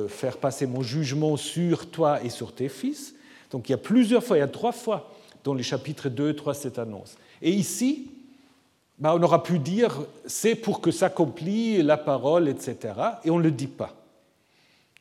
faire 0.09 0.37
passer 0.37 0.67
mon 0.67 0.83
jugement 0.83 1.35
sur 1.35 1.89
toi 1.89 2.23
et 2.23 2.29
sur 2.29 2.53
tes 2.53 2.69
fils. 2.69 3.15
Donc 3.49 3.69
il 3.69 3.71
y 3.71 3.75
a 3.75 3.79
plusieurs 3.79 4.23
fois, 4.23 4.37
il 4.37 4.41
y 4.41 4.43
a 4.43 4.47
trois 4.47 4.71
fois 4.71 5.11
dans 5.43 5.53
les 5.53 5.63
chapitres 5.63 6.09
2 6.09 6.29
et 6.29 6.35
3 6.35 6.53
cette 6.53 6.79
annonce. 6.79 7.15
Et 7.41 7.51
ici, 7.51 8.11
ben, 8.97 9.13
on 9.13 9.21
aura 9.21 9.43
pu 9.43 9.59
dire 9.59 10.01
c'est 10.25 10.55
pour 10.55 10.81
que 10.81 10.91
s'accomplit 10.91 11.81
la 11.83 11.97
parole, 11.97 12.47
etc. 12.47 12.93
Et 13.23 13.29
on 13.29 13.37
ne 13.37 13.43
le 13.43 13.51
dit 13.51 13.67
pas. 13.67 13.93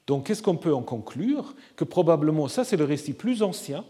Donc 0.06 0.26
qu'est-ce 0.26 0.42
qu'on 0.42 0.56
peut 0.56 0.74
en 0.74 0.82
conclure 0.82 1.54
Que 1.76 1.84
probablement, 1.84 2.48
ça 2.48 2.64
c'est 2.64 2.76
le 2.76 2.84
récit 2.84 3.12
plus 3.12 3.42
ancien, 3.42 3.84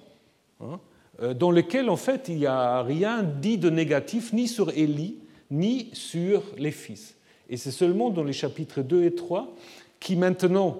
hein, 0.60 0.78
euh, 1.22 1.34
dans 1.34 1.50
lequel 1.50 1.88
en 1.88 1.96
fait 1.96 2.28
il 2.28 2.36
n'y 2.36 2.46
a 2.46 2.82
rien 2.82 3.22
dit 3.22 3.58
de 3.58 3.70
négatif 3.70 4.32
ni 4.32 4.48
sur 4.48 4.70
Élie, 4.70 5.16
ni 5.50 5.90
sur 5.92 6.42
les 6.58 6.70
fils. 6.70 7.16
Et 7.48 7.56
c'est 7.56 7.70
seulement 7.70 8.10
dans 8.10 8.24
les 8.24 8.32
chapitres 8.32 8.82
2 8.82 9.04
et 9.04 9.14
3 9.14 9.48
qui 10.00 10.16
maintenant 10.16 10.78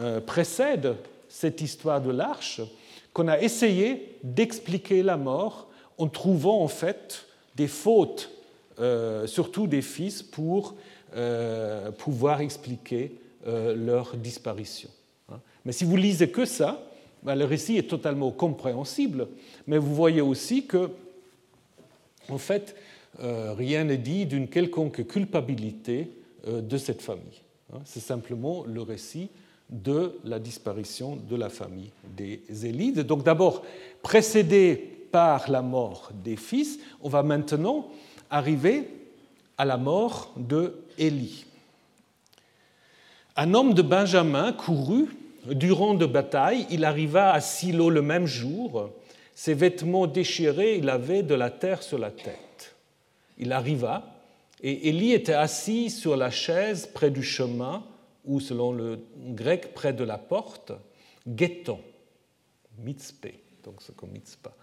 euh, 0.00 0.20
précèdent 0.20 0.96
cette 1.28 1.60
histoire 1.60 2.00
de 2.00 2.10
l'arche 2.10 2.60
qu'on 3.12 3.28
a 3.28 3.40
essayé 3.40 4.16
d'expliquer 4.22 5.02
la 5.02 5.16
mort 5.16 5.68
en 5.98 6.08
trouvant 6.08 6.62
en 6.62 6.68
fait 6.68 7.26
des 7.56 7.68
fautes, 7.68 8.30
euh, 8.78 9.26
surtout 9.26 9.66
des 9.66 9.82
fils, 9.82 10.22
pour 10.22 10.76
pouvoir 11.98 12.40
expliquer 12.40 13.12
leur 13.46 14.16
disparition. 14.16 14.88
Hein. 15.30 15.40
Mais 15.64 15.72
si 15.72 15.84
vous 15.84 15.96
lisez 15.96 16.30
que 16.30 16.44
ça, 16.44 16.82
ben, 17.22 17.36
le 17.36 17.44
récit 17.44 17.76
est 17.76 17.88
totalement 17.88 18.30
compréhensible, 18.30 19.28
mais 19.66 19.78
vous 19.78 19.94
voyez 19.94 20.20
aussi 20.20 20.66
que, 20.66 20.90
en 22.28 22.38
fait, 22.38 22.74
euh, 23.20 23.52
rien 23.52 23.84
n'est 23.84 23.98
dit 23.98 24.26
d'une 24.26 24.48
quelconque 24.48 25.06
culpabilité 25.06 26.10
euh, 26.48 26.60
de 26.60 26.76
cette 26.76 27.02
famille. 27.02 27.42
Hein. 27.72 27.80
C'est 27.84 28.00
simplement 28.00 28.64
le 28.64 28.82
récit 28.82 29.28
de 29.70 30.18
la 30.24 30.38
disparition 30.38 31.16
de 31.16 31.36
la 31.36 31.48
famille 31.48 31.90
des 32.16 32.42
Élides. 32.66 33.00
Donc 33.00 33.24
d'abord, 33.24 33.62
précédé 34.02 34.74
par 35.10 35.50
la 35.50 35.62
mort 35.62 36.10
des 36.24 36.36
fils, 36.36 36.78
on 37.02 37.08
va 37.08 37.22
maintenant 37.22 37.88
arriver 38.30 38.88
à 39.56 39.64
la 39.64 39.76
mort 39.76 40.32
de 40.36 40.74
Élie. 40.98 41.46
Un 43.36 43.54
homme 43.54 43.72
de 43.74 43.82
Benjamin 43.82 44.52
courut 44.52 45.08
durant 45.46 45.94
de 45.94 46.06
bataille. 46.06 46.66
Il 46.70 46.84
arriva 46.84 47.32
à 47.32 47.40
Silo 47.40 47.88
le 47.88 48.02
même 48.02 48.26
jour. 48.26 48.90
Ses 49.34 49.54
vêtements 49.54 50.06
déchirés, 50.06 50.76
il 50.76 50.90
avait 50.90 51.22
de 51.22 51.34
la 51.34 51.50
terre 51.50 51.82
sur 51.82 51.98
la 51.98 52.10
tête. 52.10 52.74
Il 53.38 53.52
arriva 53.52 54.12
et 54.62 54.88
Élie 54.88 55.12
était 55.12 55.32
assis 55.32 55.90
sur 55.90 56.16
la 56.16 56.30
chaise 56.30 56.88
près 56.92 57.10
du 57.10 57.22
chemin, 57.22 57.82
ou 58.24 58.38
selon 58.38 58.70
le 58.72 59.00
grec, 59.16 59.74
près 59.74 59.92
de 59.92 60.04
la 60.04 60.18
porte, 60.18 60.72
guettant, 61.26 61.80
mitzpé, 62.78 63.40
donc 63.64 63.76
c'est 63.80 63.96
comme 63.96 64.10
mitzpah. 64.10 64.54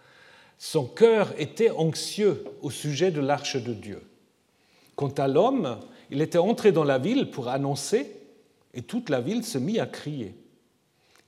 Son 0.58 0.86
cœur 0.86 1.34
était 1.38 1.72
anxieux 1.72 2.46
au 2.62 2.70
sujet 2.70 3.12
de 3.12 3.20
l'arche 3.20 3.58
de 3.58 3.74
Dieu. 3.74 4.02
Quant 4.96 5.14
à 5.18 5.28
l'homme, 5.28 5.80
il 6.12 6.22
était 6.22 6.38
entré 6.38 6.72
dans 6.72 6.86
la 6.86 6.98
ville 6.98 7.30
pour 7.30 7.50
annoncer 7.50 8.19
et 8.74 8.82
toute 8.82 9.10
la 9.10 9.22
ville 9.22 9.44
se 9.44 9.58
mit 9.58 9.80
à 9.80 9.86
crier. 9.86 10.36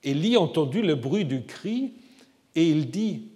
Élie 0.04 0.38
entendit 0.38 0.82
le 0.82 0.96
bruit 0.96 1.26
du 1.26 1.44
cri 1.44 1.94
et 2.56 2.68
il 2.68 2.90
dit 2.90 3.30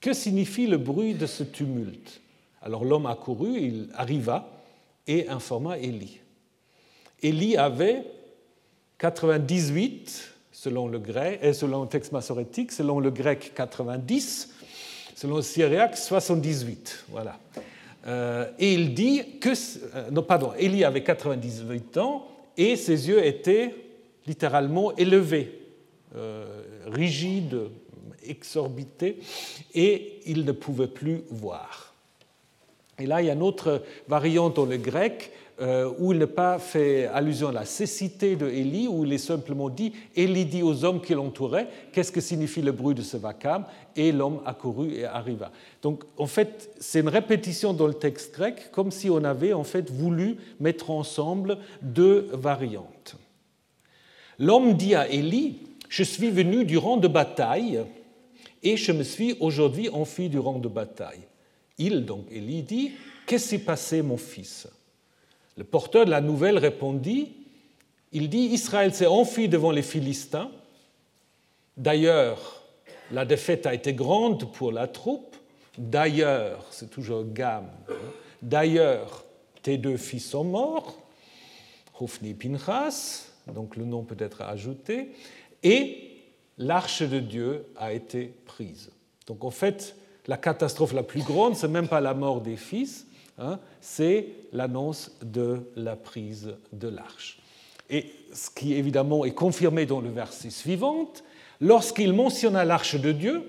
Que 0.00 0.12
signifie 0.12 0.66
le 0.66 0.78
bruit 0.78 1.14
de 1.14 1.26
ce 1.26 1.42
tumulte? 1.42 2.20
Alors 2.62 2.84
l'homme 2.84 3.06
accourut, 3.06 3.60
il 3.60 3.88
arriva 3.94 4.50
et 5.06 5.28
informa 5.28 5.78
Élie. 5.78 6.20
Élie 7.22 7.56
avait 7.56 8.04
98 8.98 10.32
selon 10.52 10.88
le 10.88 10.98
grec, 10.98 11.38
et 11.42 11.52
selon 11.52 11.82
le 11.82 11.88
texte 11.88 12.12
massorétique, 12.12 12.72
selon 12.72 12.98
le 12.98 13.10
grec 13.10 13.52
90, 13.54 14.54
selon 15.14 15.36
le 15.36 15.42
syriaque 15.42 15.96
78. 15.96 17.04
Voilà. 17.10 17.38
Euh, 18.06 18.50
et 18.58 18.72
il 18.72 18.94
dit 18.94 19.38
que, 19.38 19.50
euh, 19.50 20.10
non 20.10 20.22
pardon, 20.22 20.52
Élie 20.58 20.84
avait 20.84 21.02
98 21.02 21.98
ans 21.98 22.26
et 22.56 22.76
ses 22.76 23.08
yeux 23.08 23.24
étaient 23.24 23.74
littéralement 24.26 24.94
élevés, 24.96 25.60
euh, 26.16 26.62
rigides, 26.86 27.68
exorbités, 28.24 29.18
et 29.74 30.20
il 30.26 30.44
ne 30.44 30.52
pouvait 30.52 30.88
plus 30.88 31.22
voir. 31.30 31.94
Et 32.98 33.06
là, 33.06 33.20
il 33.20 33.26
y 33.26 33.30
a 33.30 33.34
une 33.34 33.42
autre 33.42 33.82
variante 34.08 34.56
dans 34.56 34.64
le 34.64 34.78
grec 34.78 35.32
euh, 35.58 35.90
où 35.98 36.12
il 36.12 36.18
n'a 36.18 36.26
pas 36.26 36.58
fait 36.58 37.06
allusion 37.06 37.48
à 37.48 37.52
la 37.52 37.64
cécité 37.64 38.36
de 38.36 38.46
Élie, 38.46 38.88
où 38.88 39.06
il 39.06 39.12
est 39.14 39.18
simplement 39.18 39.70
dit 39.70 39.92
Élie 40.14 40.44
dit 40.44 40.62
aux 40.62 40.84
hommes 40.84 41.00
qui 41.00 41.14
l'entouraient 41.14 41.68
qu'est-ce 41.92 42.12
que 42.12 42.20
signifie 42.20 42.60
le 42.60 42.72
bruit 42.72 42.94
de 42.94 43.00
ce 43.00 43.16
vacarme? 43.16 43.64
Et 43.96 44.12
l'homme 44.12 44.40
accourut 44.44 44.92
et 44.92 45.06
arriva. 45.06 45.50
Donc, 45.80 46.04
en 46.18 46.26
fait, 46.26 46.70
c'est 46.78 47.00
une 47.00 47.08
répétition 47.08 47.72
dans 47.72 47.86
le 47.86 47.94
texte 47.94 48.34
grec, 48.34 48.70
comme 48.70 48.90
si 48.90 49.08
on 49.08 49.24
avait 49.24 49.54
en 49.54 49.64
fait 49.64 49.90
voulu 49.90 50.36
mettre 50.60 50.90
ensemble 50.90 51.56
deux 51.80 52.28
variantes. 52.32 53.16
L'homme 54.38 54.74
dit 54.74 54.94
à 54.94 55.08
Élie 55.08 55.60
Je 55.88 56.02
suis 56.02 56.28
venu 56.28 56.66
du 56.66 56.76
rang 56.76 56.98
de 56.98 57.08
bataille 57.08 57.80
et 58.62 58.76
je 58.76 58.92
me 58.92 59.04
suis 59.04 59.36
aujourd'hui 59.40 59.88
enfui 59.88 60.28
du 60.28 60.38
rang 60.38 60.58
de 60.58 60.68
bataille. 60.68 61.22
Il, 61.78 62.04
donc 62.04 62.26
Élie, 62.30 62.62
dit 62.62 62.92
Qu'est-ce 63.26 63.44
qui 63.44 63.50
s'est 63.50 63.64
passé, 63.64 64.02
mon 64.02 64.18
fils? 64.18 64.68
Le 65.56 65.64
porteur 65.64 66.04
de 66.04 66.10
la 66.10 66.20
nouvelle 66.20 66.58
répondit, 66.58 67.32
il 68.12 68.28
dit, 68.28 68.46
Israël 68.46 68.94
s'est 68.94 69.06
enfui 69.06 69.48
devant 69.48 69.70
les 69.70 69.82
Philistins. 69.82 70.50
D'ailleurs, 71.76 72.62
la 73.10 73.24
défaite 73.24 73.66
a 73.66 73.74
été 73.74 73.92
grande 73.92 74.52
pour 74.52 74.72
la 74.72 74.86
troupe. 74.86 75.36
D'ailleurs, 75.78 76.66
c'est 76.70 76.90
toujours 76.90 77.24
gamme. 77.24 77.70
Hein. 77.88 77.94
D'ailleurs, 78.42 79.24
tes 79.62 79.78
deux 79.78 79.96
fils 79.96 80.30
sont 80.30 80.44
morts, 80.44 80.96
Hophni 81.98 82.30
et 82.30 82.34
Pinchas, 82.34 83.26
donc 83.52 83.76
le 83.76 83.84
nom 83.84 84.04
peut 84.04 84.16
être 84.18 84.42
ajouté, 84.42 85.12
et 85.62 86.22
l'arche 86.58 87.02
de 87.02 87.18
Dieu 87.18 87.66
a 87.76 87.92
été 87.92 88.32
prise. 88.44 88.90
Donc 89.26 89.44
en 89.44 89.50
fait, 89.50 89.96
la 90.26 90.36
catastrophe 90.36 90.92
la 90.92 91.02
plus 91.02 91.22
grande, 91.22 91.56
ce 91.56 91.66
n'est 91.66 91.72
même 91.72 91.88
pas 91.88 92.00
la 92.00 92.14
mort 92.14 92.40
des 92.40 92.56
fils, 92.56 93.05
Hein, 93.38 93.58
c'est 93.80 94.28
l'annonce 94.52 95.12
de 95.22 95.70
la 95.76 95.94
prise 95.94 96.54
de 96.72 96.88
l'arche. 96.88 97.38
Et 97.90 98.12
ce 98.32 98.50
qui 98.50 98.74
évidemment 98.74 99.24
est 99.24 99.34
confirmé 99.34 99.84
dans 99.84 100.00
le 100.00 100.10
verset 100.10 100.50
suivant, 100.50 101.12
lorsqu'il 101.60 102.12
mentionna 102.12 102.64
l'arche 102.64 102.96
de 102.98 103.12
Dieu, 103.12 103.42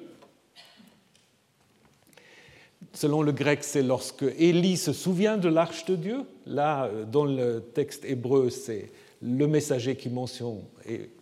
selon 2.94 3.22
le 3.22 3.32
grec, 3.32 3.64
c'est 3.64 3.82
lorsque 3.82 4.26
Élie 4.38 4.78
se 4.78 4.92
souvient 4.92 5.38
de 5.38 5.48
l'arche 5.48 5.86
de 5.86 5.96
Dieu. 5.96 6.26
Là, 6.46 6.90
dans 7.10 7.26
le 7.26 7.62
texte 7.62 8.04
hébreu, 8.06 8.50
c'est 8.50 8.92
le 9.22 9.48
messager 9.48 9.96
qui 9.96 10.10
mentionne 10.10 10.64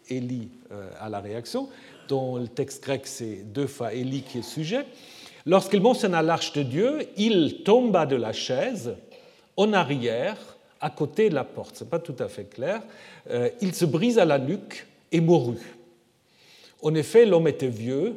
Élie 0.09 0.49
euh, 0.71 0.89
à 0.99 1.09
la 1.09 1.19
réaction. 1.19 1.69
Dans 2.07 2.37
le 2.37 2.47
texte 2.47 2.83
grec, 2.83 3.05
c'est 3.05 3.43
deux 3.43 3.67
fois 3.67 3.93
Élie 3.93 4.21
qui 4.21 4.39
est 4.39 4.43
sujet. 4.43 4.85
Lorsqu'il 5.45 5.81
mentionna 5.81 6.23
l'arche 6.23 6.53
de 6.53 6.63
Dieu, 6.63 7.07
il 7.17 7.61
tomba 7.63 8.07
de 8.07 8.15
la 8.15 8.33
chaise 8.33 8.95
en 9.57 9.73
arrière, 9.73 10.37
à 10.81 10.89
côté 10.89 11.29
de 11.29 11.35
la 11.35 11.43
porte. 11.43 11.77
Ce 11.77 11.83
n'est 11.83 11.89
pas 11.89 11.99
tout 11.99 12.15
à 12.19 12.27
fait 12.27 12.45
clair. 12.45 12.81
Euh, 13.29 13.49
il 13.61 13.75
se 13.75 13.85
brisa 13.85 14.25
la 14.25 14.39
nuque 14.39 14.87
et 15.11 15.21
mourut. 15.21 15.77
En 16.81 16.95
effet, 16.95 17.25
l'homme 17.25 17.47
était 17.47 17.69
vieux 17.69 18.15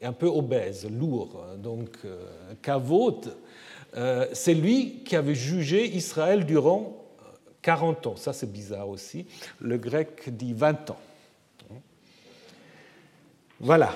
et 0.00 0.06
un 0.06 0.12
peu 0.12 0.26
obèse, 0.26 0.88
lourd. 0.90 1.44
Donc, 1.58 1.90
euh, 2.04 2.24
euh, 3.96 4.26
c'est 4.32 4.54
lui 4.54 5.04
qui 5.04 5.14
avait 5.14 5.36
jugé 5.36 5.86
Israël 5.94 6.44
durant 6.44 7.04
40 7.62 8.06
ans. 8.08 8.16
Ça, 8.16 8.32
c'est 8.32 8.50
bizarre 8.50 8.88
aussi. 8.88 9.26
Le 9.60 9.78
grec 9.78 10.36
dit 10.36 10.54
20 10.54 10.90
ans. 10.90 11.00
Voilà 13.60 13.94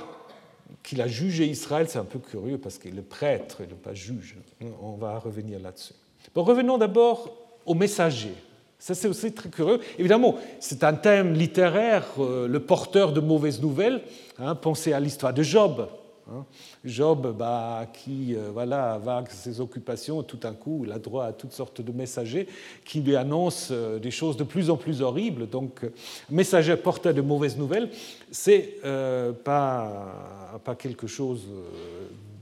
qu'il 0.86 1.02
a 1.02 1.08
jugé 1.08 1.46
Israël, 1.46 1.86
c'est 1.88 1.98
un 1.98 2.04
peu 2.04 2.20
curieux 2.20 2.58
parce 2.58 2.78
qu'il 2.78 2.96
est 2.96 3.02
prêtre 3.02 3.60
et 3.60 3.66
non 3.66 3.74
pas 3.74 3.92
juge. 3.92 4.36
On 4.80 4.92
va 4.92 5.18
revenir 5.18 5.58
là-dessus. 5.58 5.94
Bon, 6.32 6.44
revenons 6.44 6.78
d'abord 6.78 7.36
au 7.66 7.74
messager. 7.74 8.32
Ça, 8.78 8.94
c'est 8.94 9.08
aussi 9.08 9.32
très 9.32 9.48
curieux. 9.48 9.80
Évidemment, 9.98 10.36
c'est 10.60 10.84
un 10.84 10.94
thème 10.94 11.34
littéraire, 11.34 12.04
euh, 12.20 12.46
le 12.46 12.60
porteur 12.60 13.12
de 13.12 13.20
mauvaises 13.20 13.60
nouvelles. 13.60 14.00
Hein, 14.38 14.54
pensez 14.54 14.92
à 14.92 15.00
l'histoire 15.00 15.34
de 15.34 15.42
Job. 15.42 15.88
Hein. 16.28 16.44
Job, 16.84 17.36
bah, 17.38 17.86
qui 17.92 18.34
euh, 18.34 18.50
voilà, 18.52 18.98
va 18.98 19.22
ses 19.28 19.60
occupations, 19.60 20.22
tout 20.24 20.36
d'un 20.36 20.54
coup, 20.54 20.82
il 20.84 20.90
a 20.90 20.98
droit 20.98 21.26
à 21.26 21.32
toutes 21.32 21.52
sortes 21.52 21.80
de 21.80 21.92
messagers 21.92 22.48
qui 22.84 23.00
lui 23.00 23.14
annoncent 23.14 23.72
euh, 23.72 24.00
des 24.00 24.10
choses 24.10 24.36
de 24.36 24.42
plus 24.42 24.68
en 24.68 24.76
plus 24.76 25.02
horribles. 25.02 25.48
Donc, 25.48 25.84
euh, 25.84 25.92
messager 26.28 26.76
porteur 26.76 27.14
de 27.14 27.20
mauvaises 27.20 27.56
nouvelles, 27.56 27.90
c'est 28.30 28.80
pas, 29.44 30.58
pas 30.64 30.74
quelque 30.74 31.06
chose 31.06 31.46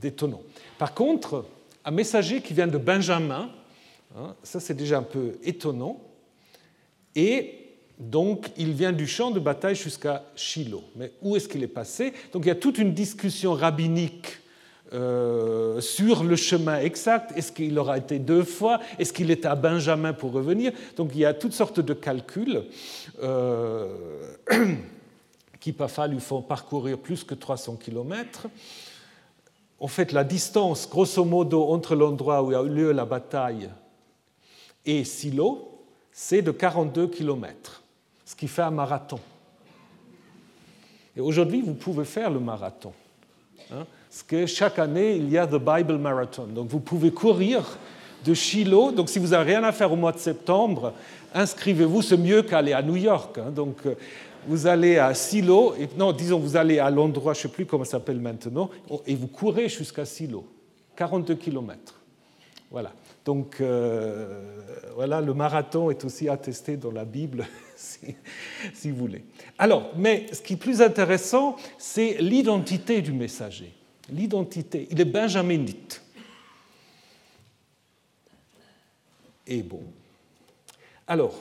d'étonnant. 0.01 0.43
Par 0.79 0.95
contre, 0.95 1.45
un 1.85 1.91
messager 1.91 2.41
qui 2.41 2.55
vient 2.55 2.67
de 2.67 2.79
Benjamin, 2.79 3.51
hein, 4.17 4.35
ça 4.43 4.61
c'est 4.61 4.75
déjà 4.75 4.99
un 4.99 5.03
peu 5.03 5.33
étonnant, 5.43 6.01
et 7.15 7.64
donc, 8.11 8.51
il 8.57 8.73
vient 8.73 8.93
du 8.93 9.07
champ 9.07 9.31
de 9.31 9.41
bataille 9.41 9.77
jusqu'à 9.77 10.25
Shiloh. 10.37 10.85
Mais 10.97 11.13
où 11.23 11.37
est-ce 11.37 11.49
qu'il 11.49 11.63
est 11.63 11.69
passé? 11.69 12.13
Donc, 12.33 12.45
il 12.45 12.49
y 12.49 12.51
a 12.51 12.55
toute 12.55 12.79
une 12.79 12.93
discussion 12.93 13.55
rabbinique 13.55 14.41
euh, 14.93 15.81
sur 15.81 16.23
le 16.23 16.37
chemin 16.37 16.81
exact. 16.81 17.33
Est-ce 17.37 17.51
qu'il 17.51 17.79
aura 17.79 17.97
été 17.97 18.19
deux 18.19 18.45
fois? 18.45 18.81
Est-ce 18.99 19.13
qu'il 19.13 19.31
était 19.31 19.49
à 19.49 19.55
Benjamin 19.55 20.13
pour 20.13 20.33
revenir? 20.33 20.73
Donc, 20.97 21.13
il 21.15 21.21
y 21.21 21.25
a 21.25 21.33
toutes 21.33 21.55
sortes 21.55 21.81
de 21.81 21.95
calculs 21.95 22.65
euh, 23.23 24.37
qui 25.61 25.73
parfois 25.73 26.07
lui 26.07 26.21
font 26.21 26.43
parcourir 26.43 26.99
plus 26.99 27.25
que 27.25 27.35
300 27.35 27.77
km. 27.77 28.49
En 29.81 29.89
fait, 29.89 30.13
la 30.13 30.25
distance, 30.25 30.89
grosso 30.89 31.25
modo, 31.25 31.69
entre 31.69 31.95
l'endroit 31.95 32.43
où 32.43 32.55
a 32.55 32.63
eu 32.63 32.69
lieu 32.69 32.93
la 32.93 33.07
bataille 33.07 33.71
et 34.85 35.05
Silo, 35.05 35.81
c'est 36.13 36.43
de 36.43 36.51
42 36.51 37.07
km 37.07 37.84
ce 38.35 38.41
qui 38.41 38.49
fait 38.49 38.63
un 38.63 38.73
marathon. 38.73 39.21
Et 41.17 41.21
aujourd'hui, 41.21 41.63
vous 41.63 41.75
pouvez 41.75 42.05
faire 42.05 42.31
le 42.31 42.41
marathon. 42.41 42.93
Hein, 43.71 43.87
parce 44.11 44.25
que 44.25 44.47
chaque 44.47 44.81
année, 44.81 45.15
il 45.15 45.31
y 45.31 45.39
a 45.39 45.47
The 45.47 45.61
Bible 45.61 45.99
Marathon. 45.99 46.47
Donc 46.47 46.69
vous 46.69 46.81
pouvez 46.81 47.13
courir 47.13 47.79
de 48.25 48.35
Shiloh. 48.35 48.91
Donc 48.91 49.09
si 49.09 49.21
vous 49.21 49.29
n'avez 49.29 49.53
rien 49.53 49.63
à 49.63 49.71
faire 49.71 49.93
au 49.93 49.97
mois 49.97 50.11
de 50.11 50.19
septembre, 50.19 50.93
inscrivez-vous. 51.33 52.03
C'est 52.03 52.17
mieux 52.17 52.43
qu'aller 52.43 52.73
à 52.73 52.83
New 52.83 52.97
York. 52.97 53.39
Hein. 53.39 53.53
Donc 53.53 53.87
euh, 53.87 53.95
vous 54.49 54.67
allez 54.67 54.99
à 54.99 55.15
Silo, 55.15 55.75
et, 55.79 55.89
non, 55.97 56.13
disons, 56.13 56.41
vous 56.41 56.57
allez 56.57 56.81
à 56.81 56.91
l'endroit, 56.91 57.33
je 57.33 57.39
ne 57.39 57.43
sais 57.43 57.49
plus 57.49 57.67
comment 57.67 57.85
ça 57.85 57.93
s'appelle 57.93 58.19
maintenant, 58.19 58.69
et 59.07 59.15
vous 59.15 59.29
courez 59.29 59.69
jusqu'à 59.69 60.05
Silo. 60.05 60.45
42 60.97 61.37
kilomètres. 61.37 62.01
Voilà. 62.71 62.93
Donc 63.25 63.61
euh, 63.61 64.93
voilà, 64.95 65.21
le 65.21 65.33
marathon 65.33 65.91
est 65.91 66.05
aussi 66.05 66.29
attesté 66.29 66.77
dans 66.77 66.91
la 66.91 67.05
Bible, 67.05 67.47
si, 67.77 68.91
vous 68.91 68.97
voulez. 68.97 69.25
Alors, 69.59 69.93
mais 69.97 70.27
ce 70.33 70.43
qui 70.43 70.55
est 70.55 70.59
plus 70.59 70.83
intéressant, 70.83 71.57
c'est 71.79 72.19
l'identité 72.21 73.01
du 73.01 73.13
messager. 73.13 73.73
L'identité, 74.11 74.87
il 74.91 75.01
est 75.01 75.07
benjaminite. 75.07 76.03
Et 79.47 79.63
bon. 79.63 79.83
Alors, 81.07 81.35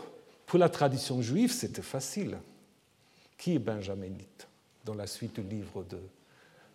pour 0.46 0.60
la 0.60 0.70
tradition 0.70 1.22
juive, 1.22 1.52
c'était 1.52 1.82
facile. 1.82 2.38
Qui 3.38 3.56
est 3.56 3.60
benjaminite 3.60 4.48
dans 4.86 4.94
la 4.94 5.08
suite 5.08 5.40
du 5.40 5.56
livre 5.56 5.84
de, 5.90 6.00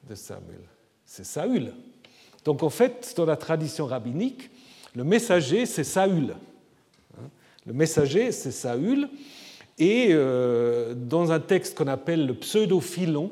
de 0.06 0.14
Samuel? 0.14 0.60
C'est 1.06 1.24
Saül. 1.24 1.72
Donc 2.44 2.62
en 2.62 2.70
fait, 2.70 3.14
dans 3.16 3.24
la 3.24 3.36
tradition 3.36 3.86
rabbinique, 3.86 4.50
le 4.94 5.04
messager, 5.04 5.66
c'est 5.66 5.84
Saül. 5.84 6.34
Le 7.66 7.72
messager, 7.72 8.32
c'est 8.32 8.50
Saül. 8.50 9.08
Et 9.78 10.08
euh, 10.10 10.94
dans 10.94 11.30
un 11.30 11.40
texte 11.40 11.76
qu'on 11.76 11.86
appelle 11.86 12.26
le 12.26 12.34
pseudo-philon, 12.34 13.30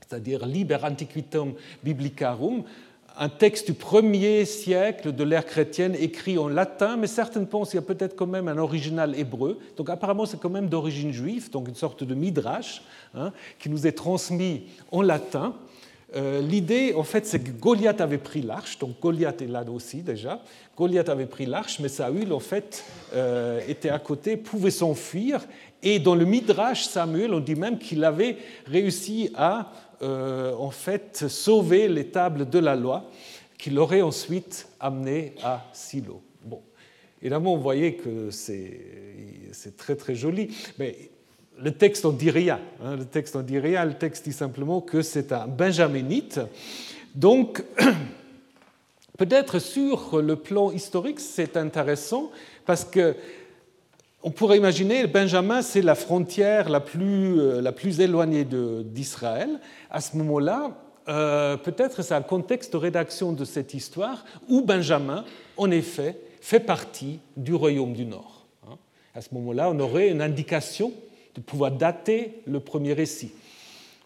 c'est-à-dire 0.00 0.46
Liber 0.46 0.78
Antiquitum 0.84 1.54
Biblicarum, 1.82 2.64
un 3.16 3.28
texte 3.28 3.66
du 3.66 3.74
premier 3.74 4.44
siècle 4.44 5.12
de 5.12 5.24
l'ère 5.24 5.46
chrétienne 5.46 5.94
écrit 5.94 6.36
en 6.36 6.48
latin, 6.48 6.96
mais 6.96 7.06
certains 7.06 7.44
pensent 7.44 7.70
qu'il 7.70 7.80
y 7.80 7.82
a 7.82 7.86
peut-être 7.86 8.16
quand 8.16 8.26
même 8.26 8.48
un 8.48 8.58
original 8.58 9.18
hébreu. 9.18 9.58
Donc 9.76 9.88
apparemment 9.88 10.26
c'est 10.26 10.40
quand 10.40 10.50
même 10.50 10.68
d'origine 10.68 11.12
juive, 11.12 11.50
donc 11.50 11.68
une 11.68 11.76
sorte 11.76 12.02
de 12.02 12.14
midrash 12.14 12.82
hein, 13.14 13.32
qui 13.58 13.70
nous 13.70 13.86
est 13.86 13.92
transmis 13.92 14.64
en 14.90 15.02
latin. 15.02 15.54
Euh, 16.16 16.40
l'idée, 16.40 16.94
en 16.94 17.02
fait, 17.02 17.26
c'est 17.26 17.40
que 17.40 17.50
Goliath 17.50 18.00
avait 18.00 18.18
pris 18.18 18.40
l'arche, 18.40 18.78
donc 18.78 19.00
Goliath 19.00 19.42
est 19.42 19.48
là 19.48 19.64
aussi 19.68 20.02
déjà. 20.02 20.40
Goliath 20.76 21.08
avait 21.08 21.26
pris 21.26 21.46
l'arche, 21.46 21.80
mais 21.80 21.88
Saül, 21.88 22.32
en 22.32 22.40
fait, 22.40 22.84
euh, 23.14 23.60
était 23.66 23.88
à 23.88 23.98
côté, 23.98 24.36
pouvait 24.36 24.70
s'enfuir. 24.70 25.44
Et 25.82 25.98
dans 25.98 26.14
le 26.14 26.24
Midrash 26.24 26.84
Samuel, 26.84 27.34
on 27.34 27.40
dit 27.40 27.56
même 27.56 27.78
qu'il 27.78 28.04
avait 28.04 28.36
réussi 28.66 29.30
à, 29.34 29.72
euh, 30.02 30.54
en 30.54 30.70
fait, 30.70 31.26
sauver 31.28 31.88
les 31.88 32.06
tables 32.06 32.48
de 32.48 32.58
la 32.60 32.76
loi, 32.76 33.10
qu'il 33.58 33.78
aurait 33.78 34.02
ensuite 34.02 34.68
amené 34.78 35.34
à 35.42 35.64
Silo. 35.72 36.22
Bon, 36.44 36.62
évidemment, 37.20 37.56
vous 37.56 37.62
voyez 37.62 37.94
que 37.94 38.30
c'est 38.30 39.76
très 39.76 39.96
très 39.96 40.14
joli, 40.14 40.54
mais 40.78 41.10
le 41.58 41.70
texte 41.72 42.04
n'en 42.04 42.12
dit 42.12 42.30
rien. 42.30 42.60
Hein, 42.82 42.96
le 42.96 43.04
texte 43.04 43.34
n'en 43.34 43.42
dit 43.42 43.58
rien. 43.58 43.84
Le 43.84 43.94
texte 43.94 44.24
dit 44.24 44.32
simplement 44.32 44.80
que 44.80 45.02
c'est 45.02 45.32
un 45.32 45.46
benjaminite. 45.46 46.40
Donc, 47.14 47.62
peut-être 49.18 49.58
sur 49.58 50.20
le 50.20 50.36
plan 50.36 50.70
historique, 50.72 51.20
c'est 51.20 51.56
intéressant 51.56 52.30
parce 52.66 52.84
que 52.84 53.14
on 54.26 54.30
pourrait 54.30 54.56
imaginer 54.56 55.06
Benjamin, 55.06 55.60
c'est 55.60 55.82
la 55.82 55.94
frontière 55.94 56.70
la 56.70 56.80
plus, 56.80 57.38
euh, 57.38 57.60
la 57.60 57.72
plus 57.72 58.00
éloignée 58.00 58.46
d'Israël. 58.46 59.60
À 59.90 60.00
ce 60.00 60.16
moment-là, 60.16 60.70
euh, 61.08 61.58
peut-être 61.58 62.00
c'est 62.00 62.14
un 62.14 62.22
contexte 62.22 62.72
de 62.72 62.78
rédaction 62.78 63.32
de 63.32 63.44
cette 63.44 63.74
histoire 63.74 64.24
où 64.48 64.62
Benjamin, 64.62 65.26
en 65.58 65.70
effet, 65.70 66.18
fait 66.40 66.60
partie 66.60 67.20
du 67.36 67.54
royaume 67.54 67.92
du 67.92 68.06
Nord. 68.06 68.46
Hein. 68.66 68.76
À 69.14 69.20
ce 69.20 69.28
moment-là, 69.34 69.68
on 69.68 69.78
aurait 69.78 70.08
une 70.08 70.22
indication 70.22 70.94
de 71.34 71.40
pouvoir 71.40 71.72
dater 71.72 72.42
le 72.46 72.60
premier 72.60 72.92
récit. 72.92 73.32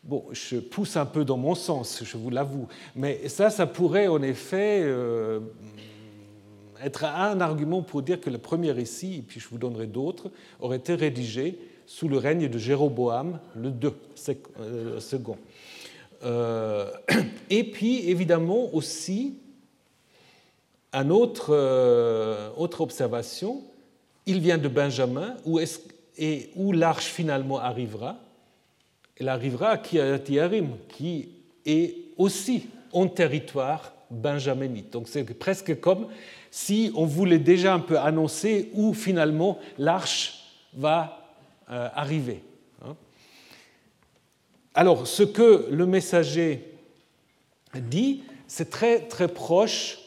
Bon, 0.04 0.24
je 0.32 0.56
pousse 0.56 0.96
un 0.96 1.06
peu 1.06 1.24
dans 1.24 1.36
mon 1.36 1.54
sens, 1.54 2.02
je 2.04 2.16
vous 2.16 2.30
l'avoue, 2.30 2.68
mais 2.94 3.28
ça, 3.28 3.50
ça 3.50 3.66
pourrait 3.66 4.06
en 4.06 4.22
effet 4.22 4.80
euh, 4.82 5.40
être 6.82 7.04
un 7.04 7.40
argument 7.40 7.82
pour 7.82 8.02
dire 8.02 8.20
que 8.20 8.30
le 8.30 8.38
premier 8.38 8.70
récit, 8.70 9.16
et 9.16 9.22
puis 9.22 9.40
je 9.40 9.48
vous 9.48 9.58
donnerai 9.58 9.86
d'autres, 9.86 10.30
aurait 10.60 10.78
été 10.78 10.94
rédigé 10.94 11.58
sous 11.84 12.08
le 12.08 12.16
règne 12.16 12.48
de 12.48 12.58
Jéroboam 12.58 13.40
le 13.56 13.70
II, 13.70 13.92
euh, 14.60 15.00
second. 15.00 15.36
Euh, 16.24 16.90
et 17.50 17.64
puis, 17.64 18.08
évidemment, 18.08 18.74
aussi, 18.74 19.34
une 20.92 21.12
autre, 21.12 21.52
autre 22.56 22.80
observation, 22.80 23.62
il 24.24 24.40
vient 24.40 24.58
de 24.58 24.68
Benjamin, 24.68 25.36
où 25.44 25.58
est-ce 25.58 25.80
et 26.18 26.50
où 26.56 26.72
l'arche 26.72 27.06
finalement 27.06 27.60
arrivera, 27.60 28.16
elle 29.16 29.28
arrivera 29.28 29.70
à 29.70 29.78
Kiryat 29.78 30.18
qui 30.88 31.28
est 31.64 31.94
aussi 32.16 32.66
en 32.92 33.06
territoire 33.06 33.92
benjaminite. 34.10 34.92
Donc 34.92 35.08
c'est 35.08 35.24
presque 35.24 35.80
comme 35.80 36.08
si 36.50 36.92
on 36.94 37.04
voulait 37.04 37.38
déjà 37.38 37.74
un 37.74 37.80
peu 37.80 37.98
annoncer 37.98 38.70
où 38.74 38.94
finalement 38.94 39.58
l'arche 39.76 40.44
va 40.74 41.34
euh, 41.70 41.88
arriver. 41.94 42.42
Hein. 42.84 42.96
Alors 44.74 45.06
ce 45.06 45.22
que 45.22 45.68
le 45.70 45.86
messager 45.86 46.64
dit, 47.74 48.22
c'est 48.46 48.70
très 48.70 49.00
très 49.00 49.28
proche 49.28 49.98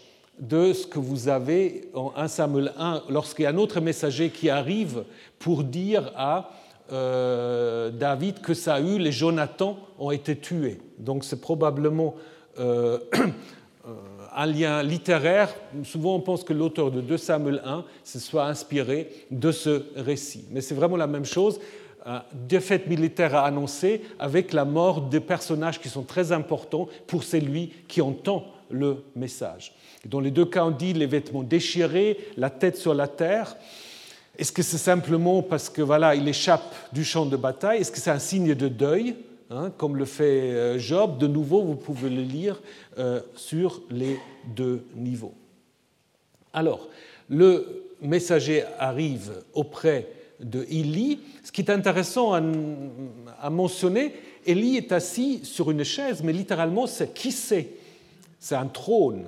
de 0.42 0.74
ce 0.74 0.88
que 0.88 0.98
vous 0.98 1.30
avez 1.30 1.88
en 1.94 2.12
1 2.16 2.28
Samuel 2.28 2.74
1, 2.78 3.04
lorsqu'il 3.10 3.44
y 3.44 3.46
a 3.46 3.52
un 3.52 3.58
autre 3.58 3.80
messager 3.80 4.32
qui 4.32 4.50
arrive 4.50 5.04
pour 5.38 5.64
dire 5.64 6.12
à 6.16 6.50
euh, 6.92 7.92
David 7.92 8.42
que 8.42 8.56
Saül 8.56 9.06
et 9.06 9.12
Jonathan 9.12 9.78
ont 10.00 10.10
été 10.10 10.36
tués. 10.36 10.80
Donc 10.98 11.24
c'est 11.24 11.40
probablement 11.40 12.16
euh, 12.60 12.98
euh, 13.14 13.94
un 14.36 14.46
lien 14.48 14.82
littéraire. 14.82 15.54
Souvent 15.84 16.16
on 16.16 16.20
pense 16.20 16.44
que 16.44 16.54
l'auteur 16.54 16.90
de 16.90 17.02
2 17.02 17.18
Samuel 17.18 17.62
1 17.64 17.86
se 18.04 18.20
soit 18.20 18.46
inspiré 18.48 19.10
de 19.30 19.52
ce 19.52 19.84
récit. 19.96 20.46
Mais 20.50 20.62
c'est 20.62 20.76
vraiment 20.76 20.98
la 20.98 21.08
même 21.08 21.26
chose. 21.26 21.60
Défaite 22.34 22.88
militaire 22.88 23.36
à 23.36 23.46
annoncer 23.46 24.02
avec 24.18 24.54
la 24.54 24.66
mort 24.66 25.02
de 25.02 25.20
personnages 25.20 25.80
qui 25.80 25.88
sont 25.88 26.02
très 26.02 26.32
importants 26.32 26.88
pour 27.06 27.24
celui 27.24 27.68
qui 27.88 28.02
entend 28.02 28.44
le 28.72 29.04
message. 29.16 29.74
Dans 30.06 30.20
les 30.20 30.32
deux 30.32 30.46
cas, 30.46 30.66
on 30.66 30.72
dit 30.72 30.94
les 30.94 31.06
vêtements 31.06 31.44
déchirés, 31.44 32.18
la 32.38 32.50
tête 32.50 32.78
sur 32.78 32.94
la 32.94 33.08
terre. 33.08 33.56
Est-ce 34.38 34.52
que 34.52 34.64
c'est 34.64 34.78
simplement 34.78 35.42
parce 35.42 35.70
que 35.70 35.82
voilà, 35.82 36.16
il 36.16 36.28
échappe 36.28 36.74
du 36.94 37.04
champ 37.04 37.26
de 37.26 37.38
bataille? 37.38 37.82
Est-ce 37.82 37.92
que 37.92 38.00
c'est 38.00 38.12
un 38.12 38.20
signe 38.20 38.56
de 38.56 38.68
deuil, 38.68 39.16
hein, 39.50 39.72
comme 39.78 39.98
le 39.98 40.06
fait 40.06 40.52
euh, 40.52 40.80
Job? 40.80 41.18
De 41.18 41.28
nouveau, 41.28 41.62
vous 41.62 41.76
pouvez 41.76 42.10
le 42.10 42.22
lire 42.22 42.62
euh, 42.98 43.22
sur 43.36 43.82
les 43.90 44.18
deux 44.48 44.84
niveaux. 44.96 45.36
Alors, 46.54 46.88
le 47.30 47.86
messager 48.02 48.64
arrive 48.80 49.32
auprès 49.54 50.08
de 50.40 50.66
Élie. 50.70 51.20
Ce 51.44 51.52
qui 51.52 51.62
est 51.62 51.70
intéressant 51.70 52.34
à, 52.34 53.50
mentionner, 53.50 54.14
Élie 54.46 54.78
est 54.78 54.92
assis 54.92 55.42
sur 55.44 55.72
une 55.72 55.84
chaise, 55.84 56.22
mais 56.24 56.34
littéralement, 56.34 56.88
c'est 56.88 57.14
qui 57.14 57.32
c'est 57.32 57.70
C'est 58.42 58.56
un 58.56 58.66
trône. 58.66 59.28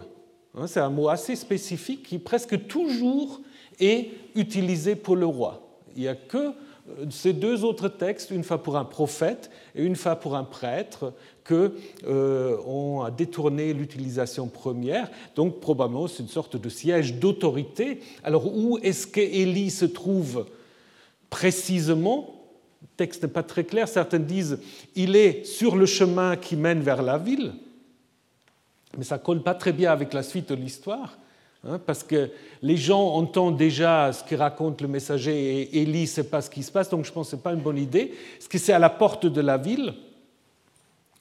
Hein, 0.56 0.66
c'est 0.66 0.80
un 0.80 0.90
mot 0.90 1.08
assez 1.08 1.36
spécifique 1.36 2.04
qui 2.04 2.18
presque 2.18 2.68
toujours 2.68 3.40
est 3.80 4.10
utilisé 4.36 4.96
pour 4.96 5.16
le 5.16 5.28
roi. 5.28 5.62
Il 5.96 6.02
n'y 6.02 6.08
a 6.08 6.16
que 6.16 6.38
euh, 6.38 7.06
ces 7.12 7.32
deux 7.32 7.64
autres 7.64 7.90
textes, 7.90 8.32
une 8.32 8.44
fois 8.44 8.62
pour 8.62 8.76
un 8.76 8.86
prophète 8.86 9.52
et 9.76 9.84
une 9.84 9.96
fois 9.96 10.16
pour 10.16 10.36
un 10.36 10.44
prêtre, 10.44 11.14
que 11.44 11.76
euh, 12.08 12.58
ont 12.66 13.08
détourné 13.16 13.72
l'utilisation 13.74 14.48
première. 14.48 15.12
Donc 15.36 15.60
probablement 15.60 16.08
c'est 16.08 16.24
une 16.24 16.30
sorte 16.30 16.58
de 16.58 16.70
siège 16.70 17.14
d'autorité. 17.16 18.00
Alors 18.24 18.52
où 18.58 18.80
est-ce 18.80 19.06
qu'Élie 19.06 19.70
se 19.70 19.86
trouve 19.86 20.48
précisément? 21.30 22.34
Le 22.82 22.88
texte 22.98 23.22
n'est 23.22 23.30
pas 23.30 23.44
très 23.44 23.64
clair. 23.64 23.88
Certains 23.88 24.20
disent 24.20 24.60
il 24.96 25.16
est 25.16 25.46
sur 25.46 25.76
le 25.76 25.86
chemin 25.86 26.36
qui 26.36 26.56
mène 26.56 26.82
vers 26.82 27.04
la 27.04 27.20
ville, 27.20 27.54
mais 28.98 29.04
ça 29.04 29.18
colle 29.18 29.42
pas 29.42 29.56
très 29.56 29.74
bien 29.74 29.92
avec 29.92 30.14
la 30.14 30.24
suite 30.24 30.50
de 30.50 30.56
l'histoire. 30.56 31.18
Hein, 31.66 31.80
parce 31.86 32.04
que 32.04 32.30
les 32.62 32.76
gens 32.76 33.14
entendent 33.14 33.56
déjà 33.56 34.12
ce 34.12 34.22
que 34.22 34.36
raconte 34.36 34.82
le 34.82 34.90
messager 34.90 35.62
et 35.62 35.82
Élie 35.82 36.08
sait 36.08 36.26
pas 36.26 36.42
ce 36.42 36.50
qui 36.50 36.62
se 36.62 36.72
passe, 36.72 36.90
donc 36.90 37.06
je 37.06 37.12
pense 37.12 37.28
que 37.28 37.38
ce 37.38 37.42
pas 37.42 37.54
une 37.54 37.62
bonne 37.62 37.78
idée. 37.78 38.14
Est-ce 38.38 38.50
que 38.50 38.58
c'est 38.58 38.74
à 38.74 38.80
la 38.80 38.90
porte 38.90 39.26
de 39.26 39.40
la 39.40 39.58
ville 39.58 39.94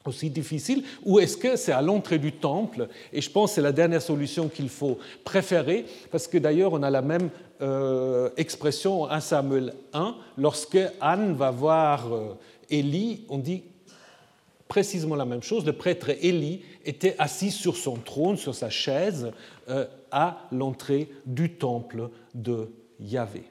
aussi 0.04 0.30
difficile, 0.30 0.82
ou 1.04 1.20
est-ce 1.20 1.36
que 1.36 1.54
c'est 1.54 1.70
à 1.70 1.80
l'entrée 1.80 2.18
du 2.18 2.32
temple? 2.32 2.88
Et 3.12 3.20
je 3.20 3.30
pense 3.30 3.50
que 3.50 3.54
c'est 3.54 3.62
la 3.62 3.70
dernière 3.70 4.02
solution 4.02 4.48
qu'il 4.48 4.68
faut 4.68 4.98
préférer, 5.22 5.86
parce 6.10 6.26
que 6.26 6.38
d'ailleurs 6.38 6.72
on 6.72 6.82
a 6.82 6.90
la 6.90 7.02
même 7.02 7.30
euh, 7.60 8.30
expression 8.36 9.02
en 9.02 9.20
Samuel 9.20 9.74
1, 9.92 10.16
lorsque 10.38 10.78
Anne 11.00 11.34
va 11.34 11.52
voir 11.52 12.12
euh, 12.12 12.34
Élie, 12.68 13.24
on 13.28 13.38
dit 13.38 13.62
précisément 14.66 15.14
la 15.14 15.24
même 15.24 15.42
chose, 15.42 15.64
le 15.64 15.72
prêtre 15.72 16.10
Élie 16.20 16.62
était 16.84 17.16
assis 17.18 17.50
sur 17.50 17.76
son 17.76 17.96
trône, 17.96 18.36
sur 18.36 18.54
sa 18.54 18.70
chaise, 18.70 19.32
euh, 19.68 19.86
à 20.10 20.48
l'entrée 20.52 21.08
du 21.26 21.50
temple 21.50 22.10
de 22.34 22.70
Yahvé. 23.00 23.44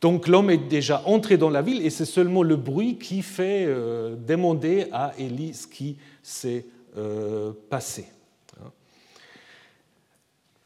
Donc 0.00 0.28
l'homme 0.28 0.50
est 0.50 0.68
déjà 0.68 1.02
entré 1.04 1.36
dans 1.36 1.50
la 1.50 1.62
ville 1.62 1.84
et 1.84 1.90
c'est 1.90 2.06
seulement 2.06 2.42
le 2.42 2.56
bruit 2.56 2.96
qui 2.96 3.22
fait 3.22 3.66
euh, 3.66 4.16
demander 4.16 4.86
à 4.92 5.12
Élie 5.18 5.52
ce 5.52 5.66
qui 5.66 5.96
s'est 6.22 6.64
euh, 6.96 7.52
passé. 7.68 8.06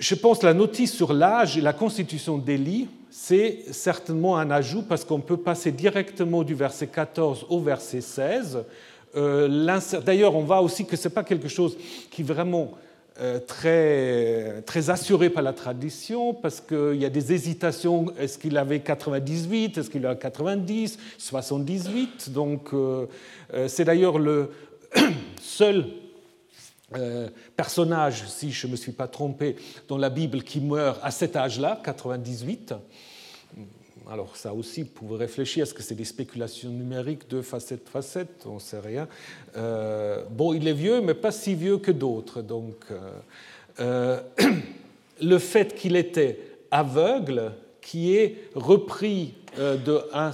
Je 0.01 0.15
pense 0.15 0.41
que 0.41 0.47
la 0.47 0.55
notice 0.55 0.93
sur 0.93 1.13
l'âge 1.13 1.57
et 1.57 1.61
la 1.61 1.73
constitution 1.73 2.37
d'Élie, 2.37 2.89
c'est 3.11 3.73
certainement 3.73 4.37
un 4.37 4.51
ajout 4.51 4.83
parce 4.83 5.05
qu'on 5.05 5.21
peut 5.21 5.37
passer 5.37 5.71
directement 5.73 6.43
du 6.43 6.55
verset 6.55 6.89
14 6.89 7.47
au 7.49 7.61
verset 7.61 8.01
16. 8.01 8.65
Euh, 9.17 9.81
d'ailleurs, 10.05 10.35
on 10.35 10.43
voit 10.43 10.61
aussi 10.61 10.87
que 10.87 10.97
ce 10.97 11.09
n'est 11.09 11.15
pas 11.15 11.25
quelque 11.25 11.49
chose 11.49 11.77
qui 12.11 12.23
vraiment 12.23 12.73
euh, 13.21 13.39
très, 13.39 14.63
très 14.63 14.91
assuré 14.91 15.31
par 15.31 15.43
la 15.43 15.53
tradition, 15.53 16.35
parce 16.35 16.61
qu'il 16.61 16.97
y 16.97 17.05
a 17.05 17.11
des 17.11 17.33
hésitations. 17.33 18.07
Est-ce 18.19 18.39
qu'il 18.39 18.57
avait 18.59 18.81
98 18.81 19.79
Est-ce 19.79 19.91
qu'il 19.91 20.05
a 20.07 20.17
90 20.17 20.99
78 21.19 22.31
Donc, 22.31 22.73
euh, 22.73 23.07
c'est 23.69 23.85
d'ailleurs 23.85 24.19
le 24.19 24.51
seul 25.41 25.87
personnage, 27.57 28.25
si 28.29 28.53
je 28.53 28.69
ne 28.69 28.73
me 28.73 28.77
suis 28.77 28.93
pas 28.93 29.09
trompé, 29.09 29.57
dans 29.89 29.99
la 29.99 30.11
Bible 30.11 30.45
qui 30.45 30.61
meurt 30.61 31.01
à 31.03 31.11
cet 31.11 31.35
âge-là, 31.35 31.81
98 31.83 32.75
alors 34.11 34.37
ça 34.37 34.53
aussi, 34.53 34.85
pouvez 34.85 35.17
réfléchir, 35.17 35.63
est-ce 35.63 35.75
que 35.75 35.83
c'est 35.83 35.95
des 35.95 36.05
spéculations 36.05 36.69
numériques, 36.69 37.29
de 37.29 37.41
facette, 37.41 37.89
facette, 37.89 38.45
on 38.47 38.55
ne 38.55 38.61
sait 38.61 38.81
rien. 38.81 39.09
Euh, 39.57 40.25
bon, 40.31 40.53
il 40.53 40.69
est 40.69 40.75
vieux, 40.75 41.01
mais 41.01 41.15
pas 41.15 41.33
si 41.33 41.55
vieux 41.55 41.79
que 41.79 41.91
d'autres. 41.91 42.43
Donc, 42.43 42.85
euh, 42.91 43.11
euh, 43.81 44.21
le 45.23 45.39
fait 45.39 45.75
qu'il 45.75 45.97
était 45.97 46.39
aveugle, 46.71 47.53
qui 47.81 48.15
est 48.15 48.51
repris 48.55 49.35
en 49.57 50.31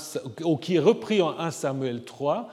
1 1.38 1.50
Samuel 1.50 2.04
3, 2.04 2.48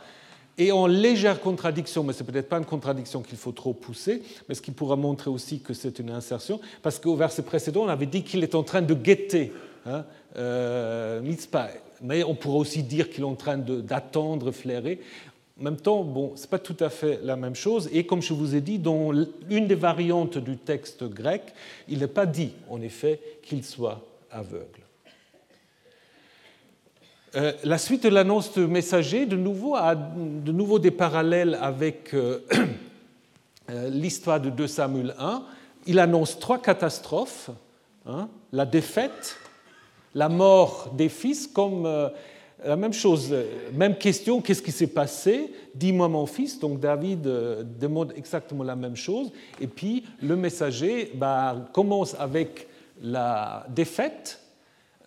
et 0.60 0.72
en 0.72 0.88
légère 0.88 1.40
contradiction, 1.40 2.04
mais 2.04 2.14
ce 2.14 2.24
n'est 2.24 2.32
peut-être 2.32 2.50
pas 2.50 2.58
une 2.58 2.66
contradiction 2.66 3.22
qu'il 3.22 3.38
faut 3.38 3.52
trop 3.52 3.74
pousser, 3.74 4.24
mais 4.50 4.56
ce 4.56 4.62
qui 4.62 4.72
pourra 4.72 4.96
montrer 4.96 5.30
aussi 5.30 5.60
que 5.60 5.74
c'est 5.74 6.00
une 6.00 6.10
insertion, 6.10 6.60
parce 6.82 7.00
qu'au 7.00 7.16
verset 7.16 7.44
précédent, 7.44 7.84
on 7.84 7.90
avait 7.90 8.08
dit 8.08 8.24
qu'il 8.24 8.44
est 8.44 8.56
en 8.56 8.64
train 8.64 8.82
de 8.82 8.96
guetter 8.96 9.54
hein, 9.88 10.06
euh, 10.38 11.22
mais 12.02 12.24
on 12.24 12.36
pourrait 12.36 12.60
aussi 12.60 12.84
dire 12.84 13.10
qu'il 13.10 13.24
est 13.24 13.28
en 13.28 13.36
train 13.36 13.58
d'attendre, 13.58 14.52
flairer. 14.52 15.00
En 15.60 15.64
même 15.64 15.78
temps, 15.78 16.04
bon, 16.04 16.34
ce 16.36 16.44
n'est 16.44 16.50
pas 16.50 16.60
tout 16.60 16.78
à 16.80 16.90
fait 16.90 17.20
la 17.24 17.36
même 17.36 17.56
chose. 17.56 17.90
Et 17.92 18.06
comme 18.06 18.22
je 18.22 18.34
vous 18.34 18.56
ai 18.56 18.62
dit, 18.62 18.78
dans 18.78 19.12
une 19.50 19.68
des 19.68 19.76
variantes 19.76 20.38
du 20.38 20.58
texte 20.58 21.04
grec, 21.04 21.42
il 21.88 22.00
n'est 22.00 22.08
pas 22.08 22.28
dit, 22.28 22.52
en 22.70 22.82
effet, 22.82 23.20
qu'il 23.42 23.64
soit 23.64 24.02
aveugle. 24.30 24.82
Euh, 27.36 27.54
la 27.64 27.78
suite 27.78 28.04
de 28.04 28.10
l'annonce 28.10 28.54
de 28.54 28.66
messager, 28.66 29.26
de 29.26 29.36
nouveau, 29.36 29.76
a 29.76 29.96
de 29.96 30.52
nouveau 30.52 30.80
des 30.80 30.92
parallèles 30.92 31.58
avec 31.62 32.14
euh, 32.14 32.40
l'histoire 33.90 34.40
de 34.40 34.50
2 34.50 34.68
Samuel 34.68 35.16
1. 35.20 35.44
Il 35.88 36.00
annonce 36.00 36.40
trois 36.40 36.62
catastrophes 36.62 37.50
hein, 38.06 38.30
la 38.52 38.66
défaite, 38.66 39.38
la 40.18 40.30
mort 40.30 40.92
des 40.98 41.10
fils 41.10 41.46
comme 41.46 41.86
euh, 41.86 42.10
la 42.66 42.76
même 42.76 42.92
chose, 42.92 43.36
même 43.72 43.96
question, 43.96 44.42
qu'est-ce 44.42 44.64
qui 44.64 44.72
s'est 44.72 44.88
passé? 44.88 45.54
Dis-moi 45.76 46.08
mon 46.08 46.26
fils. 46.26 46.60
Donc 46.60 46.80
David 46.80 47.28
euh, 47.28 47.64
demande 47.64 48.14
exactement 48.18 48.64
la 48.64 48.76
même 48.76 48.96
chose. 48.96 49.32
Et 49.62 49.68
puis 49.68 50.06
le 50.24 50.36
messager 50.36 51.12
bah, 51.14 51.70
commence 51.72 52.16
avec 52.16 52.68
la 53.00 53.68
défaite 53.70 54.42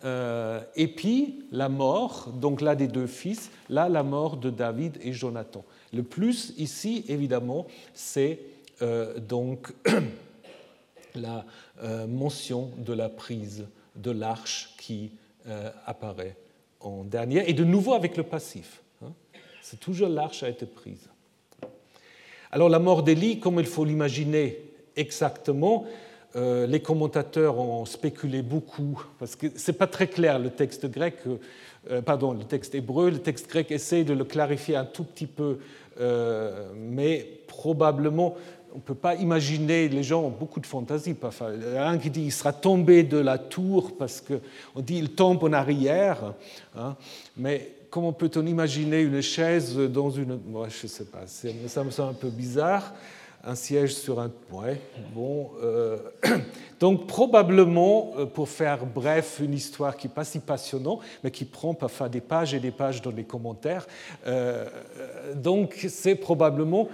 euh, 0.05 0.61
et 0.77 0.87
puis 0.87 1.43
la 1.51 1.67
mort, 1.67 2.29
donc 2.33 2.61
là 2.61 2.73
des 2.73 2.87
deux 2.87 3.07
fils, 3.07 3.51
là 3.67 3.89
la 3.89 4.03
mort 4.03 4.37
de 4.37 4.49
David 4.49 4.97
et 5.03 5.11
Jonathan. 5.11 5.65
Le 5.91 6.03
plus 6.03 6.53
ici, 6.57 7.03
évidemment, 7.09 7.67
c'est 7.93 8.39
donc 9.27 9.73
la 11.15 11.45
mention 12.07 12.71
de 12.79 12.93
la 12.93 13.09
prise 13.09 13.65
de 13.95 14.11
l'arche 14.11 14.75
qui 14.77 15.11
euh, 15.47 15.69
apparaît 15.85 16.35
en 16.79 17.03
dernier, 17.03 17.49
et 17.49 17.53
de 17.53 17.63
nouveau 17.63 17.93
avec 17.93 18.17
le 18.17 18.23
passif. 18.23 18.81
Hein. 19.03 19.11
C'est 19.61 19.79
toujours 19.79 20.09
l'arche 20.09 20.43
a 20.43 20.49
été 20.49 20.65
prise. 20.65 21.09
Alors 22.51 22.69
la 22.69 22.79
mort 22.79 23.03
d'Élie, 23.03 23.39
comme 23.39 23.59
il 23.59 23.65
faut 23.65 23.85
l'imaginer 23.85 24.59
exactement, 24.95 25.85
euh, 26.35 26.65
les 26.65 26.79
commentateurs 26.79 27.59
ont 27.59 27.85
spéculé 27.85 28.41
beaucoup, 28.41 29.03
parce 29.19 29.35
que 29.35 29.47
ce 29.57 29.71
n'est 29.71 29.77
pas 29.77 29.87
très 29.87 30.07
clair 30.07 30.39
le 30.39 30.49
texte 30.49 30.85
grec, 30.87 31.17
euh, 31.89 32.01
pardon, 32.01 32.33
le 32.33 32.43
texte 32.43 32.73
hébreu, 32.75 33.09
le 33.09 33.19
texte 33.19 33.49
grec 33.49 33.71
essaie 33.71 34.03
de 34.03 34.13
le 34.13 34.23
clarifier 34.25 34.75
un 34.75 34.85
tout 34.85 35.03
petit 35.03 35.27
peu, 35.27 35.59
mais 36.75 37.27
probablement 37.47 38.35
on 38.73 38.77
ne 38.77 38.81
peut 38.81 38.95
pas 38.95 39.15
imaginer, 39.15 39.89
les 39.89 40.03
gens 40.03 40.21
ont 40.21 40.29
beaucoup 40.29 40.59
de 40.59 40.65
fantaisie. 40.65 41.15
Il 41.15 41.73
y 41.73 41.77
a 41.77 41.87
un 41.87 41.97
qui 41.97 42.09
dit 42.09 42.21
qu'il 42.21 42.31
sera 42.31 42.53
tombé 42.53 43.03
de 43.03 43.17
la 43.17 43.37
tour 43.37 43.97
parce 43.97 44.21
qu'on 44.21 44.81
dit 44.81 44.97
il 44.97 45.11
tombe 45.11 45.43
en 45.43 45.53
arrière. 45.53 46.33
Hein. 46.75 46.95
Mais 47.37 47.71
comment 47.89 48.13
peut-on 48.13 48.45
imaginer 48.45 49.01
une 49.01 49.21
chaise 49.21 49.77
dans 49.77 50.09
une. 50.09 50.39
Moi, 50.47 50.67
je 50.69 50.85
ne 50.85 50.87
sais 50.87 51.05
pas, 51.05 51.27
ça 51.27 51.83
me 51.83 51.91
semble 51.91 52.11
un 52.11 52.13
peu 52.13 52.29
bizarre. 52.29 52.93
Un 53.43 53.55
siège 53.55 53.95
sur 53.95 54.19
un. 54.19 54.29
Ouais, 54.51 54.79
bon. 55.15 55.49
Euh, 55.63 55.97
donc, 56.79 57.07
probablement, 57.07 58.11
euh, 58.17 58.25
pour 58.27 58.47
faire 58.47 58.85
bref, 58.85 59.39
une 59.43 59.55
histoire 59.55 59.97
qui 59.97 60.07
n'est 60.07 60.13
pas 60.13 60.23
si 60.23 60.37
passionnante, 60.37 61.01
mais 61.23 61.31
qui 61.31 61.45
prend 61.45 61.73
parfois 61.73 62.07
des 62.07 62.21
pages 62.21 62.53
et 62.53 62.59
des 62.59 62.69
pages 62.69 63.01
dans 63.01 63.09
les 63.09 63.23
commentaires. 63.23 63.87
Euh, 64.27 64.67
donc, 65.35 65.87
c'est 65.89 66.13
probablement 66.13 66.87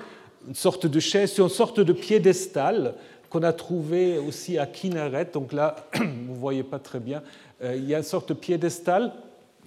une 0.48 0.56
sorte 0.56 0.88
de 0.88 1.00
chaise, 1.00 1.38
une 1.38 1.50
sorte 1.50 1.80
de 1.80 1.94
piédestal 1.94 2.96
qu'on 3.30 3.44
a 3.44 3.54
trouvé 3.54 4.18
aussi 4.18 4.58
à 4.58 4.66
Kinneret. 4.66 5.30
Donc 5.34 5.52
là, 5.54 5.76
vous 5.96 6.34
ne 6.34 6.40
voyez 6.40 6.64
pas 6.64 6.80
très 6.80 7.00
bien. 7.00 7.22
Euh, 7.62 7.76
il 7.76 7.86
y 7.86 7.94
a 7.94 7.98
une 7.98 8.04
sorte 8.04 8.30
de 8.30 8.34
piédestal 8.34 9.12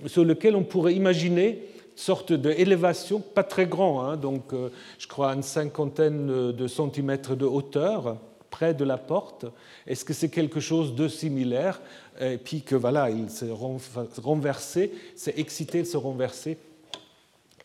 sur 0.06 0.24
lequel 0.24 0.56
on 0.56 0.64
pourrait 0.64 0.94
imaginer 0.94 1.48
une 1.48 1.96
sorte 1.96 2.32
d'élévation, 2.32 3.20
pas 3.20 3.42
très 3.42 3.66
grand, 3.66 4.02
hein, 4.02 4.16
donc 4.16 4.54
euh, 4.54 4.70
je 4.98 5.06
crois 5.06 5.34
une 5.34 5.42
cinquantaine 5.42 6.52
de 6.52 6.66
centimètres 6.66 7.36
de 7.36 7.44
hauteur, 7.44 8.16
près 8.48 8.72
de 8.72 8.84
la 8.84 8.96
porte. 8.96 9.44
Est-ce 9.86 10.04
que 10.04 10.14
c'est 10.14 10.30
quelque 10.30 10.60
chose 10.60 10.94
de 10.94 11.08
similaire? 11.08 11.80
Et 12.20 12.38
puis 12.38 12.62
que 12.62 12.74
voilà, 12.74 13.10
il 13.10 13.30
s'est 13.30 13.52
renversé, 14.22 14.92
s'est 15.14 15.34
excité 15.36 15.80
de 15.82 15.86
se 15.86 15.96
renverser. 15.96 16.58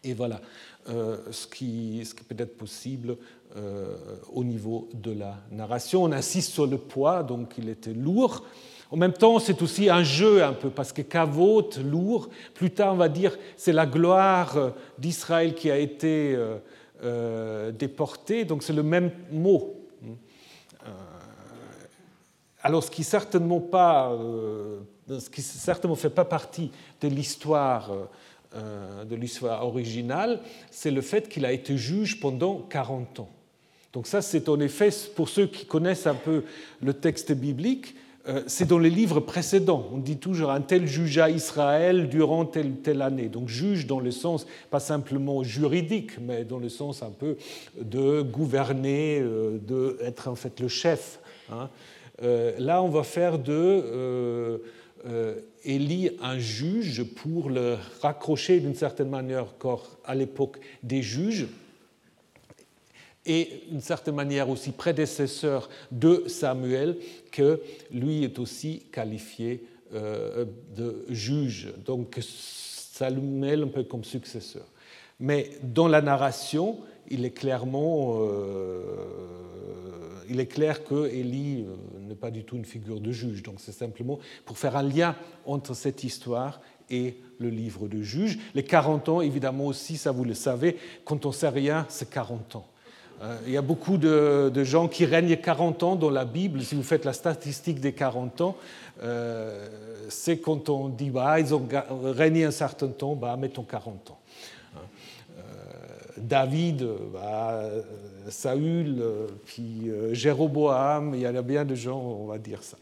Et 0.03 0.13
voilà. 0.13 0.39
Euh, 0.87 1.17
ce 1.31 1.47
qui, 1.47 2.05
ce 2.05 2.13
peut 2.13 2.35
être 2.37 2.57
possible 2.57 3.17
euh, 3.57 3.95
au 4.31 4.43
niveau 4.43 4.87
de 4.93 5.13
la 5.13 5.35
narration. 5.51 6.03
On 6.03 6.11
insiste 6.11 6.51
sur 6.51 6.67
le 6.67 6.77
poids, 6.77 7.23
donc 7.23 7.53
il 7.57 7.69
était 7.69 7.93
lourd. 7.93 8.43
En 8.91 8.97
même 8.97 9.13
temps, 9.13 9.39
c'est 9.39 9.59
aussi 9.63 9.89
un 9.89 10.03
jeu 10.03 10.43
un 10.43 10.53
peu, 10.53 10.69
parce 10.69 10.93
que 10.93 11.01
kavot, 11.01 11.71
lourd, 11.83 12.29
plus 12.53 12.69
tard 12.69 12.93
on 12.93 12.97
va 12.97 13.09
dire 13.09 13.35
c'est 13.57 13.71
la 13.71 13.87
gloire 13.87 14.73
d'Israël 14.99 15.55
qui 15.55 15.71
a 15.71 15.77
été 15.79 16.37
euh, 17.03 17.71
déportée, 17.71 18.45
donc 18.45 18.61
c'est 18.61 18.71
le 18.71 18.83
même 18.83 19.09
mot. 19.31 19.87
alors 22.61 22.83
ce 22.83 22.91
qui 22.91 23.03
certainement 23.03 23.59
pas, 23.59 24.15
ce 25.07 25.29
qui 25.31 25.41
certainement 25.41 25.95
fait 25.95 26.11
pas 26.11 26.25
partie 26.25 26.69
de 27.01 27.07
l'histoire 27.07 27.91
de 28.55 29.15
l'histoire 29.15 29.65
originale, 29.65 30.39
c'est 30.71 30.91
le 30.91 31.01
fait 31.01 31.27
qu'il 31.27 31.45
a 31.45 31.51
été 31.51 31.77
juge 31.77 32.19
pendant 32.19 32.59
40 32.69 33.19
ans. 33.19 33.29
Donc 33.95 34.07
ça, 34.07 34.21
c'est 34.21 34.49
en 34.49 34.59
effet, 34.59 34.89
pour 35.15 35.29
ceux 35.29 35.47
qui 35.47 35.65
connaissent 35.65 36.05
un 36.05 36.15
peu 36.15 36.43
le 36.81 36.93
texte 36.93 37.31
biblique, 37.31 37.95
euh, 38.27 38.41
c'est 38.47 38.67
dans 38.67 38.79
les 38.79 38.89
livres 38.89 39.19
précédents. 39.19 39.87
On 39.93 39.99
dit 39.99 40.17
toujours 40.17 40.49
un 40.49 40.59
tel 40.59 40.87
jugea 40.87 41.29
Israël 41.29 42.09
durant 42.09 42.45
telle 42.45 42.73
telle 42.77 43.01
année. 43.01 43.29
Donc 43.29 43.47
juge 43.47 43.85
dans 43.85 43.99
le 43.99 44.11
sens 44.11 44.47
pas 44.71 44.79
simplement 44.79 45.43
juridique, 45.43 46.19
mais 46.19 46.43
dans 46.43 46.57
le 46.57 46.69
sens 46.69 47.03
un 47.03 47.11
peu 47.11 47.37
de 47.79 48.21
gouverner, 48.21 49.19
euh, 49.21 49.59
d'être 49.59 50.27
en 50.27 50.35
fait 50.35 50.59
le 50.59 50.67
chef. 50.67 51.19
Hein. 51.51 51.69
Euh, 52.23 52.53
là, 52.57 52.81
on 52.81 52.89
va 52.89 53.03
faire 53.03 53.37
de 53.39 54.61
Élie 55.65 56.11
un 56.21 56.37
juge 56.37 57.03
pour 57.03 57.49
le 57.49 57.77
raccrocher 58.01 58.59
d'une 58.59 58.75
certaine 58.75 59.09
manière 59.09 59.43
encore 59.43 59.97
à 60.05 60.15
l'époque 60.15 60.59
des 60.83 61.01
juges 61.01 61.47
et 63.25 63.63
d'une 63.69 63.81
certaine 63.81 64.15
manière 64.15 64.49
aussi 64.49 64.71
prédécesseur 64.71 65.69
de 65.91 66.25
Samuel, 66.27 66.97
que 67.31 67.59
lui 67.91 68.23
est 68.23 68.37
aussi 68.37 68.83
qualifié 68.91 69.63
euh, 69.93 70.45
de 70.75 71.05
juge. 71.09 71.73
Donc 71.85 72.19
Samuel 72.21 73.63
un 73.63 73.67
peu 73.67 73.83
comme 73.83 74.03
successeur. 74.03 74.65
Mais 75.19 75.51
dans 75.63 75.87
la 75.87 76.01
narration, 76.01 76.77
il 77.09 77.25
est 77.25 77.31
clairement, 77.31 78.17
euh, 78.19 78.81
il 80.29 80.39
est 80.39 80.47
clair 80.47 80.83
que 80.83 81.07
Élie 81.07 81.65
euh, 81.67 81.75
n'est 82.07 82.15
pas 82.15 82.31
du 82.31 82.43
tout 82.43 82.57
une 82.57 82.65
figure 82.65 82.99
de 82.99 83.11
juge. 83.11 83.43
Donc 83.43 83.55
c'est 83.59 83.71
simplement 83.71 84.19
pour 84.45 84.57
faire 84.57 84.75
un 84.75 84.83
lien 84.83 85.15
entre 85.45 85.73
cette 85.73 86.03
histoire 86.03 86.59
et 86.89 87.17
le 87.39 87.49
livre 87.49 87.87
de 87.87 88.01
juge. 88.01 88.39
Les 88.53 88.63
40 88.63 89.09
ans, 89.09 89.21
évidemment 89.21 89.67
aussi, 89.67 89.97
ça 89.97 90.11
vous 90.11 90.25
le 90.25 90.33
savez, 90.33 90.77
quand 91.05 91.25
on 91.25 91.31
sait 91.31 91.49
rien, 91.49 91.85
c'est 91.89 92.09
40 92.09 92.57
ans. 92.57 92.67
Euh, 93.21 93.37
il 93.47 93.53
y 93.53 93.57
a 93.57 93.61
beaucoup 93.61 93.97
de, 93.97 94.63
gens 94.63 94.89
qui 94.89 95.05
règnent 95.05 95.37
40 95.37 95.83
ans 95.83 95.95
dans 95.95 96.09
la 96.09 96.25
Bible. 96.25 96.61
Si 96.61 96.75
vous 96.75 96.83
faites 96.83 97.05
la 97.05 97.13
statistique 97.13 97.79
des 97.79 97.93
40 97.93 98.41
ans, 98.41 98.57
c'est 100.09 100.37
quand 100.37 100.69
on 100.69 100.89
dit 100.89 101.09
bah, 101.09 101.39
ils 101.39 101.55
ont 101.55 101.65
régné 102.03 102.43
un 102.43 102.51
certain 102.51 102.87
temps, 102.89 103.15
bah, 103.15 103.37
mettons 103.37 103.63
40 103.63 104.11
ans. 104.11 104.19
Hein. 106.17 106.19
Euh, 106.19 106.21
David, 106.21 106.87
bah, 107.13 107.63
Saül, 108.29 109.03
puis 109.45 109.91
Jéroboam, 110.11 111.13
il 111.15 111.21
y 111.21 111.25
a 111.25 111.41
bien 111.41 111.65
de 111.65 111.75
gens, 111.75 111.99
on 111.99 112.25
va 112.25 112.37
dire 112.37 112.61
ça. 112.63 112.77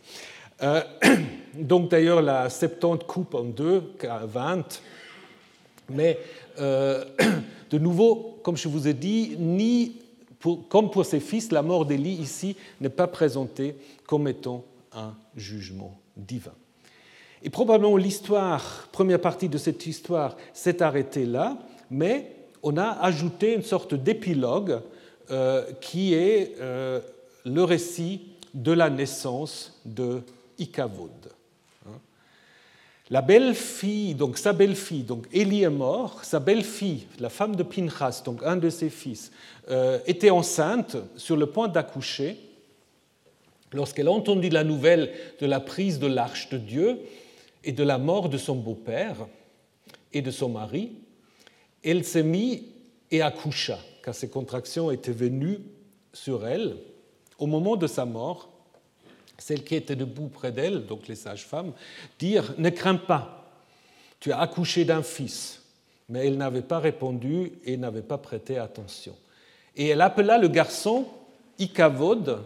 donc 1.56 1.90
d'ailleurs, 1.90 2.22
la 2.22 2.50
70 2.50 3.06
coupe 3.06 3.36
en 3.36 3.44
deux, 3.44 3.84
20. 4.02 4.82
Mais 5.90 6.20
de 6.58 7.78
nouveau, 7.78 8.40
comme 8.44 8.58
je 8.58 8.68
vous 8.68 8.88
ai 8.88 8.94
dit, 8.94 9.36
ni 9.38 10.00
comme 10.70 10.92
pour 10.92 11.06
ses 11.06 11.20
fils, 11.20 11.52
la 11.52 11.62
mort 11.62 11.86
d'Élie 11.86 12.14
ici 12.14 12.56
n'est 12.82 12.90
pas 12.90 13.08
présentée 13.08 13.76
comme 14.06 14.28
étant 14.28 14.66
un 14.92 15.16
jugement 15.36 15.98
divin. 16.18 16.54
Et 17.42 17.50
probablement 17.50 17.98
l'histoire, 17.98 18.88
première 18.92 19.20
partie 19.20 19.50
de 19.50 19.58
cette 19.58 19.86
histoire, 19.86 20.38
s'est 20.54 20.82
arrêtée 20.82 21.26
là, 21.26 21.58
mais 21.90 22.33
on 22.64 22.78
a 22.78 22.88
ajouté 23.02 23.54
une 23.54 23.62
sorte 23.62 23.94
d'épilogue 23.94 24.82
euh, 25.30 25.64
qui 25.82 26.14
est 26.14 26.56
euh, 26.60 27.02
le 27.46 27.64
récit 27.64 28.22
de 28.54 28.72
la 28.72 28.90
naissance 28.90 29.80
de 29.86 30.22
Ikavod. 30.58 31.12
La 33.10 33.22
belle-fille, 33.22 34.16
donc 34.16 34.38
sa 34.38 34.54
belle-fille, 34.54 35.04
donc 35.04 35.28
Élie 35.34 35.64
est 35.64 35.70
mort, 35.70 36.24
sa 36.24 36.40
belle-fille, 36.40 37.06
la 37.20 37.30
femme 37.30 37.56
de 37.56 37.62
Pinchas, 37.62 38.24
donc 38.26 38.42
un 38.44 38.56
de 38.56 38.70
ses 38.70 38.90
fils, 38.90 39.32
euh, 39.70 40.00
était 40.08 40.30
enceinte, 40.30 40.96
sur 41.18 41.36
le 41.36 41.46
point 41.46 41.68
d'accoucher, 41.68 42.38
lorsqu'elle 43.74 44.08
a 44.08 44.12
entendu 44.12 44.50
la 44.50 44.64
nouvelle 44.64 45.12
de 45.40 45.46
la 45.46 45.60
prise 45.60 46.00
de 46.00 46.08
l'arche 46.08 46.50
de 46.50 46.58
Dieu 46.58 47.00
et 47.66 47.74
de 47.74 47.84
la 47.84 47.98
mort 47.98 48.30
de 48.30 48.38
son 48.38 48.56
beau-père 48.56 49.28
et 50.14 50.22
de 50.22 50.32
son 50.32 50.50
mari, 50.50 50.94
elle 51.84 52.04
s'est 52.04 52.24
mise 52.24 52.62
et 53.12 53.22
accoucha, 53.22 53.80
car 54.04 54.16
ses 54.16 54.30
contractions 54.30 54.92
étaient 54.92 55.12
venues 55.12 55.60
sur 56.14 56.48
elle 56.48 56.78
au 57.38 57.46
moment 57.46 57.76
de 57.76 57.88
sa 57.88 58.06
mort 58.06 58.54
celles 59.44 59.64
qui 59.64 59.76
étaient 59.76 59.96
debout 59.96 60.30
près 60.30 60.52
d'elle, 60.52 60.86
donc 60.86 61.08
les 61.08 61.16
sages-femmes, 61.16 61.74
dirent 62.18 62.54
Ne 62.58 62.70
crains 62.70 62.96
pas, 62.96 63.52
tu 64.20 64.32
as 64.32 64.40
accouché 64.40 64.86
d'un 64.86 65.04
fils. 65.04 65.62
Mais 66.10 66.28
elle 66.28 66.38
n'avait 66.38 66.62
pas 66.62 66.80
répondu 66.80 67.54
et 67.66 67.78
n'avait 67.78 68.02
pas 68.02 68.18
prêté 68.18 68.58
attention. 68.58 69.16
Et 69.76 69.88
elle 69.88 70.02
appela 70.02 70.38
le 70.38 70.48
garçon 70.48 71.08
Ikavod, 71.60 72.40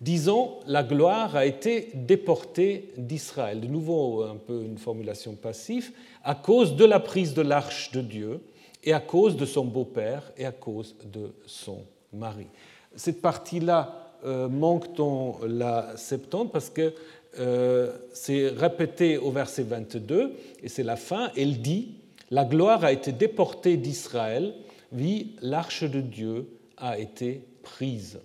disant 0.00 0.60
La 0.66 0.82
gloire 0.82 1.36
a 1.36 1.46
été 1.46 1.90
déportée 1.94 2.92
d'Israël. 2.96 3.60
De 3.60 3.66
nouveau, 3.66 4.22
un 4.22 4.36
peu 4.36 4.62
une 4.62 4.78
formulation 4.78 5.34
passive, 5.34 5.92
à 6.24 6.34
cause 6.34 6.76
de 6.76 6.84
la 6.84 7.00
prise 7.00 7.34
de 7.34 7.42
l'arche 7.42 7.90
de 7.92 8.00
Dieu 8.00 8.40
et 8.84 8.92
à 8.92 9.00
cause 9.00 9.36
de 9.36 9.46
son 9.46 9.64
beau-père 9.64 10.32
et 10.36 10.46
à 10.46 10.52
cause 10.52 10.96
de 11.12 11.32
son 11.46 11.82
mari. 12.12 12.46
Cette 12.94 13.20
partie-là 13.20 14.12
euh, 14.24 14.48
manque 14.48 14.94
dans 14.94 15.38
la 15.46 15.96
Septante 15.96 16.52
parce 16.52 16.70
que 16.70 16.94
euh, 17.38 17.92
c'est 18.12 18.48
répété 18.48 19.18
au 19.18 19.30
verset 19.30 19.62
22 19.62 20.32
et 20.62 20.68
c'est 20.68 20.82
la 20.82 20.96
fin. 20.96 21.30
Elle 21.36 21.60
dit 21.60 21.96
La 22.30 22.44
gloire 22.44 22.84
a 22.84 22.92
été 22.92 23.12
déportée 23.12 23.76
d'Israël, 23.76 24.54
oui, 24.92 25.36
l'arche 25.42 25.84
de 25.84 26.00
Dieu 26.00 26.48
a 26.78 26.98
été 26.98 27.42
prise. 27.62 28.20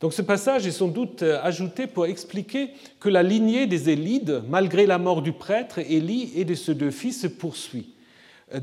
Donc 0.00 0.12
ce 0.12 0.22
passage 0.22 0.66
est 0.66 0.72
sans 0.72 0.88
doute 0.88 1.22
euh, 1.22 1.40
ajouté 1.42 1.86
pour 1.86 2.06
expliquer 2.06 2.70
que 3.00 3.08
la 3.08 3.22
lignée 3.22 3.66
des 3.66 3.90
Élides, 3.90 4.42
malgré 4.48 4.86
la 4.86 4.98
mort 4.98 5.22
du 5.22 5.32
prêtre, 5.32 5.78
Élie 5.78 6.32
et 6.36 6.44
de 6.44 6.54
ses 6.54 6.74
deux 6.74 6.90
fils, 6.90 7.22
se 7.22 7.26
poursuit. 7.26 7.94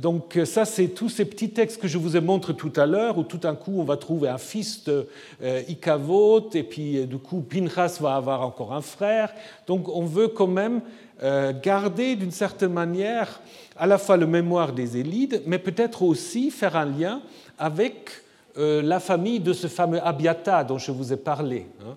Donc 0.01 0.39
ça, 0.45 0.65
c'est 0.65 0.87
tous 0.87 1.09
ces 1.09 1.25
petits 1.25 1.51
textes 1.51 1.79
que 1.79 1.87
je 1.87 1.99
vous 1.99 2.17
ai 2.17 2.21
montrés 2.21 2.55
tout 2.55 2.73
à 2.75 2.87
l'heure, 2.87 3.19
où 3.19 3.23
tout 3.23 3.37
d'un 3.37 3.53
coup, 3.53 3.79
on 3.79 3.83
va 3.83 3.97
trouver 3.97 4.29
un 4.29 4.39
fils 4.39 4.83
de 4.83 5.07
euh, 5.43 5.61
Ikavot, 5.69 6.49
et 6.55 6.63
puis 6.63 6.97
euh, 6.97 7.05
du 7.05 7.19
coup, 7.19 7.41
Pinchas 7.41 7.99
va 8.01 8.15
avoir 8.15 8.41
encore 8.41 8.73
un 8.73 8.81
frère. 8.81 9.31
Donc 9.67 9.87
on 9.87 10.03
veut 10.03 10.27
quand 10.27 10.47
même 10.47 10.81
euh, 11.21 11.53
garder 11.61 12.15
d'une 12.15 12.31
certaine 12.31 12.73
manière 12.73 13.41
à 13.77 13.85
la 13.85 13.99
fois 13.99 14.17
le 14.17 14.25
mémoire 14.25 14.73
des 14.73 14.97
Élides, 14.97 15.43
mais 15.45 15.59
peut-être 15.59 16.01
aussi 16.01 16.49
faire 16.49 16.75
un 16.75 16.85
lien 16.85 17.21
avec 17.59 18.09
la 18.57 18.99
famille 18.99 19.39
de 19.39 19.53
ce 19.53 19.67
fameux 19.67 20.01
Abiata 20.05 20.63
dont 20.63 20.77
je 20.77 20.91
vous 20.91 21.11
ai 21.11 21.17
parlé. 21.17 21.67
Hein. 21.81 21.95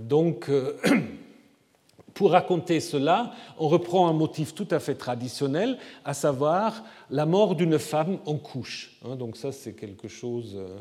Donc 0.00 0.50
Pour 2.14 2.32
raconter 2.32 2.80
cela, 2.80 3.32
on 3.58 3.68
reprend 3.68 4.08
un 4.08 4.12
motif 4.12 4.54
tout 4.54 4.68
à 4.70 4.78
fait 4.78 4.94
traditionnel, 4.94 5.78
à 6.04 6.12
savoir 6.12 6.84
la 7.08 7.24
mort 7.24 7.54
d'une 7.54 7.78
femme 7.78 8.18
en 8.26 8.36
couche. 8.36 8.98
Hein, 9.04 9.16
donc 9.16 9.36
ça, 9.36 9.52
c'est 9.52 9.72
quelque 9.72 10.06
chose 10.06 10.56
euh, 10.56 10.80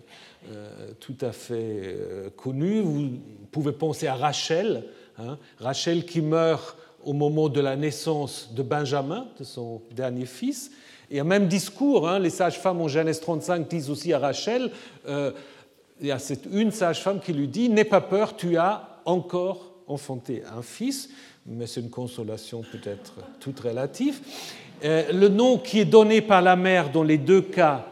euh, 0.51 0.91
tout 0.99 1.17
à 1.21 1.31
fait 1.31 1.81
euh, 1.85 2.29
connu. 2.29 2.81
Vous 2.81 3.11
pouvez 3.51 3.71
penser 3.71 4.07
à 4.07 4.15
Rachel, 4.15 4.83
hein, 5.17 5.37
Rachel 5.59 6.05
qui 6.05 6.21
meurt 6.21 6.75
au 7.05 7.13
moment 7.13 7.47
de 7.47 7.61
la 7.61 7.75
naissance 7.75 8.53
de 8.53 8.63
Benjamin, 8.63 9.27
de 9.39 9.43
son 9.43 9.81
dernier 9.91 10.25
fils. 10.25 10.71
Et 11.11 11.19
un 11.19 11.23
même 11.23 11.47
discours, 11.47 12.07
hein, 12.07 12.19
les 12.19 12.29
sages-femmes 12.29 12.81
en 12.81 12.87
Genèse 12.87 13.19
35 13.19 13.67
disent 13.67 13.89
aussi 13.89 14.13
à 14.13 14.19
Rachel, 14.19 14.71
il 15.07 16.07
y 16.07 16.11
a 16.11 16.19
cette 16.19 16.45
une 16.51 16.71
sage-femme 16.71 17.19
qui 17.19 17.33
lui 17.33 17.47
dit, 17.47 17.69
N'aie 17.69 17.83
pas 17.83 18.01
peur, 18.01 18.35
tu 18.35 18.57
as 18.57 19.01
encore 19.05 19.73
enfanté 19.87 20.43
un 20.55 20.61
fils 20.61 21.09
mais 21.49 21.67
c'est 21.67 21.81
une 21.81 21.89
consolation 21.89 22.61
peut-être 22.61 23.15
toute 23.39 23.59
relative. 23.59 24.19
Euh, 24.83 25.11
le 25.11 25.27
nom 25.27 25.57
qui 25.57 25.79
est 25.79 25.85
donné 25.85 26.21
par 26.21 26.41
la 26.41 26.55
mère 26.55 26.91
dans 26.91 27.03
les 27.03 27.17
deux 27.17 27.41
cas 27.41 27.85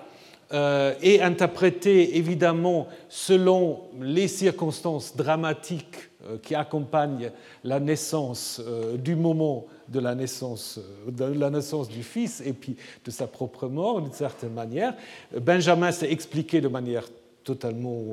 euh, 0.53 0.93
est 1.01 1.21
interprété 1.21 2.17
évidemment 2.17 2.87
selon 3.09 3.81
les 3.99 4.27
circonstances 4.27 5.15
dramatiques 5.15 6.09
euh, 6.25 6.37
qui 6.41 6.55
accompagnent 6.55 7.31
la 7.63 7.79
naissance 7.79 8.61
du 8.99 9.15
moment 9.15 9.65
de 9.87 9.99
la 9.99 10.15
naissance, 10.15 10.79
de 11.07 11.25
la 11.25 11.49
naissance 11.49 11.89
du 11.89 12.03
fils 12.03 12.41
et 12.45 12.53
puis 12.53 12.75
de 13.05 13.11
sa 13.11 13.27
propre 13.27 13.67
mort 13.67 14.01
d'une 14.01 14.13
certaine 14.13 14.53
manière. 14.53 14.93
Benjamin 15.39 15.91
s'est 15.91 16.11
expliqué 16.11 16.61
de 16.61 16.67
manière 16.67 17.05
totalement 17.43 18.03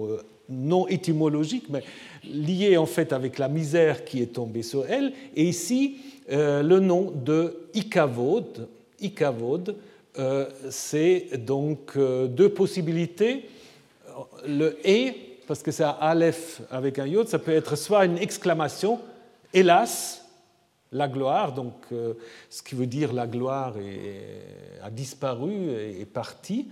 non 0.48 0.86
étymologique, 0.88 1.66
mais 1.68 1.82
lié 2.24 2.76
en 2.76 2.86
fait 2.86 3.12
avec 3.12 3.38
la 3.38 3.48
misère 3.48 4.04
qui 4.04 4.22
est 4.22 4.34
tombée 4.34 4.62
sur 4.62 4.86
elle. 4.86 5.12
Et 5.34 5.44
ici, 5.44 5.96
le 6.28 6.78
nom 6.78 7.12
de 7.14 7.68
Ikavod, 7.74 8.68
Ikavod 9.00 9.76
c'est 10.70 11.30
donc 11.38 11.98
deux 11.98 12.48
possibilités. 12.48 13.48
Le 14.46 14.76
et, 14.86 15.14
parce 15.46 15.62
que 15.62 15.70
c'est 15.70 15.84
un 15.84 15.96
aleph 16.00 16.60
avec 16.70 16.98
un 16.98 17.06
yod, 17.06 17.28
ça 17.28 17.38
peut 17.38 17.52
être 17.52 17.76
soit 17.76 18.04
une 18.04 18.18
exclamation, 18.18 19.00
hélas, 19.52 20.23
la 20.94 21.08
gloire, 21.08 21.52
donc 21.52 21.74
euh, 21.92 22.14
ce 22.48 22.62
qui 22.62 22.74
veut 22.74 22.86
dire 22.86 23.12
la 23.12 23.26
gloire 23.26 23.74
a 24.82 24.90
disparu, 24.90 25.52
et 25.52 26.00
est 26.00 26.06
partie, 26.06 26.68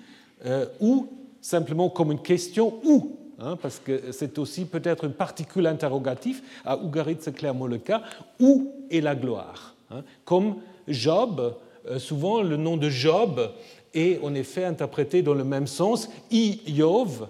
euh, 0.47 0.67
ou 0.81 1.09
simplement 1.41 1.91
comme 1.91 2.13
une 2.13 2.23
question 2.23 2.81
où, 2.85 3.17
hein, 3.41 3.57
parce 3.61 3.81
que 3.81 4.13
c'est 4.13 4.39
aussi 4.39 4.65
peut-être 4.65 5.05
une 5.05 5.13
particule 5.13 5.67
interrogative, 5.67 6.41
à 6.65 6.79
Ougarit 6.79 7.19
c'est 7.21 7.35
clairement 7.35 7.67
le 7.67 7.79
cas, 7.79 8.03
où 8.41 8.73
est 8.91 9.01
la 9.01 9.15
gloire 9.15 9.75
hein. 9.91 10.03
Comme 10.25 10.57
Job, 10.89 11.57
euh, 11.89 11.99
souvent 11.99 12.43
le 12.43 12.57
nom 12.57 12.77
de 12.77 12.89
Job 12.89 13.51
est 13.93 14.21
en 14.23 14.35
effet 14.35 14.65
interprété 14.65 15.23
dans 15.23 15.35
le 15.35 15.45
même 15.45 15.67
sens, 15.67 16.09
Iov, 16.31 17.29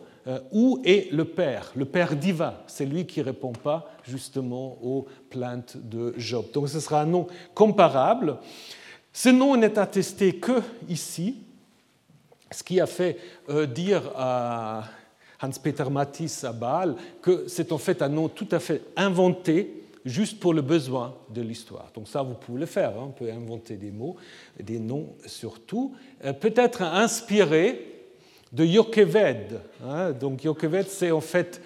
où 0.52 0.80
est 0.84 1.10
le 1.12 1.24
Père? 1.24 1.72
Le 1.74 1.84
Père 1.84 2.14
divin, 2.14 2.54
c'est 2.66 2.86
lui 2.86 3.06
qui 3.06 3.20
ne 3.20 3.24
répond 3.24 3.52
pas 3.52 3.90
justement 4.04 4.78
aux 4.82 5.06
plaintes 5.30 5.76
de 5.76 6.14
Job. 6.16 6.46
Donc 6.52 6.68
ce 6.68 6.80
sera 6.80 7.02
un 7.02 7.06
nom 7.06 7.26
comparable. 7.54 8.38
Ce 9.12 9.28
nom 9.28 9.56
n'est 9.56 9.78
attesté 9.78 10.36
que 10.36 10.62
ici, 10.88 11.36
ce 12.50 12.62
qui 12.62 12.80
a 12.80 12.86
fait 12.86 13.18
euh, 13.48 13.66
dire 13.66 14.10
à 14.16 14.84
Hans-Peter 15.40 15.84
Matisse 15.90 16.44
à 16.44 16.52
Bâle 16.52 16.94
que 17.20 17.44
c'est 17.48 17.72
en 17.72 17.78
fait 17.78 18.00
un 18.00 18.08
nom 18.08 18.28
tout 18.28 18.48
à 18.52 18.58
fait 18.58 18.82
inventé 18.96 19.82
juste 20.04 20.40
pour 20.40 20.54
le 20.54 20.62
besoin 20.62 21.14
de 21.30 21.42
l'histoire. 21.42 21.90
Donc 21.94 22.08
ça, 22.08 22.22
vous 22.22 22.34
pouvez 22.34 22.60
le 22.60 22.66
faire, 22.66 22.90
hein. 22.90 23.08
on 23.08 23.10
peut 23.10 23.30
inventer 23.30 23.76
des 23.76 23.90
mots, 23.90 24.16
des 24.58 24.78
noms 24.78 25.14
surtout. 25.26 25.94
Euh, 26.24 26.32
peut-être 26.32 26.82
inspiré 26.82 27.91
de 28.52 28.64
Yokeved. 28.64 29.60
Hein. 29.84 30.12
Donc 30.12 30.44
Yokeved, 30.44 30.86
c'est 30.88 31.10
en 31.10 31.20
fait, 31.20 31.60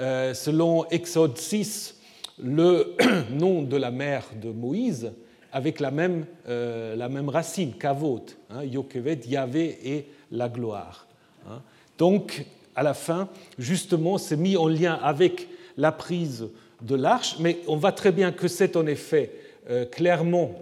euh, 0.00 0.34
selon 0.34 0.88
Exode 0.90 1.38
6, 1.38 1.98
le 2.42 2.96
nom 3.30 3.62
de 3.62 3.76
la 3.76 3.90
mère 3.90 4.26
de 4.40 4.50
Moïse 4.50 5.12
avec 5.52 5.80
la 5.80 5.90
même, 5.90 6.26
euh, 6.48 6.96
la 6.96 7.08
même 7.08 7.28
racine, 7.28 7.74
Kavot. 7.74 8.24
Hein, 8.50 8.64
Yokeved, 8.64 9.26
Yahvé 9.26 9.78
et 9.84 10.08
la 10.30 10.48
gloire. 10.48 11.06
Hein. 11.48 11.60
Donc, 11.98 12.44
à 12.74 12.82
la 12.82 12.94
fin, 12.94 13.28
justement, 13.58 14.18
c'est 14.18 14.36
mis 14.36 14.56
en 14.56 14.66
lien 14.66 14.94
avec 14.94 15.48
la 15.76 15.92
prise 15.92 16.48
de 16.80 16.94
l'arche, 16.96 17.36
mais 17.38 17.58
on 17.68 17.76
voit 17.76 17.92
très 17.92 18.12
bien 18.12 18.32
que 18.32 18.48
c'est 18.48 18.76
en 18.76 18.86
effet 18.86 19.30
euh, 19.70 19.84
clairement 19.84 20.54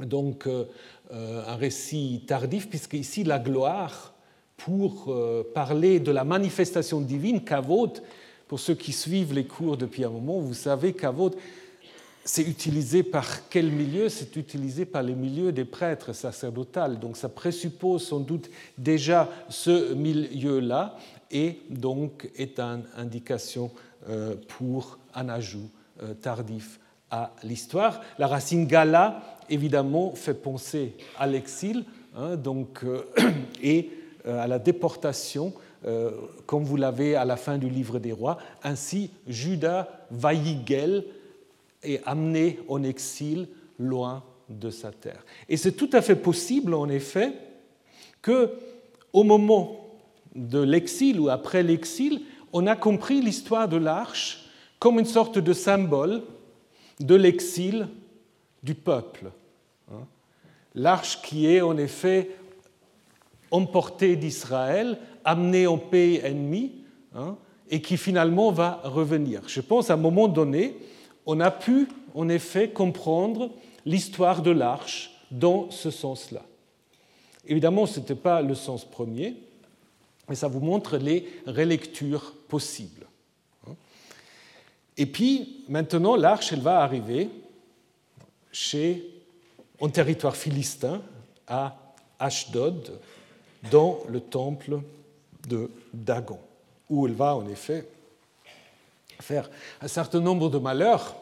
donc, 0.00 0.48
un 1.12 1.56
récit 1.56 2.24
tardif, 2.26 2.70
puisque 2.70 2.94
ici 2.94 3.22
la 3.22 3.38
gloire 3.38 4.09
pour 4.64 5.06
euh, 5.08 5.42
parler 5.54 6.00
de 6.00 6.10
la 6.10 6.24
manifestation 6.24 7.00
divine, 7.00 7.42
Kavod, 7.42 8.02
pour 8.46 8.60
ceux 8.60 8.74
qui 8.74 8.92
suivent 8.92 9.32
les 9.32 9.44
cours 9.44 9.76
depuis 9.76 10.04
un 10.04 10.10
moment, 10.10 10.38
vous 10.38 10.54
savez, 10.54 10.92
Kavod, 10.92 11.34
c'est 12.24 12.42
utilisé 12.42 13.02
par 13.02 13.48
quel 13.48 13.70
milieu? 13.70 14.08
C'est 14.08 14.36
utilisé 14.36 14.84
par 14.84 15.02
les 15.02 15.14
milieux 15.14 15.52
des 15.52 15.64
prêtres 15.64 16.12
sacerdotales. 16.12 16.98
Donc 16.98 17.16
ça 17.16 17.30
présuppose 17.30 18.06
sans 18.06 18.20
doute 18.20 18.50
déjà 18.76 19.30
ce 19.48 19.94
milieu-là 19.94 20.96
et 21.30 21.60
donc 21.70 22.30
est 22.36 22.60
une 22.60 22.84
indication 22.96 23.70
euh, 24.08 24.34
pour 24.58 24.98
un 25.14 25.28
ajout 25.30 25.70
euh, 26.02 26.12
tardif 26.12 26.78
à 27.10 27.32
l'histoire. 27.42 28.02
La 28.18 28.26
racine 28.26 28.66
gala, 28.66 29.38
évidemment, 29.48 30.14
fait 30.14 30.34
penser 30.34 30.94
à 31.18 31.26
l'exil, 31.26 31.84
hein, 32.14 32.36
donc, 32.36 32.84
et 33.62 33.90
à 34.26 34.46
la 34.46 34.58
déportation, 34.58 35.52
euh, 35.86 36.10
comme 36.44 36.64
vous 36.64 36.76
l'avez 36.76 37.16
à 37.16 37.24
la 37.24 37.36
fin 37.36 37.56
du 37.56 37.70
livre 37.70 37.98
des 37.98 38.12
rois. 38.12 38.36
Ainsi, 38.62 39.10
Judas 39.26 39.88
Vaïgel 40.10 41.04
est 41.82 42.02
amené 42.04 42.58
en 42.68 42.82
exil 42.82 43.48
loin 43.78 44.22
de 44.50 44.68
sa 44.68 44.90
terre. 44.90 45.24
Et 45.48 45.56
c'est 45.56 45.72
tout 45.72 45.88
à 45.94 46.02
fait 46.02 46.16
possible, 46.16 46.74
en 46.74 46.88
effet, 46.90 47.32
que 48.20 48.50
au 49.14 49.22
moment 49.22 49.86
de 50.34 50.60
l'exil 50.60 51.18
ou 51.18 51.30
après 51.30 51.62
l'exil, 51.62 52.22
on 52.52 52.66
a 52.66 52.76
compris 52.76 53.22
l'histoire 53.22 53.68
de 53.68 53.78
l'arche 53.78 54.50
comme 54.78 54.98
une 54.98 55.06
sorte 55.06 55.38
de 55.38 55.52
symbole 55.52 56.22
de 56.98 57.14
l'exil 57.14 57.88
du 58.62 58.74
peuple. 58.74 59.30
Hein. 59.90 60.06
L'arche 60.74 61.22
qui 61.22 61.46
est 61.46 61.62
en 61.62 61.78
effet 61.78 62.30
emporté 63.50 64.16
d'Israël, 64.16 64.98
amené 65.24 65.66
en 65.66 65.78
pays 65.78 66.20
ennemi, 66.22 66.72
hein, 67.14 67.36
et 67.68 67.80
qui 67.80 67.96
finalement 67.96 68.50
va 68.50 68.80
revenir. 68.84 69.42
Je 69.46 69.60
pense 69.60 69.90
à 69.90 69.94
un 69.94 69.98
moment 69.98 70.28
donné, 70.28 70.76
on 71.26 71.40
a 71.40 71.50
pu 71.50 71.88
en 72.14 72.28
effet 72.28 72.70
comprendre 72.70 73.50
l'histoire 73.86 74.42
de 74.42 74.50
l'arche 74.50 75.12
dans 75.30 75.70
ce 75.70 75.90
sens-là. 75.90 76.42
Évidemment, 77.46 77.86
ce 77.86 78.00
n'était 78.00 78.14
pas 78.14 78.42
le 78.42 78.54
sens 78.54 78.84
premier, 78.84 79.36
mais 80.28 80.34
ça 80.34 80.48
vous 80.48 80.60
montre 80.60 80.96
les 80.96 81.28
relectures 81.46 82.34
possibles. 82.48 83.06
Hein. 83.66 83.74
Et 84.96 85.06
puis, 85.06 85.64
maintenant, 85.68 86.16
l'arche, 86.16 86.52
elle 86.52 86.60
va 86.60 86.80
arriver 86.80 87.28
chez, 88.52 89.04
en 89.80 89.88
territoire 89.88 90.36
philistin, 90.36 91.02
à 91.46 91.76
Ashdod, 92.18 93.00
dans 93.70 94.00
le 94.08 94.20
temple 94.20 94.80
de 95.48 95.70
Dagon, 95.92 96.38
où 96.88 97.06
elle 97.06 97.14
va 97.14 97.36
en 97.36 97.46
effet 97.48 97.86
faire 99.20 99.50
un 99.80 99.88
certain 99.88 100.20
nombre 100.20 100.48
de 100.48 100.58
malheurs 100.58 101.16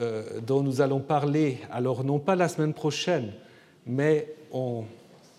euh, 0.00 0.40
dont 0.46 0.62
nous 0.62 0.80
allons 0.80 1.00
parler, 1.00 1.58
alors 1.70 2.04
non 2.04 2.18
pas 2.18 2.36
la 2.36 2.48
semaine 2.48 2.72
prochaine, 2.72 3.32
mais 3.86 4.28
en 4.52 4.84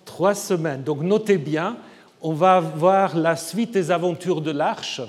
trois 0.05 0.35
semaines. 0.35 0.83
Donc 0.83 1.01
notez 1.01 1.37
bien, 1.37 1.77
on 2.21 2.33
va 2.33 2.59
voir 2.59 3.15
la 3.17 3.35
suite 3.35 3.71
des 3.71 3.91
aventures 3.91 4.41
de 4.41 4.51
l'Arche 4.51 5.01